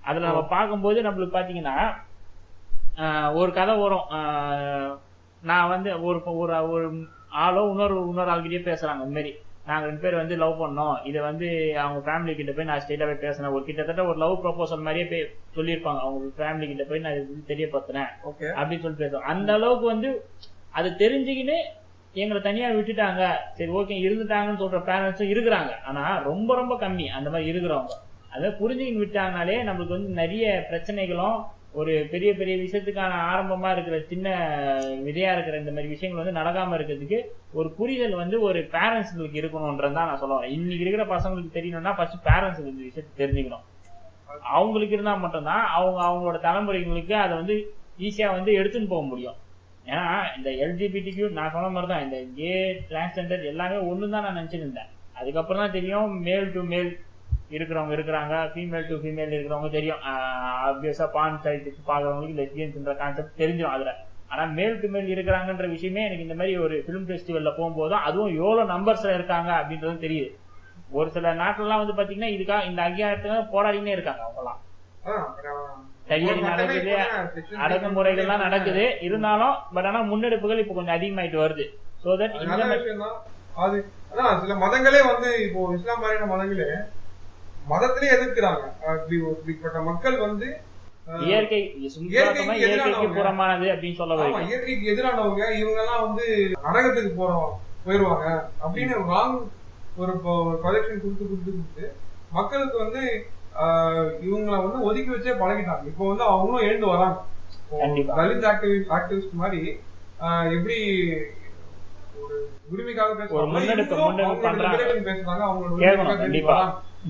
[0.03, 1.75] அதுல நம்ம பார்க்கும்போது நம்மளுக்கு பாத்தீங்கன்னா
[3.03, 4.07] ஆஹ் ஒரு கதை வரும்.
[5.43, 6.85] நான் வந்து ஒரு ஒரு ஒரு
[7.45, 9.31] ஆளோ இன்னொரு இன்னொரு ஆள்கிட்டயே பேசுறாங்க இந்த மாதிரி
[9.67, 10.97] நாங்க ரெண்டு பேர் வந்து லவ் பண்ணோம்.
[11.05, 13.51] இதை வந்து அவங்க ஃபேமிலி கிட்ட போய் நான் ஸ்ட்ரெயிட்டா போய் பேசினேன்.
[13.51, 15.99] ஒரு கிட்டத்தட்ட ஒரு லவ் ப்ரொபோசல் மாதிரியே போய் சொல்லியிருப்பாங்க.
[15.99, 19.29] அவங்க ஃபேமிலி கிட்ட போய் நான் இது தெரியப்படுத்தினேன் ஓகே அப்படின்னு சொல்லி பேசுவோம்.
[19.33, 20.25] அந்த அளவுக்கு வந்து
[20.71, 21.57] அது தெரிஞ்சுக்கின்னு
[22.13, 23.23] எங்களை தனியா விட்டுட்டாங்க.
[23.53, 25.71] சரி ஓகே இருந்துட்டாங்கன்னு சொல்ற பேரண்ட்ஸும் இருக்கிறாங்க.
[25.85, 27.07] ஆனா ரொம்ப ரொம்ப கம்மி.
[27.07, 27.95] அந்த மாதிரி இருக்கிறவங்க.
[28.29, 31.37] அதை புரிஞ்சுக்கின்னு விட்டாங்கனாலே நம்மளுக்கு வந்து நிறைய பிரச்சனைகளும்
[31.79, 34.27] ஒரு பெரிய பெரிய விஷயத்துக்கான ஆரம்பமா இருக்கிற சின்ன
[35.05, 37.19] விதையா இருக்கிற இந்த மாதிரி விஷயங்கள் வந்து நடக்காம இருக்கிறதுக்கு
[37.59, 40.53] ஒரு புரிதல் வந்து ஒரு பேரண்ட்ஸ்களுக்கு இருக்கணும்ன்றது தான் நான் சொல்ல வரேன்.
[40.57, 43.65] இன்னைக்கு இருக்கிற பசங்களுக்கு தெரியணும்னா ஃபர்ஸ்ட் பேரண்ட்ஸ் இந்த விஷயத்தை தெரிஞ்சுக்கணும்.
[44.57, 47.55] அவங்களுக்கு இருந்தா மட்டும்தான் அவங்க அவங்களோட தலைமுறைகளுக்கு அதை வந்து
[48.07, 49.37] ஈஸியா வந்து எடுத்துன்னு போக முடியும்.
[49.91, 50.05] ஏன்னா
[50.37, 52.53] இந்த எல்ஜிபிடிக்கு நான் சொன்ன மாதிரி தான் இந்த கே
[52.91, 56.89] டிரான்ஸ்ஜெண்டர் எல்லாமே ஒன்று தான் நான் நினைச்சிட்டு இருந்தேன் அதுக்கப்புறம் தான் தெரியும் மேல் டு மேல்
[57.53, 60.01] இருக்கிறவங்க இருக்கிறாங்க ஃபீமேல் டு ஃபீமேல் இருக்கிறவங்க தெரியும்.
[60.67, 63.91] ஆப்வியஸா பான் சைட்டுக்கு பார்க்குறவங்களுக்கு லெஸ்பியன்ஸ்ன்ற கான்செப்ட் தெரிஞ்சிடும் அதுல.
[64.31, 68.71] ஆனா மேல் டு மேல் இருக்கிறாங்கன்ற விஷயமே எனக்கு இந்த மாதிரி ஒரு ஃபிலிம் ஃபெஸ்டிவல்ல போகும்போதும் அதுவும் எவ்வளவு
[68.73, 70.31] நம்பர்ஸ்ல இருக்காங்க அப்படின்றதும் தெரியுது.
[70.99, 74.59] ஒரு சில நாட்டுலலாம் வந்து பாத்தீங்கன்னா இதுக்காக இந்த அங்கீகாரத்துக்காக போராடினே இருக்காங்க அவங்கலாம்.
[76.09, 76.91] தடியடி நடக்குது
[77.65, 78.83] அடக்குமுறைகள்லாம் நடக்குது.
[79.07, 81.65] இருந்தாலும் பட் ஆனா முன்னெடுப்புகள் இப்ப கொஞ்சம் அதிகமாயிட்டு வருது.
[82.03, 82.35] சோ தட்
[83.63, 83.77] அது
[84.41, 86.67] சில மதங்களே வந்து இப்போ இஸ்லாம் மாதிரியான மதங்களே
[87.71, 88.63] மதத்திலே எதிர்க்கிறாங்க.
[89.15, 90.47] இப்படிப்பட்ட மக்கள் வந்து
[91.27, 91.59] இயற்கை
[92.13, 93.15] இயற்கைக்கு எதிரானவங்க.
[93.17, 96.25] புறமானது அப்படின்னு சொல்ல ஆமா வரீங்க இயற்கைக்கு எதிரானவங்க இவங்க எல்லாம் வந்து
[96.65, 97.51] நரகத்துக்கு போறோம்
[97.85, 98.27] போயிருவாங்க
[98.65, 99.37] அப்படின்னு ராங்
[100.01, 100.13] ஒரு
[100.63, 101.85] ப்ரொஜெக்ஷன் கொடுத்து கொடுத்து கொடுத்து
[102.37, 103.03] மக்களுக்கு வந்து
[104.25, 105.83] இவங்களை வந்து ஒதுக்கி வச்சே பழகிட்டாங்க.
[105.91, 107.17] இப்போ வந்து அவங்களும் எழுந்து வராங்க.
[108.17, 109.61] தலித் ஆக்டிவிஸ்ட் ஆக்டிவிஸ்ட் மாதிரி
[110.55, 110.77] எப்படி
[112.23, 112.35] ஒரு
[112.73, 115.71] உரிமைக்காக பேசுறாங்க அவங்களோட பேசுறாங்க அவங்களோட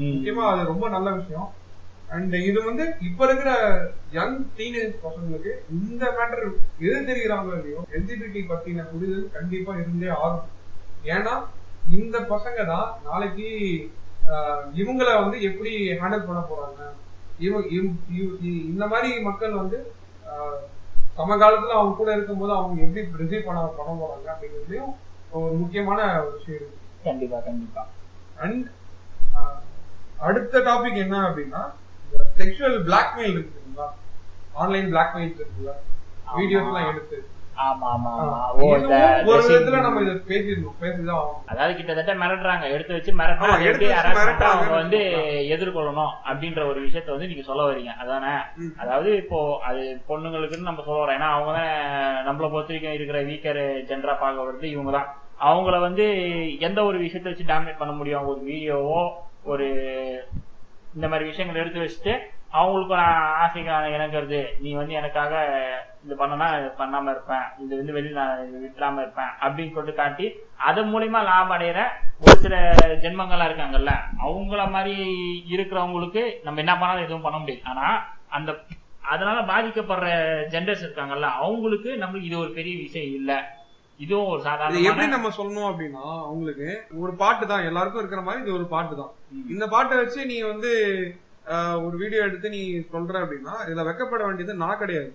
[0.02, 1.48] முக்கியமா அது ரொம்ப நல்ல விஷயம்.
[2.10, 3.52] அண்ட் இது வந்து இப்ப இருக்கிற
[4.12, 6.44] யங் டீனேஜ் பசங்களுக்கு இந்த மேட்டர்
[6.82, 10.52] எது தெரிகிறாங்களோ இல்லையோ எல்ஜிபிடி பத்தின புரிதல் கண்டிப்பா இருந்தே ஆகும்
[11.10, 11.34] ஏன்னா
[11.92, 13.48] இந்த பசங்க தான் நாளைக்கு
[14.76, 16.80] இவங்கள வந்து எப்படி ஹேண்டில் பண்ண போறாங்க?
[18.70, 19.78] இந்த மாதிரி மக்கள் வந்து
[20.26, 20.62] ஆஹ்,
[21.18, 24.94] சமகாலத்துல அவங்க கூட இருக்கும்போது அவங்க எப்படி ரிசீவ் பண்ண பண்ண போறாங்க அப்படிங்கிறதுலயும்
[25.38, 26.80] ஒரு முக்கியமான விஷயம் இருக்கு.
[27.04, 27.84] கண்டிப்பா கண்டிப்பா.
[28.38, 28.64] அண்ட்
[30.28, 31.62] அடுத்த டாபிக் என்ன அப்படின்னா
[32.40, 33.88] செக்ஷுவல் பிளாக்மெயில் இருக்குங்களா
[34.64, 35.72] ஆன்லைன் பிளாக்மெயில் இருக்குல்ல?
[36.38, 37.18] வீடியோஸ் எல்லாம் எடுத்து.
[41.52, 42.66] அதாவது கிட்டத்தட்ட மிரட்டுறாங்க.
[42.76, 44.48] எடுத்து வச்சு மிரட்டுறாங்க.
[44.50, 45.00] அவங்க வந்து
[45.56, 47.94] எதிர்கொள்ளணும் அப்படின்ற ஒரு விஷயத்த வந்து நீங்க சொல்ல வரீங்க.
[48.04, 48.34] அதானே.
[48.84, 51.18] அதாவது இப்போ அது பொண்ணுங்களுக்குன்னு நம்ம சொல்ல வரோம்.
[51.20, 51.72] ஏன்னா அவங்க தான்
[52.28, 55.08] நம்மளை பொறுத்த வரைக்கும் இருக்கிற வீக்கர் ஜென்ரா பார்க்க வருது இவங்க தான்.
[55.50, 56.08] அவங்கள வந்து
[56.68, 58.28] எந்த ஒரு விஷயத்த வச்சு டாமினேட் பண்ண முடியும்?
[58.34, 59.00] ஒரு வீடியோவோ
[59.46, 59.68] ஒரு
[60.96, 62.14] இந்த மாதிரி விஷயங்கள் எடுத்து வச்சுட்டு
[62.58, 65.34] அவங்களுக்கு நான் ஆசைக்கான இணங்கிறது நீ வந்து எனக்காக
[66.06, 66.48] இது பண்ணனா
[66.80, 67.46] பண்ணாம இருப்பேன்.
[67.64, 69.32] இது வந்து வெளியில நான் விட்டுறாம இருப்பேன்.
[69.42, 70.26] அப்படின்னு சொல்லிட்டு காட்டி
[70.70, 71.82] அதன் மூலியமா லாபம் அடையிற
[72.20, 72.56] ஒரு சில
[73.04, 73.94] ஜென்மங்களா இருக்காங்கல்ல
[74.26, 74.96] அவங்கள மாதிரி
[75.56, 77.64] இருக்கிறவங்களுக்கு நம்ம என்ன பண்ணாலும் எதுவும் பண்ண முடியாது.
[77.64, 77.88] ஆனா
[78.38, 78.52] அந்த
[79.14, 80.08] அதனால பாதிக்கப்படுற
[80.54, 83.38] ஜென்டர்ஸ் இருக்காங்கல்ல அவங்களுக்கு நம்மளுக்கு இது ஒரு பெரிய விஷயம் இல்லை.
[84.00, 84.48] இதுவும் ஒரு இது
[84.82, 86.70] எப்படி சாதாரண நம்ம சொல்லணும் அப்படின்னா அவங்களுக்கு
[87.00, 89.12] ஒரு பாட்டு தான் எல்லாருக்கும் இருக்கிற மாதிரி இது ஒரு பாட்டு தான்.
[89.50, 90.72] இந்த பாட்டை வச்சு நீ வந்து
[91.84, 95.12] ஒரு வீடியோ எடுத்து நீ சொல்ற அப்படின்னா இதுல வெக்கப்பட வேண்டியது நான் கிடையாது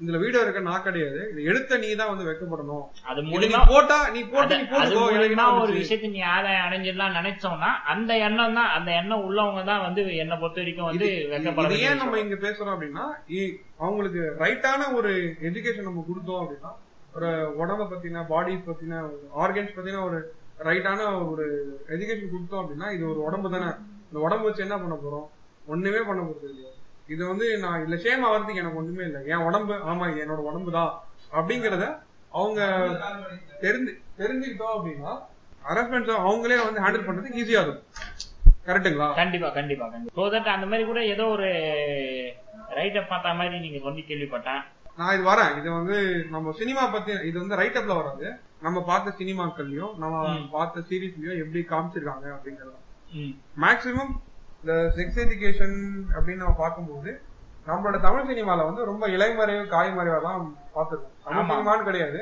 [0.00, 4.20] இதுல வீடியோ இருக்க நான் கிடையாது இது எடுத்த நீ தான் வந்து வெக்கப்படணும் அது மூலியமா போட்டா நீ
[4.26, 5.74] போட்டு அது நீ அது போட்டுக்கோ ஒரு?
[5.76, 10.60] விஷயத்தை நீ ஆதாயம் அடைஞ்சிடலாம் நினைச்சோம்னா அந்த எண்ணம் தான் அந்த எண்ணம் உள்ளவங்க தான் வந்து என்னை பொறுத்த
[10.62, 12.18] வரைக்கும் வந்து வெக்கப்பட ஏன் நம்ம.
[12.24, 13.06] இங்க பேசுறோம் அப்படின்னா
[13.36, 15.12] இ- அவங்களுக்கு ரைட்டான ஒரு
[15.48, 16.72] எஜுகேஷன் நம்ம கொடுத்தோம் அப்படின்னா
[17.16, 17.28] ஒரு
[17.62, 19.00] உடம்ப பத்தின பாடி பத்தின
[19.42, 20.18] ஆர்கன்ஸ் பத்தின ஒரு
[20.68, 21.00] ரைட்டான
[21.30, 21.44] ஒரு
[21.94, 23.70] எஜுகேஷன் கொடுத்தோம் அப்படின்னா இது ஒரு உடம்பு தானே.
[24.08, 25.26] இந்த உடம்பு வச்சு என்ன பண்ண போறோம்?
[25.72, 26.72] ஒண்ணுமே பண்ண போறது இல்லையா.
[27.14, 29.20] இது வந்து நான் இல்ல ஷேம் ஆகிறதுக்கு எனக்கு ஒண்ணுமே இல்லை.
[29.32, 30.92] என் உடம்பு ஆமா என்னோட உடம்பு தான்.
[31.38, 31.86] அப்படிங்கறத
[32.40, 32.60] அவங்க
[33.64, 35.12] தெரிஞ்சு தெரிஞ்சுக்கிட்டோம் அப்படின்னா
[35.70, 37.90] அரேஞ்ச்மெண்ட்ஸ் அவங்களே வந்து ஹேண்டில் பண்றதுக்கு ஈஸியா இருக்கும்.
[38.68, 39.08] கரெக்ட்டுங்களா?
[39.20, 40.14] கண்டிப்பா கண்டிப்பா கண்டிப்பா.
[40.18, 41.48] ஸோ தட் அந்த மாதிரி கூட ஏதோ ஒரு
[42.78, 44.62] ரைட்டை பார்த்த மாதிரி நீங்க சொல்லி கேள்விப்பட்டேன்.
[44.98, 45.52] நான் இது வரேன்.
[45.58, 45.96] இது வந்து
[46.30, 48.26] நம்ம சினிமா பத்தி இது வந்து ரைட் அப்ல வராது
[48.60, 50.20] நம்ம பார்த்த சினிமாக்கள்லயும் நம்ம.
[50.52, 52.80] பார்த்த சீரீஸ்லயும் எப்படி காமிச்சிருக்காங்க அப்படிங்கறது
[53.64, 54.12] மேக்சிமம்
[54.60, 55.76] இந்த செக்ஸ் எஜுகேஷன்
[56.14, 57.10] அப்படின்னு நம்ம பார்க்கும்போது
[57.66, 60.40] நம்மளோட தமிழ் சினிமால வந்து ரொம்ப இலைமறைவு காய்மறைவா தான்
[60.74, 61.12] பார்த்திருக்கோம்.
[61.26, 61.50] தமிழ்.
[61.50, 62.20] சினிமான்னு கிடையாது.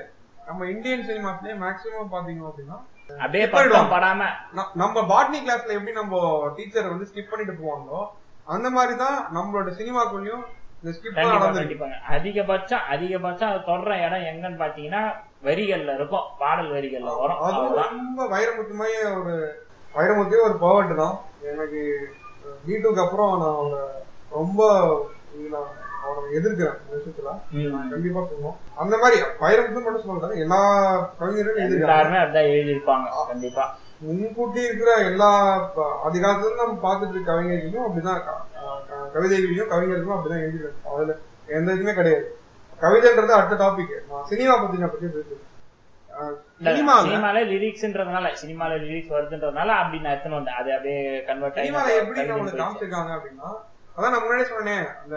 [0.49, 2.79] நம்ம இந்தியன் சினிமாஸ்லயே மேக்சிமம் பாத்தீங்க அப்படின்னா
[3.19, 3.47] அப்படியே
[3.93, 4.27] படாம
[4.75, 6.19] நம்ம பாட்னி கிளாஸ்ல எப்படி நம்ம
[6.57, 8.01] டீச்சர் வந்து ஸ்கிப் பண்ணிட்டு போவாங்களோ
[8.47, 10.45] அந்த மாதிரி தான் நம்மளோட சினிமாக்குள்ளயும்
[10.83, 11.61] கண்டிப்பா நடந்திருக்கு.
[11.61, 15.03] கண்டிப்பாங்க அதிகபட்சம் அதிகபட்சம் அது தொடர இடம் எங்கன்னு பாத்தீங்கன்னா
[15.45, 16.27] வரிகள்ல இருக்கும்.
[16.39, 17.41] பாடல் வரிகள்ல வரும்.
[17.47, 17.93] அவ்வளவுதான்.
[17.97, 19.35] ரொம்ப வைரமுத்துமாய் ஒரு
[19.95, 21.17] வைரமுத்தே ஒரு பவர்ட் தான்.
[21.53, 21.81] எனக்கு
[22.65, 23.83] வீட்டுக்கு அப்புறம் நான் அவரை
[24.31, 24.61] ரொம்ப
[26.05, 27.33] அவரை எதிர்க்கிறேன் விஷயத்துல.
[27.93, 30.41] கண்டிப்பா சொல்லணும் அந்த மாதிரி வைரமுத்து மட்டும் சொல்றேன்.
[30.45, 30.61] எல்லா
[31.19, 33.65] கவிஞர்களும் எல்லாருமே அப்படிதான் எழுதியிருப்பாங்க கண்டிப்பா.
[34.03, 35.31] முன்கூட்டி இருக்கிற எல்லா
[36.07, 38.23] அதிகாலத்துல நம்ம பார்த்துட்டு இருக்க கவிஞர்களையும் அப்படிதான்
[39.15, 41.15] கவிதைகளையும் கவிஞர்களும் அப்படிதான் எழுதிருக்காங்க அதுல
[41.51, 42.27] எந்த இதுவுமே கிடையாது.
[42.81, 45.49] கவிதைன்றது அடுத்த டாபிக் நான் சினிமா பத்தி நான் பத்தி பேசுறேன்
[46.65, 47.39] சினிமால?
[47.51, 50.59] லிரிக்ஸ்ன்றதுனால சினிமால லிரிக்ஸ் வருதுன்றதுனால அப்படி நான் எத்தனை வந்தேன்?
[50.61, 50.99] அது அப்படியே
[51.29, 53.49] கன்வெர்ட் ஆகி சினிமால எப்படி நம்மளுக்கு காமிச்சிருக்காங்க அப்படின்னா
[53.97, 55.17] அதான் நான் முன்னாடியே சொன்னேன் அந்த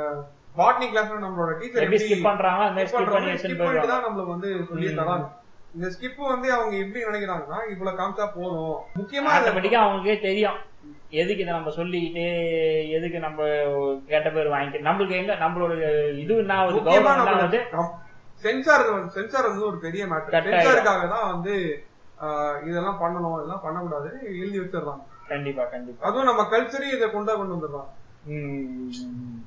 [0.55, 3.88] பாட்னி கிளாஸ்ல நம்மளோட டீச்சர் எப்படி ஸ்கிப் அந்த ஸ்கிப் பண்ணி போயிடுவாங்க.
[3.88, 4.97] தான் நம்மளுக்கு வந்து சொல்லி ம்.
[4.99, 5.27] தராங்க
[5.76, 8.76] இந்த ஸ்கிப் வந்து அவங்க எப்படி நினைக்கிறாங்கன்னா இவ்வளவு காமிச்சா போதும்.
[8.99, 10.59] முக்கியமா ஆட்டோமேட்டிக்கா அவங்களுக்கே தெரியும்.
[11.21, 12.26] எதுக்கு இதை நம்ம சொல்லிக்கிட்டு
[12.97, 13.39] எதுக்கு நம்ம
[14.11, 15.73] கெட்ட பேர் வாங்கிட்டு நம்மளுக்கு எங்க நம்மளோட
[16.23, 16.59] இது என்ன
[16.99, 17.59] என்ன ஆகுது?
[17.73, 17.89] நம்ம
[18.43, 18.86] சென்சார்
[19.17, 20.47] சென்சார் வந்து ஒரு பெரிய மேட்டர்.
[20.47, 21.53] சென்சாருக்காக தான் வந்து
[22.69, 24.09] இதெல்லாம் பண்ணணும் இதெல்லாம் பண்ணக்கூடாது
[24.41, 25.03] எழுதி வச்சிடுறாங்க.
[25.28, 26.01] கண்டிப்பா கண்டிப்பா.
[26.07, 27.91] அதுவும் நம்ம கல்ச்சரையும் இதை கொண்டா கொண்டு வந்துடுறாங்க.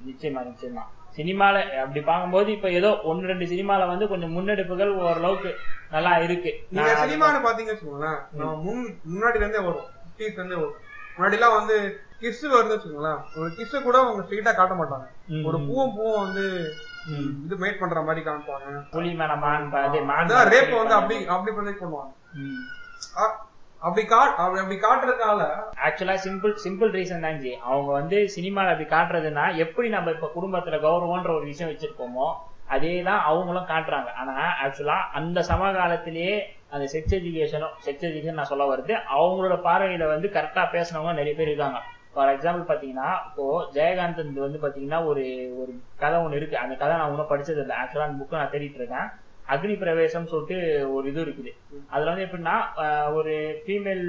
[0.08, 0.82] நிச்சயமா நிச்சயமா.
[1.16, 5.50] சினிமால அப்படி பார்க்கும்போது இப்ப ஏதோ ஒன்னு ரெண்டு சினிமால வந்து கொஞ்சம் முன்னெடுப்புகள் ஓரளவுக்கு
[5.90, 6.50] நல்லா இருக்கு.
[6.70, 10.76] நீங்க சினிமான்னு பாத்தீங்கன்னு வச்சுக்கோங்களேன் நம்ம முன் முன்னாடில இருந்தே வரும் ஃபிஃப்டிஸ்ல இருந்தே வரும்.
[11.16, 11.76] முன்னாடி எல்லாம் வந்து
[12.20, 15.06] கிஸ் வருதுன்னு வச்சுக்கோங்களேன் ஒரு கிஸ் கூட அவங்க ஸ்ட்ரெயிட்டா காட்ட மாட்டாங்க.
[15.48, 16.44] ஒரு பூவும் பூவும் வந்து.
[17.44, 18.70] இது மேட் பண்ற மாதிரி காமிப்பாங்க.
[18.94, 19.68] புலி மேல மான்
[20.54, 22.12] ரேப் வந்து அப்படி அப்படி ப்ரொஜெக்ட் பண்ணுவாங்க.
[23.82, 25.40] அப்படி காட் அப்படி காட்டுறதுனால
[25.86, 27.52] ஆக்சுவலா சிம்பிள் சிம்பிள் ரீசன் தான் ஜி.
[27.68, 32.28] அவங்க வந்து சினிமால அப்படி காட்டுறதுன்னா எப்படி நம்ம இப்ப குடும்பத்துல கௌரவம்ன்ற ஒரு விஷயம் வச்சிருப்போமோ
[32.76, 34.10] அதே தான் அவங்களும் காட்டுறாங்க.
[34.20, 36.34] ஆனா ஆக்சுவலா அந்த சமகாலத்திலேயே
[36.74, 41.50] அந்த செக்ஸ் எஜுகேஷனும் செக்ஸ் எஜுகேஷன் நான் சொல்ல வருது அவங்களோட பார்வையில வந்து கரெக்டா பேசினவங்க நிறைய பேர்
[41.52, 41.80] இருக்காங்க.
[42.14, 43.44] ஃபார் எக்ஸாம்பிள் பாத்தீங்கன்னா இப்போ
[43.76, 45.24] ஜெயகாந்தன் வந்து பாத்தீங்கன்னா ஒரு
[45.60, 45.72] ஒரு
[46.02, 46.56] கதை ஒன்று இருக்கு.
[46.64, 47.76] அந்த கதை நான் ஒன்றும் படிச்சது இல்லை.
[47.82, 49.08] ஆக்சுவலா அந்த புக்கு நான் தேடிட்டு இருக்கேன்.
[49.52, 50.58] அக்னி பிரவேசம் சொல்லிட்டு
[50.94, 51.52] ஒரு இது இருக்குது.
[51.94, 52.56] அதுல வந்து எப்படின்னா
[53.18, 53.34] ஒரு
[53.64, 54.04] ஃபீமேல்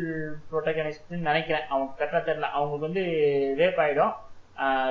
[0.51, 1.65] ப்ரொட்டகனிஸ்ட் நினைக்கிறேன்.
[1.69, 2.49] அவங்க கரெக்டா தெரியல.
[2.57, 3.03] அவங்களுக்கு வந்து
[3.61, 4.13] ரேப் ஆயிடும்.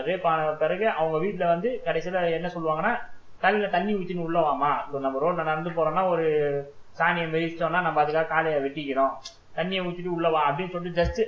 [0.09, 2.93] ரேப் ஆன பிறகு அவங்க வீட்டுல வந்து கடைசியில என்ன சொல்லுவாங்கன்னா
[3.43, 6.27] தலையில தண்ணி ஊற்றின்னு உள்ள வாமா இப்போ நம்ம ரோட்ல நடந்து போறோம்னா ஒரு
[6.99, 9.13] சாணியை மெரிச்சிட்டோம்னா நம்ம அதுக்காக காலையை வெட்டிக்கிறோம்.
[9.59, 11.21] தண்ணியை ஊற்றிட்டு உள்ள வா அப்படின்னு சொல்லிட்டு ஜஸ்ட்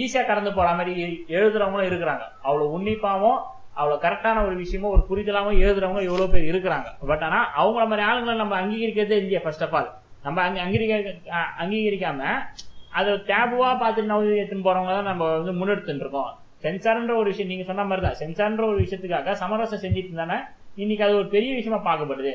[0.00, 2.24] ஈஸியா கடந்து போற மாதிரி எழுதுறவங்களும் இருக்கிறாங்க.
[2.46, 3.40] அவ்வளவு உன்னிப்பாவும்
[3.78, 6.88] அவ்வளவு கரெக்டான ஒரு விஷயமும் ஒரு புரிதலாகவும் எழுதுறவங்க எவ்வளவு பேர் இருக்கிறாங்க.
[7.10, 9.90] பட் ஆனா அவங்கள மாதிரி ஆளுங்களை நம்ம அங்கீகரிக்கிறதே இல்லையா ஃபர்ஸ்ட் ஆஃப் ஆல்
[10.26, 12.22] நம்ம அங்க அங்கீகரிக்க அங்கீகரிக்காம
[12.98, 16.30] அதை டேபுவா பார்த்துட்டு நம்ம எடுத்துன்னு போறவங்க தான் நம்ம வந்து முன்னெடுத்துட்டு இருக்கோம்.
[16.64, 20.38] சென்சார்ன்ற ஒரு விஷயம் நீங்க சொன்ன மாதிரி தான் சென்சார்ன்ற ஒரு விஷயத்துக்காக சமரசம் செஞ்சுட்டு இருந்தானே
[20.82, 22.34] இன்னைக்கு அது ஒரு பெரிய விஷயமா பார்க்கப்படுது.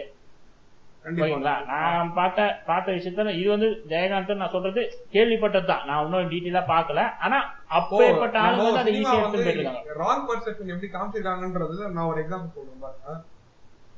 [1.08, 4.82] ஓகேங்களா நான் பார்த்த பார்த்த விஷயத்துல இது வந்து ஜெயகாந்தன் நான் சொல்றது
[5.14, 7.02] கேள்விப்பட்டது தான் நான் இன்னும் டீட்டெயிலா பார்க்கல.
[7.26, 7.38] ஆனா
[7.80, 12.84] அப்பேற்பட்ட ஆளுங்க வந்து அதை ஈஸியா எடுத்து போயிருக்காங்க ராங் பர்செப்ஷன் எப்படி காமிச்சிருக்காங்கன்றது நான் ஒரு எக்ஸாம்பிள் சொல்றேன்
[12.86, 13.16] பாருங்க.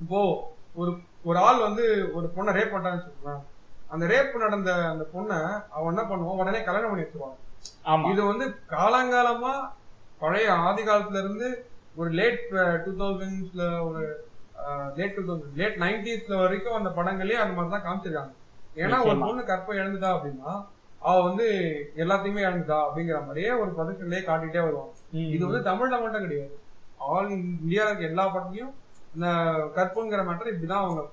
[0.03, 0.19] இப்போ
[0.75, 0.91] ஒரு
[1.25, 1.85] ஒரு ஆள் வந்து
[2.17, 3.43] ஒரு பொண்ணை ரேப் பண்ணிட்டான்னு வச்சுக்கோங்களேன்.
[3.93, 5.37] அந்த ரேப் நடந்த அந்த பொண்ணை
[5.75, 6.39] அவன் என்ன பண்ணுவான்?
[6.41, 7.37] உடனே கல்யாணம் பண்ணி வச்சிருவான்.
[7.91, 8.09] ஆமா.
[8.11, 8.45] இது வந்து
[8.75, 9.53] காலங்காலமா
[10.21, 11.47] பழைய ஆதி காலத்துல இருந்து
[11.95, 12.43] ஒரு லேட்
[12.85, 14.03] டூ தௌசண்ட்ஸ்ல ஒரு
[14.97, 18.33] லேட் டூ தௌசண்ட் லேட் நைன்டிஸ்ல வரைக்கும் அந்த படங்களே அந்த மாதிரி தான் காமிச்சிருக்காங்க.
[18.83, 19.19] ஏன்னா ஒரு.
[19.25, 20.51] பொண்ணு கற்பை இழந்துட்டா அப்படின்னா
[21.09, 21.45] அவ வந்து
[22.03, 24.93] எல்லாத்தையுமே இழந்துட்டா அப்படிங்கிற மாதிரியே ஒரு ப்ரொடக்ஷன்லயே காட்டிட்டே வருவாங்க.
[25.35, 26.53] இது வந்து தமிழ்ல மட்டும் கிடையாது.
[27.11, 28.73] ஆல் இந்தியால இருக்க எல்லா படத்துலயும்
[29.15, 29.27] இந்த
[29.77, 31.03] கற்புங்கிற மேட்டர் இப்படிதான் அவங்க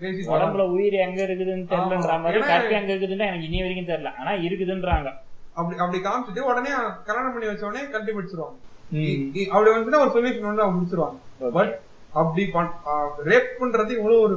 [0.00, 2.14] பேசி உடம்புல உயிர் எங்க இருக்குதுன்னு தெரியலன்ற.
[2.22, 4.12] மாதிரி கற்பி எங்க இருக்குதுன்னு எனக்கு இனி வரைக்கும் தெரியல.
[4.20, 5.10] ஆனா இருக்குதுன்றாங்க.
[5.58, 6.70] அப்படி அப்படி காமிச்சிட்டு உடனே
[7.08, 8.56] கல்யாணம் பண்ணி வச்ச உடனே கழட்டி பிடிச்சிருவாங்க
[9.54, 11.18] அப்படி வந்துச்சுன்னா ஒரு சொல்யூஷன் வந்து அவங்க முடிச்சிருவாங்க.
[11.58, 11.74] பட்
[12.14, 12.42] அப்படி
[13.28, 14.36] ரேப் பண்றது இவ்வளவு ஒரு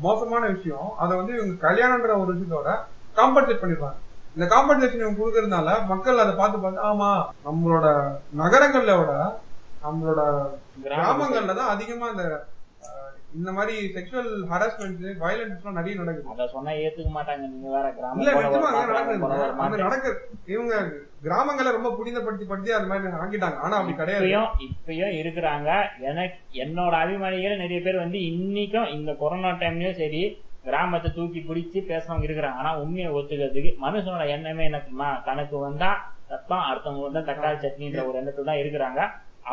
[0.00, 0.88] மோசமான விஷயம்.
[1.02, 2.70] அதை வந்து இவங்க கல்யாணம்ன்ற ஒரு விஷயத்தோட
[3.16, 4.00] காம்பன்சேட் பண்ணிடுறாங்க
[4.36, 7.10] இந்த காம்பன்சேஷன் இவங்க கொடுக்கறதுனால மக்கள் அதை பார்த்து பார்த்து ஆமா
[7.46, 7.86] நம்மளோட
[8.40, 9.12] நகரங்கள்ல விட
[9.82, 10.20] நம்மளோட
[10.84, 11.54] கிராமங்கள்ல.
[11.54, 12.24] தான் அதிகமா இந்த
[13.38, 16.30] இந்த மாதிரி செக்ஷுவல் ஹராஸ்மெண்ட் வயலன்ஸ் எல்லாம் நிறைய நடக்குது.
[16.32, 17.42] அத சொன்னா ஏத்துக்க மாட்டாங்க.
[17.52, 19.26] நீங்க வேற கிராமம் இல்ல நிஜமா நடக்குது.
[19.64, 20.12] அந்த
[20.54, 20.74] இவங்க
[21.26, 24.32] கிராமங்களை ரொம்ப புனிதப்படுத்தி படுத்தி அது மாதிரி ஆக்கிட்டாங்க ஆனா அப்படி கிடையாது.
[24.68, 25.70] இப்பயும் இருக்கிறாங்க.
[26.10, 30.22] எனக்கு என்னோட அபிமானிகள் நிறைய பேர் வந்து இன்னைக்கும் இந்த கொரோனா டைம்லயும் சரி
[30.68, 32.60] கிராமத்தை தூக்கி பிடிச்சு பேசுறவங்க இருக்கிறாங்க.
[32.62, 35.90] ஆனா உண்மையை ஒத்துக்கிறதுக்கு மனுஷனோட எண்ணமே என்ன தனக்கு வந்தா
[36.32, 39.00] ரத்தம் அடுத்தவங்க வந்தா தக்காளி சட்னின்ற ஒரு எண்ணத்துல தான் இருக்கிறாங்க.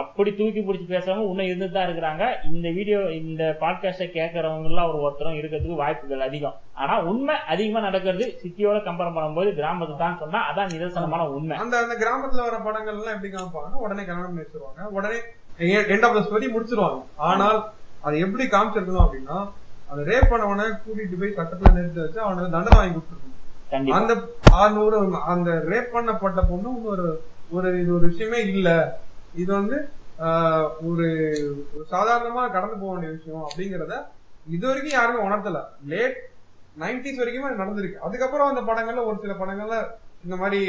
[0.02, 2.24] அப்படி தூக்கி பிடிச்சி பேசுறவங்க இன்னும் இருந்துட்டு தான் இருக்கிறாங்க.
[2.52, 6.56] இந்த வீடியோ இந்த பாட்காஸ்ட கேட்கறவங்க எல்லாம் ஒரு ஒருத்தரும் இருக்கிறதுக்கு வாய்ப்புகள் அதிகம்.
[6.82, 11.58] ஆனா உண்மை அதிகமா நடக்கிறது சிட்டியோட கம்பேர் பண்ணும்போது கிராமத்து தான் சொன்னா அதான் நிதர்சனமான உண்மை.
[11.64, 15.20] அந்த அந்த கிராமத்துல வர படங்கள் எல்லாம் எப்படி காமிப்பாங்கன்னா உடனே கல்யாணம் பண்ணி வச்சிருவாங்க உடனே
[15.94, 17.00] எண்ட் ஆஃப் த ஸ்டோரி முடிச்சிருவாங்க.
[17.30, 17.60] ஆனால்
[18.08, 19.38] அது எப்படி காமிச்சிருக்கணும் அப்படின்னா
[19.92, 23.96] அந்த ரேப் பண்ணவனை கூட்டிட்டு போய் சட்டத்துல நிறுத்தி வச்சு அவனுக்கு தண்டனை வாங்கி கொடுத்துருக்கணும்.
[24.00, 24.14] அந்த
[24.66, 24.98] அந்த ஒரு
[25.34, 27.08] அந்த ரேப் பண்ணப்பட்ட பொண்ணு ஒரு
[27.56, 28.70] ஒரு இது ஒரு விஷயமே இல்ல.
[29.34, 29.78] இது வந்து
[30.90, 31.06] ஒரு
[31.94, 33.96] சாதாரணமா கடந்து போக வேண்டிய விஷயம் அப்படிங்கறத
[34.48, 35.60] இது வரைக்கும் யாருமே உணர்த்தல.
[35.92, 36.18] லேட்
[36.76, 38.04] நைன்டிஸ் வரைக்குமே அது நடந்திருக்கு.
[38.08, 39.76] அதுக்கப்புறம் அந்த படங்கள்ல ஒரு சில படங்கள்ல
[40.26, 40.60] இந்த மாதிரி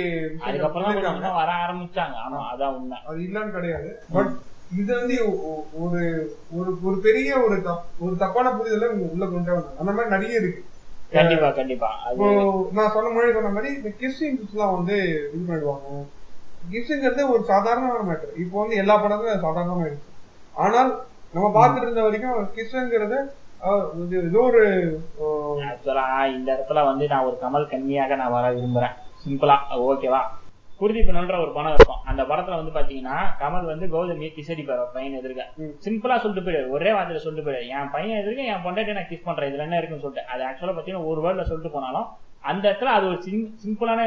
[0.46, 2.16] அதுக்கப்புறம் வர ஆரம்பிச்சாங்க.
[2.26, 2.98] ஆமா அதான் உண்மை.
[3.08, 3.90] அது இல்லன்னு கிடையாது.
[4.16, 4.32] பட்
[4.80, 5.16] இது வந்து
[5.82, 6.02] ஒரு
[6.58, 7.56] ஒரு ஒரு பெரிய ஒரு
[8.04, 9.76] ஒரு தப்பான புரிதலை உள்ள கொண்டு வந்தாங்க.
[9.80, 10.62] அந்த மாதிரி நிறைய இருக்கு.
[11.12, 11.90] கண்டிப்பா கண்டிப்பா.
[12.76, 14.96] நான் சொன்ன முன்னாடி சொன்ன மாதிரி இந்த கிறிஸ்டின் எல்லாம் வந்து
[15.34, 15.90] இது பண்ணிடுவாங்க.
[16.72, 20.12] கிஃப்ட்ங்கிறது ஒரு சாதாரணமான மேட்டர் இப்போ வந்து எல்லா படங்களும் அது சாதாரணமா இருக்கு
[20.64, 20.90] ஆனால்
[21.34, 23.18] நம்ம பார்த்துட்டு இருந்த வரைக்கும் கிறிஸ்டன்ங்கிறது
[24.28, 24.62] ஏதோ ஒரு
[25.68, 26.06] ஆக்சுவலா
[26.36, 28.96] இந்த இடத்துல வந்து நான் ஒரு கமல் கன்னியாக நான் வர விரும்புறேன்.
[29.22, 29.56] சிம்பிளா
[29.90, 30.20] ஓகேவா
[30.80, 32.00] குருதி பின்னல்ன்ற ஒரு படம் இருக்கும்.
[32.10, 35.68] அந்த படத்துல வந்து பாத்தீங்கன்னா கமல் வந்து கௌதமியை கிசடிப்பார் அவர் பையன் எதிர்க்க.
[35.84, 36.74] சிம்பிளா சொல்லிட்டு போயிடுவாரு.
[36.76, 37.70] ஒரே வார்த்தையில சொல்லிட்டு போயிடுவாரு.
[37.76, 40.28] என் பையன் எதிர்க்க என் பொண்டாட்டி நான் கிஸ் பண்றேன் இதுல என்ன இருக்குன்னு சொல்லிட்டு.
[40.34, 42.08] அது ஆக்சுவலா பாத்தீங்கன்னா ஒரு வேர்ட்ல சொல்லிட்டு போனாலும்
[42.52, 43.18] அந்த இடத்துல அது ஒரு
[43.64, 44.00] சிம்பிளான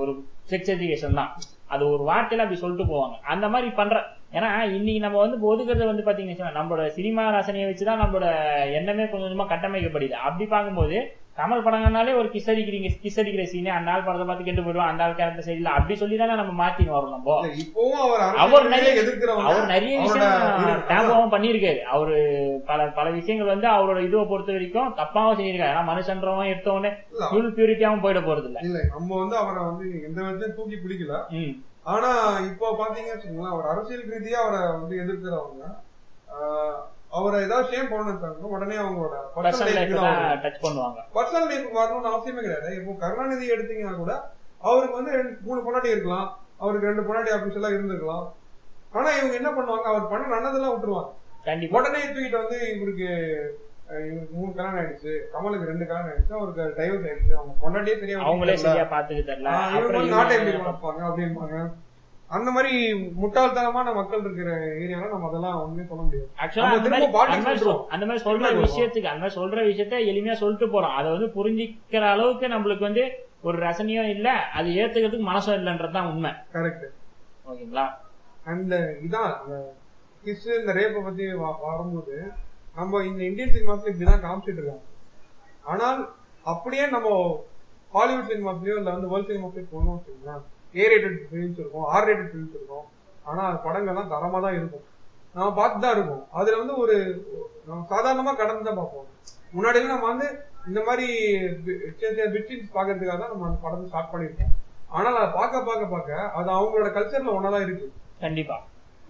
[0.00, 0.12] ஒரு
[0.52, 1.30] செக்ஸ் எஜுகேஷன் தான்.
[1.72, 3.16] அது ஒரு வார்த்தையில அப்படி சொல்லிட்டு போவாங்க.
[3.34, 3.96] அந்த மாதிரி பண்ற
[4.32, 8.26] ஏன்னா இன்னைக்கு நம்ம வந்து ஒதுக்குறது வந்து பாத்தீங்கன்னா நம்மளோட சினிமா ரசனையை வச்சுதான் நம்மளோட
[8.78, 10.14] எண்ணமே கொஞ்சம் கொஞ்சமா கட்டமைக்கப்படுது.
[10.26, 10.98] அப்படி பார்க்கும்போது
[11.38, 14.90] கமல் படங்கள்னாலே ஒரு கிஸ் அடிக்கிறீங்க கிஸ் அடிக்கிற சீனே அந்த ஆள் படத்தை பார்த்து கெட்டு போயிடுவோம்.
[14.90, 15.72] அந்த ஆள் கேரக்டர் சரியில்லை.
[15.78, 17.36] அப்படி சொல்லி தானே நம்ம மாத்தின்னு வரோம் நம்ம.
[17.62, 18.00] இப்பவும்
[18.44, 18.90] அவர் நிறைய
[19.46, 21.80] அவர் நிறைய விஷயம் டேபுவும் பண்ணியிருக்காரு.
[21.94, 22.16] அவரு
[22.70, 25.72] பல பல விஷயங்கள் வந்து அவரோட இதுவை பொறுத்த வரைக்கும் தப்பாவும் செஞ்சிருக்காரு.
[25.74, 26.92] ஏன்னா மனுஷன்றவன் எடுத்தவொடனே
[27.32, 28.60] ஃபுல் பியூரிட்டியாவும் போயிட போறது இல்ல.
[28.68, 31.22] இல்ல நம்ம வந்து அவரை வந்து எந்த விதத்தையும் தூக்கி பிடிக்கல.
[31.92, 32.10] ஆனா
[32.50, 35.64] இப்போ பாத்தீங்கன்னு வச்சுக்கோங்களேன் அவர் அரசியல் ரீதியா அவரை வந்து எதிர்க்கிறவங்க
[37.12, 39.96] அவரை ஏதாவது ஷேம் பண்ணணும் உடனே அவங்களோட பர்சனல் லைஃப்
[40.44, 41.00] டச் பண்ணுவாங்க.
[41.14, 42.70] பர்சனல் லைஃப் வரணும்னு அவசியமே கிடையாது.
[42.76, 44.12] இப்போ கருணாநிதி எடுத்தீங்கன்னா கூட
[44.62, 46.28] அவருக்கு வந்து ரெண்டு மூணு பொண்டாட்டி இருக்கலாம்.
[46.58, 48.24] அவருக்கு ரெண்டு பொண்டாட்டி எல்லாம் இருந்திருக்கலாம்.
[48.92, 49.86] ஆனா இவங்க என்ன பண்ணுவாங்க?
[49.86, 51.10] அவர் பண்ண நல்லதெல்லாம் விட்டுருவாங்க.
[51.44, 51.76] கண்டிப்பா.
[51.78, 53.08] உடனே தூக்கிட்டு வந்து இவருக்கு
[54.32, 55.12] மூணு கல்யாணம் ஆயிடுச்சு.
[55.32, 56.34] கமலுக்கு ரெண்டு கல்யாணம் ஆயிடுச்சு.
[56.34, 57.32] அவருக்கு டைவர்ஸ் ஆயிடுச்சு.
[57.34, 58.56] அவங்க பொண்டாட்டியே சரியா அவங்களே.
[58.56, 61.56] சரியா பாத்துக்க தெரியல ஆஹ், இவங்க அப்புறம் வந்து நாட்டை எப்படி இவங்க பார்ப்பாங்க அப்படிம்பாங்க.
[62.36, 62.72] அந்த மாதிரி
[63.22, 64.50] முட்டாள்தனமான மக்கள் இருக்கிற
[64.82, 66.28] ஏரியால நம்ம அதெல்லாம் ஒண்ணுமே சொல்ல முடியாது.
[66.42, 66.68] ஆக்சுவலா
[67.94, 68.52] அந்த மாதிரி சொல்ற.
[68.66, 70.96] விஷயத்துக்கு அந்த மாதிரி சொல்ற விஷயத்த எளிமையா சொல்லிட்டு போறோம்.
[70.98, 73.04] அதை வந்து புரிஞ்சிக்கிற அளவுக்கு நம்மளுக்கு வந்து
[73.48, 74.28] ஒரு ரசனையும் இல்ல
[74.58, 76.30] அது ஏத்துக்கிறதுக்கு மனசும் இல்லைன்றதுதான் உண்மை.
[76.54, 76.86] கரெக்ட்
[77.50, 77.86] ஓகேங்களா?
[78.52, 78.74] அந்த
[79.06, 79.34] இதான்
[80.24, 81.24] கிஸ் இந்த ரேப்பை பத்தி
[81.66, 82.16] வரும்போது
[82.76, 84.86] நம்ம இந்த இந்தியன் சினிமாஸ்ல இப்படிதான் காமிச்சிட்டு இருக்காங்க.
[85.72, 86.00] ஆனால்
[86.52, 87.08] அப்படியே நம்ம
[87.96, 90.44] ஹாலிவுட் சினிமாஸ்லயோ இல்ல வந்து வேர்ல்ட் சினிமாஸ்லயோ போனோம் வச்சுக்கோங்களேன்.
[90.74, 92.86] ஏ ரேட்டட் ஃபிலிம்ஸ் இருக்கும் ஆர் ரேட்டட் ஃபிலிம்ஸ் இருக்கும்
[93.30, 94.84] ஆனா அது படங்கள்லாம் தரமா தான் இருக்கும்.
[95.36, 96.22] நம்ம பார்த்து தான் இருக்கும்.
[96.38, 96.94] அதுல வந்து ஒரு
[97.68, 99.06] நம்ம சாதாரணமா கடந்து தான் பார்ப்போம்.
[99.56, 100.26] முன்னாடி எல்லாம் நம்ம வந்து
[100.70, 101.06] இந்த மாதிரி
[102.34, 104.52] பிட்சீன்ஸ் பாக்குறதுக்காக தான் நம்ம அந்த படத்தை ஸ்டார்ட் பண்ணிருக்கோம்
[104.96, 107.86] ஆனால் அதை பார்க்க பார்க்க பார்க்க அது அவங்களோட கல்ச்சர்ல ஒன்னதான் இருக்கு.
[108.24, 108.56] கண்டிப்பா.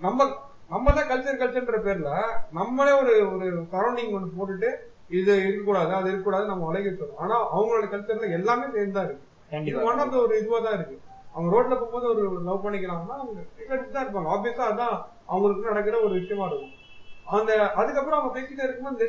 [0.04, 0.26] நம்ம
[0.72, 2.10] நம்ம தான் கல்ச்சர் கல்ச்சர்ன்ற பேர்ல
[2.58, 4.70] நம்மளே ஒரு ஒரு சரௌண்டிங் ஒன்று போட்டுட்டு
[5.18, 9.26] இது இருக்கக்கூடாது அது இருக்கக்கூடாது நம்ம உலகி வச்சிடும் ஆனா அவங்களோட கல்ச்சர்ல எல்லாமே சேர்ந்து தான் இருக்கு.
[9.50, 10.96] இது கண்டிப்பா ஒன் ஆஃப் ஒரு இதுவா தான் இருக்கு.
[11.34, 13.40] அவங்க ரோட்ல போகும்போது ஒரு லவ் பண்ணிக்கிறாங்கன்னா அவங்க
[13.94, 14.30] தான் இருப்பாங்க.
[14.34, 14.96] ஆப்வியஸா அதான்
[15.32, 16.74] அவங்களுக்கு நடக்கிற ஒரு விஷயமா இருக்கும்.
[17.36, 19.06] அந்த அதுக்கப்புறம் அவங்க பேசிட்டே இருக்கும்போது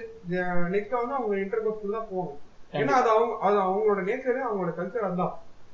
[0.76, 1.66] நெக்ஸ்ட் வந்து அவங்க இன்டர்
[1.98, 2.34] தான் போவாங்க.
[2.82, 5.34] ஏன்னா அது அவங்க அது அவங்களோட நேச்சர் அவங்களோட கல்ச்சர் அதுதான்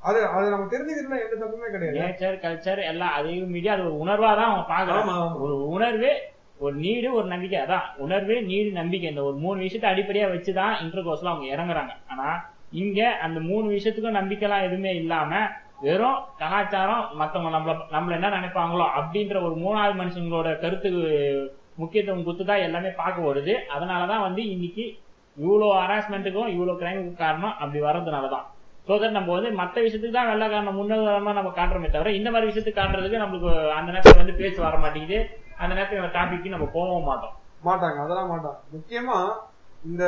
[0.10, 1.98] அது அது நம்ம தெரிஞ்சுக்கிறதுல எந்த தப்புமே கிடையாது.
[2.02, 5.16] நேச்சர் கல்ச்சர் எல்லாம் அதையும் மீறி அது ஒரு உணர்வா தான் அவங்க பாக்குறாங்க.
[5.46, 6.12] ஒரு உணர்வு
[6.66, 7.58] ஒரு நீடு ஒரு நம்பிக்கை.
[7.66, 9.10] அதான் உணர்வு நீடு நம்பிக்கை.
[9.14, 11.94] இந்த ஒரு மூணு விஷயத்தை அடிப்படையா வச்சுதான் இன்டர் கோர்ஸ்ல அவங்க இறங்குறாங்க.
[12.12, 12.28] ஆனா
[12.82, 15.32] இங்க அந்த மூணு விஷயத்துக்கும் நம்பிக்கைலாம் எதுவுமே இல்லாம
[15.82, 21.02] வெறும் கலாச்சாரம் மத்தவங்க நம்மள நம்மள என்ன நினைப்பாங்களோ அப்படின்ற ஒரு மூணாவது மனுஷங்களோட கருத்துக்கு
[21.78, 24.86] முக்கியத்துவம் கொடுத்துதான் எல்லாமே பார்க்க வருது அதனாலதான் வந்து இன்னைக்கு
[25.38, 28.46] இவ்வளோ ஹராஸ்மெண்ட்டுக்கும் இவ்வளோ கிரைமுக்கு காரணம் அப்படி வர்றதுனாலதான்.
[28.88, 32.80] ஸோ தட் நம்ம வந்து மற்ற விஷயத்துக்கு தான் வெள்ளக்காரனை முன்னுதாரணமா நம்ம காட்டுறோமே தவிர இந்த மாதிரி விஷயத்துக்கு
[32.82, 35.20] காட்டுறதுக்கு நம்மளுக்கு அந்த நேரத்துல வந்து பேச்சு வர மாட்டேங்குது.
[35.58, 37.36] அந்த நேரத்துல டாபிக்கு நம்ம போகவும் மாட்டோம்.
[37.66, 38.60] மாட்டாங்க அதெல்லாம் மாட்டாங்க.
[38.76, 39.18] முக்கியமா
[39.86, 40.04] இந்த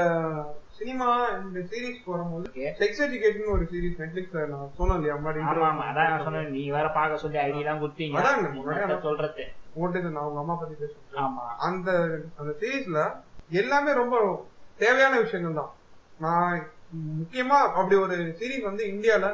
[0.81, 1.07] சினிமா
[1.39, 1.97] இந்த சீரிஸ்
[2.37, 2.67] Okay.
[2.79, 5.75] செக்ஸ் எஜுகேஷன் ஒரு சீரிஸ் நெட்ஃபிளிக்ஸ்ல நான் சொன்னேன் இல்லையா முன்னாடி அதான்
[6.11, 6.47] நான் சொன்னேன்.
[6.55, 8.15] நீ வேற பார்க்க சொல்லி ஐடி எல்லாம் கொடுத்தீங்க.
[8.21, 9.43] அதான் சொல்றது?
[9.75, 11.05] உங்கள்கிட்ட நான் உங்க அம்மா பத்தி பேசுறேன்.
[11.25, 11.43] ஆமா.
[11.67, 11.89] அந்த
[12.39, 13.01] அந்த சீரீஸ்ல
[13.61, 14.15] எல்லாமே ரொம்ப
[14.83, 15.71] தேவையான விஷயங்கள் தான்.
[16.25, 16.57] நான்
[17.19, 19.25] முக்கியமா அப்படி ஒரு சீரிஸ் வந்து இந்தியால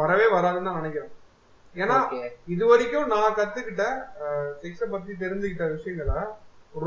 [0.00, 1.14] வரவே வராதுன்னு தான் நினைக்கிறேன்.
[1.74, 1.96] ஏன்னா
[2.54, 3.84] இது வரைக்கும் நான் கத்துக்கிட்ட
[4.62, 6.18] செக்ஸ பத்தி தெரிஞ்சுக்கிட்ட விஷயங்களை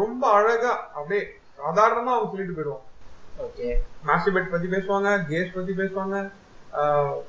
[0.02, 1.24] ரொம்ப அழகா அப்படியே
[1.60, 2.88] சாதாரணமா அவங்க சொல்லிட்டு போயிடுவாங்க.
[3.38, 3.68] ஓகே
[4.06, 6.16] மாஸ்டிபேட் பத்தி பேசுவாங்க கேஸ் பத்தி பேசுவாங்க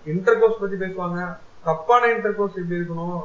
[0.06, 1.20] இன்டர்கோர்ஸ் பத்தி பேசுவாங்க
[1.64, 3.16] தப்பான இன்டர்கோர்ஸ் எப்படி இருக்கணும்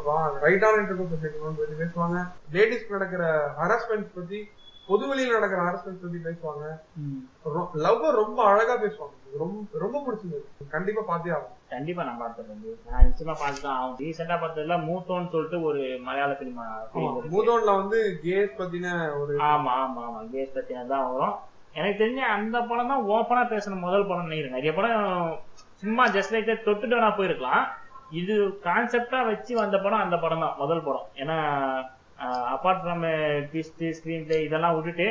[0.41, 2.17] ரைட்டான இன்டர்கோர்ஸ் எப்படி இருக்கணும்னு பத்தி பேசுவாங்க.
[2.51, 3.23] லேடிஸ்க்கு நடக்கிற
[3.61, 4.39] ஹராஸ்மெண்ட் பத்தி
[4.87, 6.65] பொது வெளியில நடக்கிற ஹராஸ்மெண்ட் பத்தி பேசுவாங்க.
[7.73, 9.15] லவ் ரொம்ப அழகா பேசுவாங்க.
[9.37, 10.45] ரொம்ப ரொம்ப பிடிச்சிருந்தது.
[10.69, 15.97] கண்டிப்பா பாத்தே ஆகும் கண்டிப்பா நான் பார்த்தது நான் நிச்சயமா பார்த்துதான் ஆகும் ரீசெண்டா பார்த்ததுல மூத்தோன்னு சொல்லிட்டு ஒரு
[15.99, 16.65] மலையாள சினிமா
[17.31, 20.29] மூதோன்ல வந்து கேஸ் பத்தின ஒரு ஆமா ஆமா ஆமா.
[20.31, 21.35] கேஸ் பத்தினதான் வரும்.
[21.79, 25.05] எனக்கு தெரிஞ்ச அந்த படம் தான் ஓப்பனா பேசின முதல் படம் நினைக்கிறேன் நிறைய படம்
[25.83, 27.63] சும்மா ஜஸ்ட் லைக் தொட்டுட்டோனா போயிருக்கலாம்.
[28.19, 28.35] இது
[28.67, 31.07] கான்செப்டா வச்சு வந்த படம் அந்த படம் தான் முதல் படம்.
[31.21, 31.37] ஏன்னா
[32.53, 33.03] apart from
[33.51, 35.07] twist screenplay இதெல்லாம் விட்டுட்டு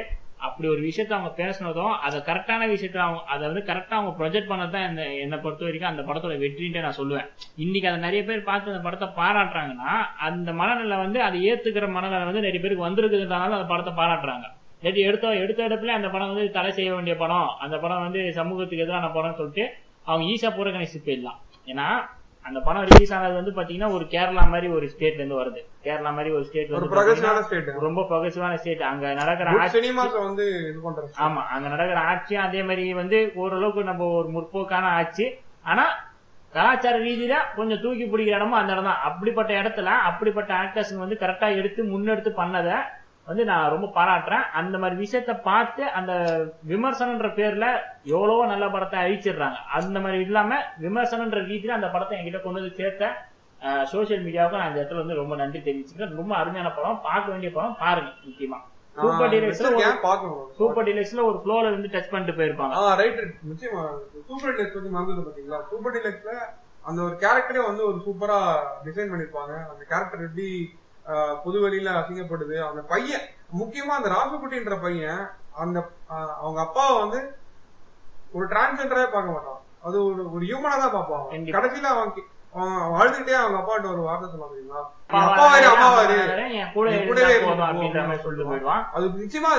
[0.46, 4.74] அப்படி ஒரு விஷயத்த அவங்க பேசினதும் அதை கரெக்டான விஷயத்த அவங்க அதை வந்து கரெக்டா அவங்க ப்ரொஜெக்ட் பண்ணது
[4.74, 7.28] தான் என்ன என்னை பொறுத்த வரைக்கும் அந்த படத்தோட வெற்றின்ட்டு நான் சொல்லுவேன்.
[7.64, 9.92] இன்னைக்கு அதை நிறைய பேர் பார்த்து அந்த படத்தை பாராட்டுறாங்கன்னா
[10.28, 14.46] அந்த மனநிலை வந்து அதை ஏத்துக்கிற மனநிலை வந்து நிறைய பேருக்கு வந்திருக்குதுன்றனால அந்த படத்தை பாராட்டுறாங்க.
[14.86, 17.48] இல்லாட்டி எடுத்த எடுத்த இடத்துல அந்த படம் வந்து தடை செய்ய வேண்டிய படம்.
[17.64, 19.64] அந்த படம் வந்து சமூகத்துக்கு எதிரான படம்னு சொல்லிட்டு
[20.06, 21.38] அவங்க ஈஸியா புறக்கணிச்சு போயிடலாம்.
[21.70, 21.86] ஏன்னா
[22.44, 25.60] அந்த படம் ரிலீஸ் ஆனது வந்து பாத்தீங்கன்னா ஒரு கேரளா மாதிரி ஒரு ஸ்டேட்ல இருந்து வருது.
[25.86, 26.84] கேரளா மாதிரி ஒரு ஸ்டேட் வந்து
[27.86, 29.48] ரொம்ப ப்ரொகசிவான ஸ்டேட் அங்க நடக்கிற
[30.28, 30.44] வந்து
[31.24, 35.26] ஆமா அங்க நடக்கிற ஆட்சியும் அதே மாதிரி வந்து ஓரளவுக்கு நம்ம ஒரு முற்போக்கான ஆட்சி.
[35.72, 35.86] ஆனா
[36.54, 39.02] கலாச்சார ரீதியில கொஞ்சம் தூக்கி பிடிக்கிற இடமும் அந்த இடம் தான்.
[39.08, 42.76] அப்படிப்பட்ட இடத்துல அப்படிப்பட்ட ஆக்டர்ஸ் வந்து கரெக்டா எடுத்து முன்னெடுத்து பண்ணதை
[43.28, 44.44] வந்து நான் ரொம்ப பாராட்டுறேன்.
[44.60, 46.12] அந்த மாதிரி விஷயத்த பார்த்து அந்த
[46.72, 47.66] விமர்சனன்ற பேர்ல
[48.14, 49.58] எவ்வளவோ நல்ல படத்தை அழிச்சிடுறாங்க.
[49.78, 53.10] அந்த மாதிரி இல்லாம விமர்சனன்ற ரீதியில அந்த படத்தை என்கிட்ட கொண்டு வந்து சேர்த்த
[53.92, 56.16] சோசியல் மீடியாவுக்கு நான் இந்த இடத்துல வந்து ரொம்ப நன்றி தெரிவிச்சுக்கிறேன்.
[56.20, 57.02] ரொம்ப அருமையான படம்.
[57.08, 58.58] பார்க்க வேண்டிய படம் பாருங்க முக்கியமா.
[58.96, 59.70] சூப்பர் டீலக்ஸ்ல
[60.58, 62.74] சூப்பர் டீலக்ஸ்ல ஒரு ஃப்ளோல இருந்து டச் பண்ணிட்டு போயிருப்பாங்க.
[62.82, 63.20] ஆ ரைட்
[63.50, 63.82] நிச்சயமா.
[64.28, 65.60] சூப்பர் டிலக்ஸ் பத்தி மறந்துட்டு பாத்தீங்களா?
[65.70, 66.32] சூப்பர் டிலக்ஸ்ல
[66.88, 68.38] அந்த ஒரு கேரக்டரே வந்து ஒரு சூப்பரா
[68.86, 69.54] டிசைன் பண்ணிருப்பாங்க.
[69.72, 70.48] அந்த கேரக்டர் எப்படி
[71.44, 72.68] பொது வெளியில அசிங்கப்படுது.
[72.68, 73.24] அந்த பையன்
[73.58, 75.20] முக்கியமா அந்த ராசுகுட்டின்ற பையன்
[75.54, 75.78] அந்த
[76.38, 77.20] அவங்க அப்பாவை வந்து
[78.32, 79.60] ஒரு டிரான்ஸ்ஜெண்டரே பார்க்க மாட்டான்.
[79.82, 81.26] அது ஒரு ஒரு ஹியூமனா தான் பார்ப்பான்.
[81.52, 85.66] கடைசியில அவன் கி- அவன் அழுதுகிட்டே அவங்க அப்பாட்ட ஒரு வார்த்தை சொன்னான் தெரியுமா அப்பா என் அப்பா வேறு
[85.68, 86.60] அம்மா வேறு, வேறு அம்மா வேறு,
[86.92, 87.66] என் கூட என் இருந்தா
[88.22, 88.54] கூடவே
[88.92, 89.50] அது நிச்சயமா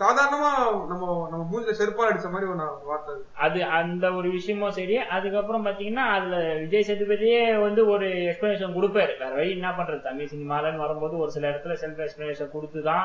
[0.00, 0.50] சாதாரணமா
[0.90, 3.14] நம்ம நம்ம மூஞ்சில செருப்பா அடிச்ச மாதிரி ஒரு வார்த்தை
[3.46, 3.58] அது.
[3.78, 9.12] அந்த ஒரு விஷயமும் சரி அதுக்கப்புறம் பாத்தீங்கன்னா அதுல விஜய் சேதுபதியே வந்து ஒரு எக்ஸ்பிளனேஷன் கொடுப்பாரு.
[9.22, 10.00] வேற வழி என்ன பண்றது?
[10.00, 13.04] தமிழ் சினிமாலன்னு வரும்போது ஒரு சில இடத்துல செல்ஃப் எக்ஸ்பிளனேஷன் கொடுத்துதான்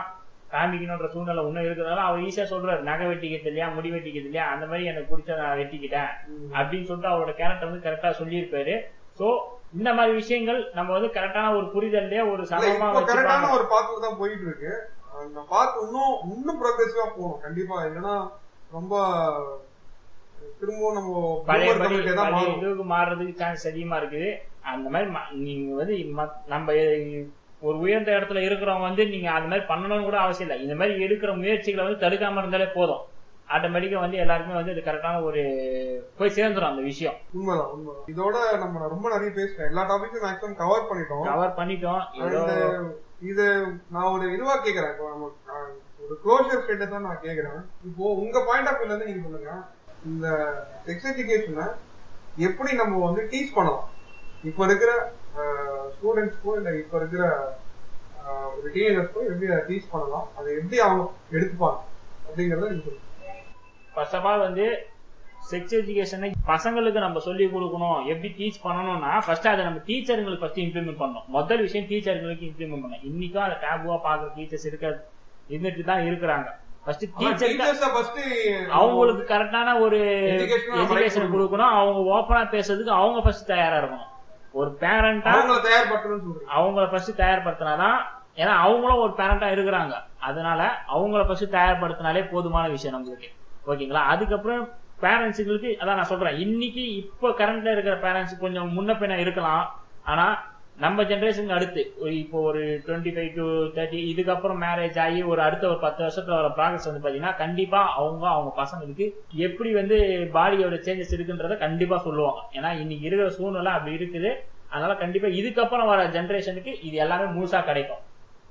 [0.52, 4.86] காமிக்கணுன்ற சூழ்நிலை இன்னும் இருக்கிறதால அவர் ஈஸியா சொல்றாரு நகை வெட்டிக்கிறது இல்லையா முடி வெட்டிக்கிறது இல்லையா அந்த மாதிரி
[4.86, 6.10] எனக்கு பிடிச்ச நான் வெட்டிக்கிட்டேன்
[6.54, 8.76] அப்படின்னு சொல்லிட்டு அவரோட கேரக்டர் வந்து கரெக்டா சொல்லியிருப்பாரு.
[9.20, 9.28] சோ
[9.74, 12.90] இந்த மாதிரி விஷயங்கள் நம்ம வந்து கரெக்டான ஒரு புரிதல்லையே ஒரு சமமா.
[13.54, 14.74] ஒரு பாத்துல தான் போயிட்டு இருக்கு.
[15.20, 17.42] அந்த பாத்து இன்னும் இன்னும் ப்ரோக்ரெசிவா போகணும்.
[17.42, 17.84] கண்டிப்பா.
[17.84, 18.30] இல்லைன்னா
[18.72, 18.94] ரொம்ப
[20.60, 21.74] திரும்பவும் நம்ம பழைய.
[22.58, 24.38] இதுக்கு மாறுறதுக்கு சான்ஸ் அதிகமா இருக்குது.
[24.64, 25.96] அந்த மாதிரி நீங்க வந்து
[26.46, 26.74] நம்ம
[27.62, 30.64] ஒரு உயர்ந்த இடத்துல இருக்கிறவங்க வந்து நீங்க அந்த மாதிரி பண்ணணும்னு கூட அவசியம் இல்லை.
[30.64, 33.04] இந்த மாதிரி எடுக்கிற முயற்சிகளை வந்து தடுக்காம இருந்தாலே போதும்.
[33.48, 35.42] ஆட்டோமேட்டிக்கா வந்து எல்லாருக்குமே வந்து இது கரெக்டான ஒரு
[36.18, 37.14] போய் சேர்ந்துரும் அந்த விஷயம்.
[37.34, 38.04] உண்மைதான் உண்மைதான்.
[38.08, 39.68] இதோட நம்ம ரொம்ப நிறைய பேசிட்டோம்.
[39.68, 41.24] எல்லா டாபிக்கும் மேக்ஸிமம் கவர் பண்ணிட்டோம்.
[41.24, 42.02] கவர் பண்ணிட்டோம்.
[43.30, 43.46] இது
[43.94, 44.92] நான் ஒரு இதுவா கேக்குறேன்.
[44.94, 45.28] இப்போ நம்ம
[46.04, 47.60] ஒரு க்ளோஷர் ஸ்டேட்டஸ் தான் நான் கேக்குறேன்.
[47.90, 49.52] இப்போ உங்க பாயிண்ட் ஆஃப் வியூல இருந்து நீங்க சொல்லுங்க.
[50.10, 50.28] இந்த
[50.88, 51.68] செக்ஸ் எஜுகேஷனை
[52.48, 53.88] எப்படி நம்ம வந்து டீச் பண்ணலாம்?
[54.50, 54.92] இப்ப இருக்கிற
[55.96, 57.24] ஸ்டூடெண்ட்ஸ்க்கோ இல்ல இப்ப இருக்கிற
[58.56, 60.28] ஒரு டீனேஜர்ஸ்க்கோ எப்படி அதை டீச் பண்ணலாம்?
[60.38, 61.04] அதை எப்படி அவங்க
[61.36, 61.80] எடுத்துப்பாங்க?
[62.28, 63.08] அப்படிங்கறத நீங்க சொல்லுங்க.
[63.96, 64.66] ஃபர்ஸ்ட் ஆஃப் ஆல் வந்து
[65.50, 68.06] செக்ஸ் எஜுகேஷனை பசங்களுக்கு நம்ம சொல்லி கொடுக்கணும்.
[68.06, 71.28] எப்படி டீச் பண்ணணும்னா ஃபர்ஸ்ட் அதை நம்ம டீச்சருங்களுக்கு ஃபர்ஸ்ட் இம்ப்ளிமெண்ட் பண்ணணும்.
[71.28, 73.06] முதல் விஷயம் டீச்சருங்களுக்கு இம்ப்ளிமெண்ட் பண்ணணும்.
[73.12, 75.08] இன்னைக்கும் அதை டேபுவா பாக்குற டீச்சர்ஸ் இருக்க
[75.50, 76.48] இருந்துட்டு தான் இருக்கிறாங்க.
[76.86, 78.20] ஃபர்ஸ்ட் ஃபர்ஸ்ட்
[78.70, 80.00] அவங்களுக்கு கரெக்டான ஒரு
[80.84, 81.74] எஜுகேஷன் கொடுக்கணும்.
[81.80, 84.08] அவங்க ஓப்பனா பேசுறதுக்கு அவங்க ஃபர்ஸ்ட் தயாரா இருக்கணும்.
[84.52, 88.00] ஒரு பேரண்டா அவங்கள தயார்படுத்தணும்னு அவங்கள ஃபர்ஸ்ட் தயார்படுத்தினாதான்
[88.36, 89.94] ஏன்னா அவங்களும் ஒரு பேரண்டா இருக்கிறாங்க.
[90.30, 90.62] அதனால
[90.96, 93.30] அவங்கள ஃபர்ஸ்ட் தயார்படுத்தினாலே போதுமான விஷயம் நம்மளுக்கு.
[93.68, 94.04] ஓகேங்களா?
[94.14, 94.64] அதுக்கப்புறம்
[95.04, 96.40] பேரண்ட்ஸுங்களுக்கு அதான் நான் சொல்றேன்.
[96.46, 99.66] இன்னைக்கு இப்போ கரண்ட்ல இருக்கிற பேரண்ட்ஸ் கொஞ்சம் முன்ன பின்ன இருக்கலாம்.
[100.12, 100.26] ஆனா
[100.84, 101.82] நம்ம ஜென்ரேஷனுக்கு அடுத்து
[102.20, 103.46] இப்போ ஒரு டுவெண்ட்டி ஃபைவ் டு
[103.76, 108.26] தேர்ட்டி இதுக்கப்புறம் மேரேஜ் ஆகி ஒரு அடுத்த ஒரு பத்து வருஷத்துல வர ப்ராக்ரஸ் வந்து பாத்தீங்கன்னா கண்டிப்பா அவங்க
[108.36, 109.08] அவங்க பசங்களுக்கு
[109.48, 109.98] எப்படி வந்து
[110.38, 112.42] பாடியோட சேஞ்சஸ் இருக்குன்றத கண்டிப்பா சொல்லுவாங்க.
[112.58, 114.32] ஏன்னா இன்னைக்கு இருக்கிற சூழ்நிலை அப்படி இருக்குது.
[114.74, 118.02] அதனால கண்டிப்பா இதுக்கப்புறம் வர ஜென்ரேஷனுக்கு இது எல்லாமே முழுசா கிடைக்கும்.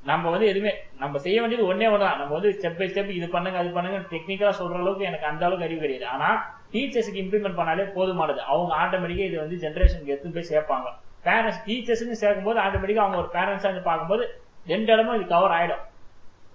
[0.09, 3.59] நம்ம வந்து எதுவுமே நம்ம செய்ய வேண்டியது ஒன்னே ஒன்றா நம்ம வந்து ஸ்டெப் பை ஸ்டெப் இது பண்ணுங்க
[3.62, 6.06] அது பண்ணுங்க டெக்னிக்கலா சொல்ற அளவுக்கு எனக்கு அந்த அளவுக்கு அறிவு கிடையாது.
[6.14, 6.28] ஆனா
[6.72, 8.40] டீச்சர்ஸுக்கு இம்ப்ளிமெண்ட் பண்ணாலே போதுமானது.
[8.52, 10.89] அவங்க ஆட்டோமேட்டிக்கா இது வந்து ஜென்ரேஷனுக்கு எடுத்து போய் சேர்ப்பாங்க.
[11.27, 14.24] பேரண்ட்ஸ் டீச்சர்ஸ்னு சேர்க்கும் போது ஆட்டோமேட்டிக்கா அவங்க ஒரு பேரண்ட்ஸா இருந்து பார்க்கும்போது
[14.72, 15.85] ரெண்டு இடமும் இது கவர் ஆயிடும்.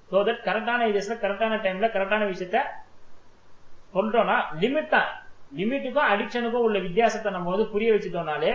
[0.09, 2.57] ஸோ தட் கரெக்டான ஏஜஸ்ல கரெக்டான டைம்ல கரெக்டான விஷயத்த
[3.95, 5.11] சொல்றோம்னா லிமிட் தான்.
[5.59, 8.51] லிமிட்டுக்கும் அடிக்ஷனுக்கும் உள்ள வித்தியாசத்தை நம்ம வந்து புரிய வச்சுட்டோம்னாலே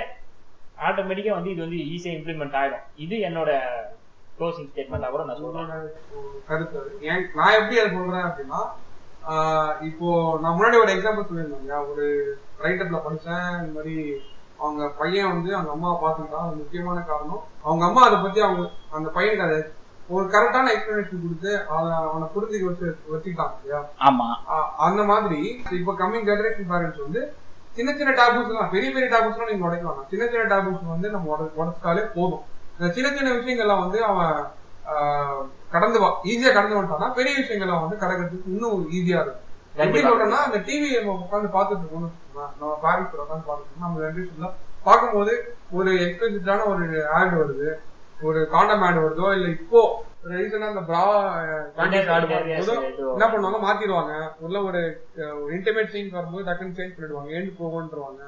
[0.88, 2.84] ஆட்டோமேட்டிக்கா வந்து இது வந்து ஈஸியா இம்ப்ளிமெண்ட் ஆயிடும்.
[3.04, 3.50] இது என்னோட
[4.40, 5.90] க்ளோசிங் ஸ்டேட்மெண்டா கூட நான் சொல்றேன்.
[6.48, 6.98] கருத்து.
[7.00, 8.66] ஏன் நான் எப்படி அதை சொல்றேன் அப்படின்னா
[9.82, 11.90] இப்போ நான் முன்னாடி ஒரு எக்ஸாம்பிள் சொல்லியிருந்தேன்?
[11.92, 13.64] ஒரு ரைட்டப்ல படிச்சேன்.
[13.64, 14.20] இந்த மாதிரி
[14.58, 16.46] அவங்க பையன் வந்து அவங்க அம்மாவை பார்த்துக்கிட்டான்.
[16.46, 17.44] அது முக்கியமான காரணம்.
[17.62, 19.62] அவங்க அம்மா அதை பத்தி அவங்க அந்த பையனுக்கு அதை
[20.08, 23.88] ஒரு கரெக்டான எக்ஸ்பிளனேஷன் கொடுத்து அதை அவனை புரிஞ்சுக்க வச்சு வச்சுக்கிட்டாங்க இல்லையா?
[23.98, 24.34] ஆமா.
[24.76, 27.32] அந்த மாதிரி இப்போ கம்மிங் ஜெனரேஷன் பேரண்ட்ஸ் வந்து
[27.72, 30.08] சின்ன சின்ன டாபுஸ் எல்லாம் பெரிய பெரிய டாபுஸ் எல்லாம் நீங்க உடைக்கலாம்.
[30.08, 32.58] சின்ன சின்ன டாபுஸ் வந்து நம்ம உட- உடைச்சிட்டாலே போதும்.
[32.90, 34.34] சின்ன சின்ன விஷயங்கள்லாம் வந்து அவன்
[34.92, 35.40] ஆஹ்,
[35.70, 39.46] கடந்து வா ஈஸியா கடந்து வந்துட்டான்னா பெரிய விஷயங்கள்லாம் வந்து கடக்கிறதுக்கு இன்னும் ஈஸியா இருக்கும்.
[39.76, 40.00] எப்படி.
[40.06, 42.10] சொல்றேன்னா அந்த டிவி நம்ம உட்காந்து பார்த்துட்டு இருக்கோம்னு.
[42.54, 44.48] நம்ம பேரண்ட்ஸ் உட்காந்து பார்த்துட்டு நம்ம ஜென்ரேஷன்ல
[44.84, 45.32] பார்க்கும்போது
[45.72, 46.84] ஒரு எக்ஸ்பிளிசிட்டான ஒரு
[47.16, 47.68] ஆட் வருது.
[48.20, 49.80] ஒரு காண்டம் ஆட் வருதோ இல்ல இப்போ
[50.30, 51.02] ரீசனா அந்த பிரா
[51.76, 53.58] என்ன பண்ணுவாங்க?
[53.60, 54.14] மாத்திடுவாங்க.
[54.38, 54.80] உள்ள ஒரு
[55.54, 57.30] இன்டிமேட் சீன் வரும்போது டக்குன்னு சேஞ்ச் பண்ணிடுவாங்க.
[57.32, 58.22] ஏண்டு போகன்றவாங்க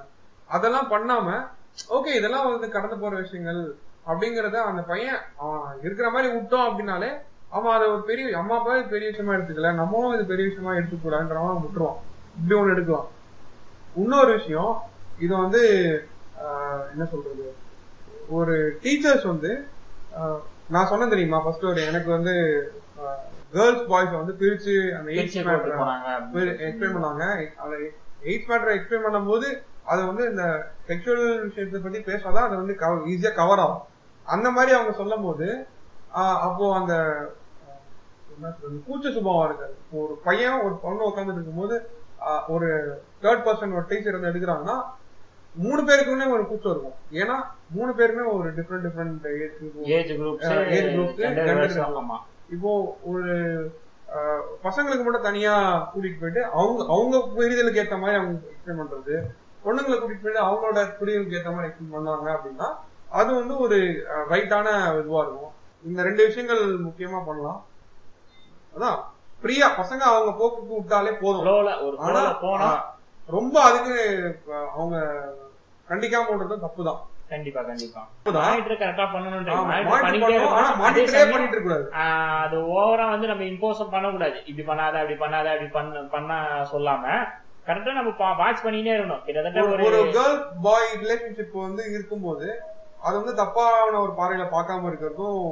[0.49, 1.27] அதெல்லாம் பண்ணாம
[1.91, 3.61] ஓகே இதெல்லாம் வந்து கடந்து போற விஷயங்கள்
[4.11, 5.21] அப்படிங்கறத அந்த பையன்
[5.85, 7.11] இருக்கிற மாதிரி விட்டோம் அப்படின்னாலே
[7.57, 11.99] அவன் அதை ஒரு பெரிய அம்மா அப்பா பெரிய விஷயமா எடுத்துக்கல நம்மளும் இது பெரிய விஷயமா எடுத்துக்கூடாதுன்றவன் விட்டுருவான்.
[12.37, 13.09] இப்படி ஒண்ணு எடுக்கலாம்.
[14.03, 14.73] இன்னொரு விஷயம்
[15.25, 15.63] இது வந்து
[16.93, 17.47] என்ன சொல்றது?
[18.37, 18.55] ஒரு
[18.85, 19.51] டீச்சர்ஸ் வந்து
[20.75, 22.35] நான் சொன்னேன் தெரியுமா ஃபர்ஸ்ட் ஒரு எனக்கு வந்து
[23.55, 27.25] கேர்ள்ஸ் பாய்ஸ் வந்து பிரிச்சு அந்த போட்டு மேட்டர் எக்ஸ்பிளைன் பண்ணாங்க.
[27.63, 27.79] அதை
[28.31, 29.49] எயிட் மேட்டரை எக்ஸ்பிளைன் பண்ணும்போது
[29.93, 30.45] அது வந்து இந்த
[30.89, 32.75] செக்ஷுவல் விஷயத்தை பத்தி பேசாதான் அது வந்து
[33.13, 33.83] ஈஸியா கவர் ஆகும்.
[34.27, 35.47] அந்த மாதிரி அவங்க சொல்லும் போது
[36.43, 36.95] அப்போ அந்த
[38.87, 41.77] கூச்ச சுபாவம் இருக்காது இப்போ ஒரு பையன் ஒரு பொண்ணு உட்காந்துட்டு இருக்கும்போது
[42.49, 42.69] ஒரு
[43.23, 44.77] தேர்ட் பர்சன் ஒரு டீச்சர் வந்து எடுக்கிறாங்கன்னா
[45.55, 46.97] மூணு பேருக்குமே ஒரு கூச்சம் இருக்கும்.
[47.13, 47.35] ஏன்னா
[47.71, 49.89] மூணு பேருமே ஒரு டிஃப்ரெண்ட் டிஃப்ரெண்ட் ஏஜ் இருக்கும்.
[52.03, 52.17] ஆமா.
[52.51, 52.71] இப்போ
[53.03, 53.33] ஒரு
[54.65, 55.53] பசங்களுக்கு மட்டும் தனியா
[55.93, 59.15] கூட்டிட்டு போயிட்டு அவங்க அவங்க புரிதலுக்கு ஏத்த மாதிரி அவங்க எக்ஸ்பிளைன் பண்றது
[59.65, 62.69] பொண்ணுங்களை கூட்டிட்டு போயிட்டு அவங்களோட புரிதலுக்கு ஏத்த மாதிரி எக்ஸ்பிளைன் பண்ணாங்க அப்படின்னா
[63.13, 63.79] அது வந்து ஒரு
[64.31, 64.69] ரைட்டான
[65.01, 65.53] இதுவா இருக்கும்.
[65.85, 67.61] இந்த ரெண்டு விஷயங்கள் முக்கியமா பண்ணலாம்.
[68.75, 68.99] அதான்.
[69.43, 71.99] ஃப்ரீயா பசங்க அவங்க போக்குக்கு விட்டாலே போதும்.
[71.99, 72.69] ஆனா போனா.
[73.27, 73.95] ரொம்ப அதுக்கு
[74.75, 74.97] அவங்க
[75.89, 78.01] கண்டிக்காம விடுறது தப்புதான் கண்டிப்பா கண்டிப்பா.
[78.25, 79.49] தப்புதான் மானிட்டர் கரெக்டா பண்ணணும்.
[82.43, 84.39] அதே ஓவரா வந்து நம்ம இம்போஸும் பண்ணக்கூடாது.
[84.47, 86.33] இப்படி பண்ணாத அப்படி பண்ணாத அப்படி பண்ண பண்ண
[86.73, 87.05] சொல்லாம
[87.67, 89.25] கரெக்டா நம்ம வாட்ச் பண்ணிட்டே இருக்கணும்.
[89.25, 92.49] கிட்டத்தட்ட ஒரு கேர்ள் பாய் ரிலேஷன்ஷிப் வந்து இருக்கும்போது
[93.03, 95.47] அது வந்து தப்பான ஒரு பார்வையில பார்க்காம இருக்கிறதும்.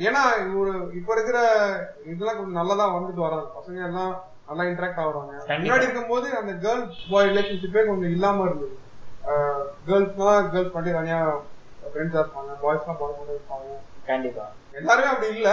[0.00, 0.20] ஏன்னா
[0.60, 1.38] ஒரு இப்ப இருக்கிற
[2.04, 4.12] இதெல்லாம் கொஞ்சம் நல்லதா வந்துட்டு வராங்க பசங்க எல்லாம்
[4.48, 5.32] நல்லா இன்டராக்ட் ஆகுறாங்க.
[5.58, 8.76] முன்னாடி இருக்கும்போது அந்த கேர்ள் பாய் ரிலேஷன்ஷிப்பே கொஞ்சம் இல்லாம இருந்தது.
[9.88, 11.18] கேர்ள்ஸ்னா கேர்ள்ஸ் பண்ணி தனியா
[11.82, 13.68] ஃப்ரெண்ட்ஸா இருப்பாங்க பாய்ஸ்னா பாய் கூட இருப்பாங்க.
[14.06, 14.44] கண்டிப்பா.
[14.74, 15.48] எல்லாருமே அப்படி இல்ல.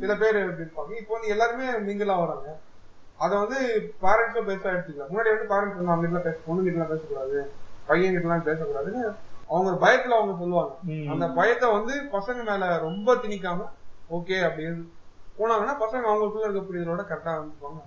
[0.00, 0.92] சில பேர் இப்படி இருப்பாங்க.
[1.00, 2.48] இப்போ வந்து எல்லாருமே மிங்கிள் ஆகுறாங்க
[3.18, 3.58] அதை வந்து
[4.04, 7.38] பேரண்ட்ஸும் பெருசா எடுத்துக்கலாம் முன்னாடி வந்து பேரண்ட்ஸ் வந்து அவங்க பேச பொண்ணு வீட்டுல பேசக்கூடாது
[7.88, 9.02] பையன் வீட்டுல பேசக்கூடாதுன்னு
[9.52, 10.74] அவங்க ஒரு பயத்துல அவங்க சொல்லுவாங்க.
[11.12, 13.66] அந்த பயத்தை வந்து பசங்க மேல ரொம்ப திணிக்காம
[14.16, 14.82] ஓகே அப்படின்னு
[15.38, 17.80] போனாங்கன்னா பசங்க அவங்களுக்குள்ள இருக்க புரிதலோட கரெக்டா இருந்துப்பாங்க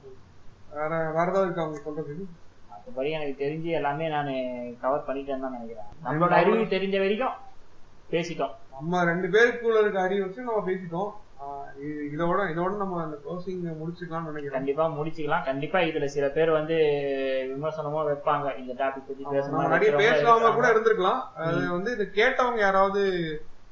[0.78, 2.26] வேற வேற ஏதாவது இருக்கு அவங்க சொல்றதுக்கு
[2.70, 4.32] மற்றபடி எனக்கு தெரிஞ்சு எல்லாமே நான்
[4.82, 5.90] கவர் பண்ணிட்டேன்னு தான் நினைக்கிறேன்.
[6.06, 7.36] நம்மளோட அறிவு தெரிஞ்ச வரைக்கும்
[8.12, 8.54] பேசிட்டோம்.
[8.74, 11.12] நம்ம ரெண்டு பேருக்குள்ள இருக்க அறிவு வச்சு நம்ம பேசிட்டோம்.
[11.82, 15.44] இதோட இதோட நம்ம அந்த க்ளோசிங் முடிச்சுக்கலாம்னு நினைக்கிறேன் கண்டிப்பா முடிச்சுக்கலாம்.
[15.44, 16.74] கண்டிப்பா இதுல சில பேர் வந்து
[17.56, 18.58] விமர்சனமும் வைப்பாங்க.
[18.58, 20.68] இந்த டாபிக் பத்தி பேசணும் நிறைய பேசாம கூட.
[20.68, 21.22] இருந்திருக்கலாம்.
[21.36, 23.02] அது வந்து இதை கேட்டவங்க யாராவது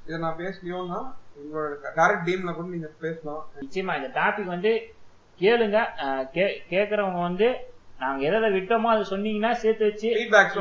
[0.05, 3.45] இதை நான் பேசலையோன்னா உங்களோட டைரக்ட் டீம்ல கூட நீங்க பேசலாம்.
[3.59, 4.93] நிச்சயமா இந்த டாபிக் வந்து
[5.39, 5.85] கேளுங்க.
[5.97, 7.72] அஹ் கே- கேக்குறவங்க வந்து
[8.03, 10.07] நாங்க எதை விட்டோமோ அதை சொன்னீங்கன்னா சேர்த்து வச்சு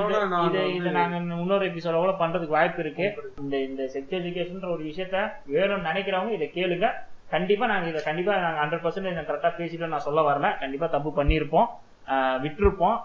[0.09, 0.11] இது-
[0.47, 3.33] இது இது நாங்க இன்னொரு எபிசோட கூட பண்றதுக்கு வாய்ப்பு இருக்கு.
[3.41, 5.17] இந்த இந்த செக்ஸ் எஜுகேஷன் ஒரு விஷயத்த
[5.53, 6.89] வேணும்னு நினைக்கிறவங்க இதை கேளுங்க.
[7.31, 10.59] கண்டிப்பா நாங்க இதை கண்டிப்பா நாங்க ஹண்ட்ரட் பர்சன்ட் கரெக்டா பேசிட்டோம் நான் சொல்ல வரல.
[10.59, 11.67] கண்டிப்பா தப்பு பண்ணியிருப்போம்.
[12.07, 12.99] ஆஹ் விட்டிருப்போம்.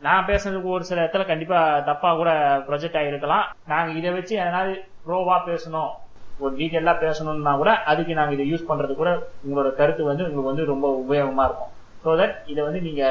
[0.00, 2.30] நான் பேசுனதுக்கு ஒரு சில இடத்துல கண்டிப்பா தப்பா கூட
[2.68, 5.90] ப்ரொஜெக்ட் ஆகிருக்கலாம் நாங்க இதை வச்சு எதனாவது ப்ரோவா பேசணும்.
[6.38, 9.10] ஒரு டீட்டெயிலா பேசணும்னா கூட அதுக்கு நாங்க இதை யூஸ் பண்றது கூட
[9.48, 11.72] உங்களோட கருத்து வந்து உங்களுக்கு வந்து ரொம்ப உபயோகமா இருக்கும்.
[12.04, 13.02] ஸோ தட் இதை வந்து நீங்க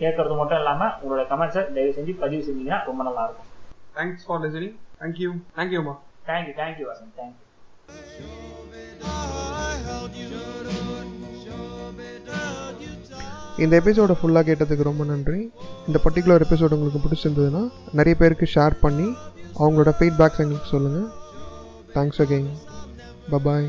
[0.00, 3.48] கேட்கறது மட்டும் இல்லாம உங்களோட கமெண்ட்ஸை தயவு செஞ்சு பதிவு செஞ்சீங்கன்னா ரொம்ப நல்லா இருக்கும்
[3.96, 5.94] thanks for listening thank you தேங்க்யூமா
[6.26, 8.50] thank you thank you Vasanth thank you
[13.58, 15.40] இந்த எபிசோடை ஃபுல்லாக கேட்டதுக்கு ரொம்ப நன்றி.
[15.88, 17.62] இந்த பர்டிகுலர் எபிசோட் உங்களுக்கு பிடிச்சிருந்ததுன்னா
[17.92, 19.08] நிறைய பேருக்கு ஷேர் பண்ணி
[19.56, 21.08] அவங்களோட ஃபீட்பேக்ஸ் எங்களுக்கு சொல்லுங்கள்
[21.94, 22.50] தேங்க்ஸ் அகெயின்
[23.30, 23.66] பபாய்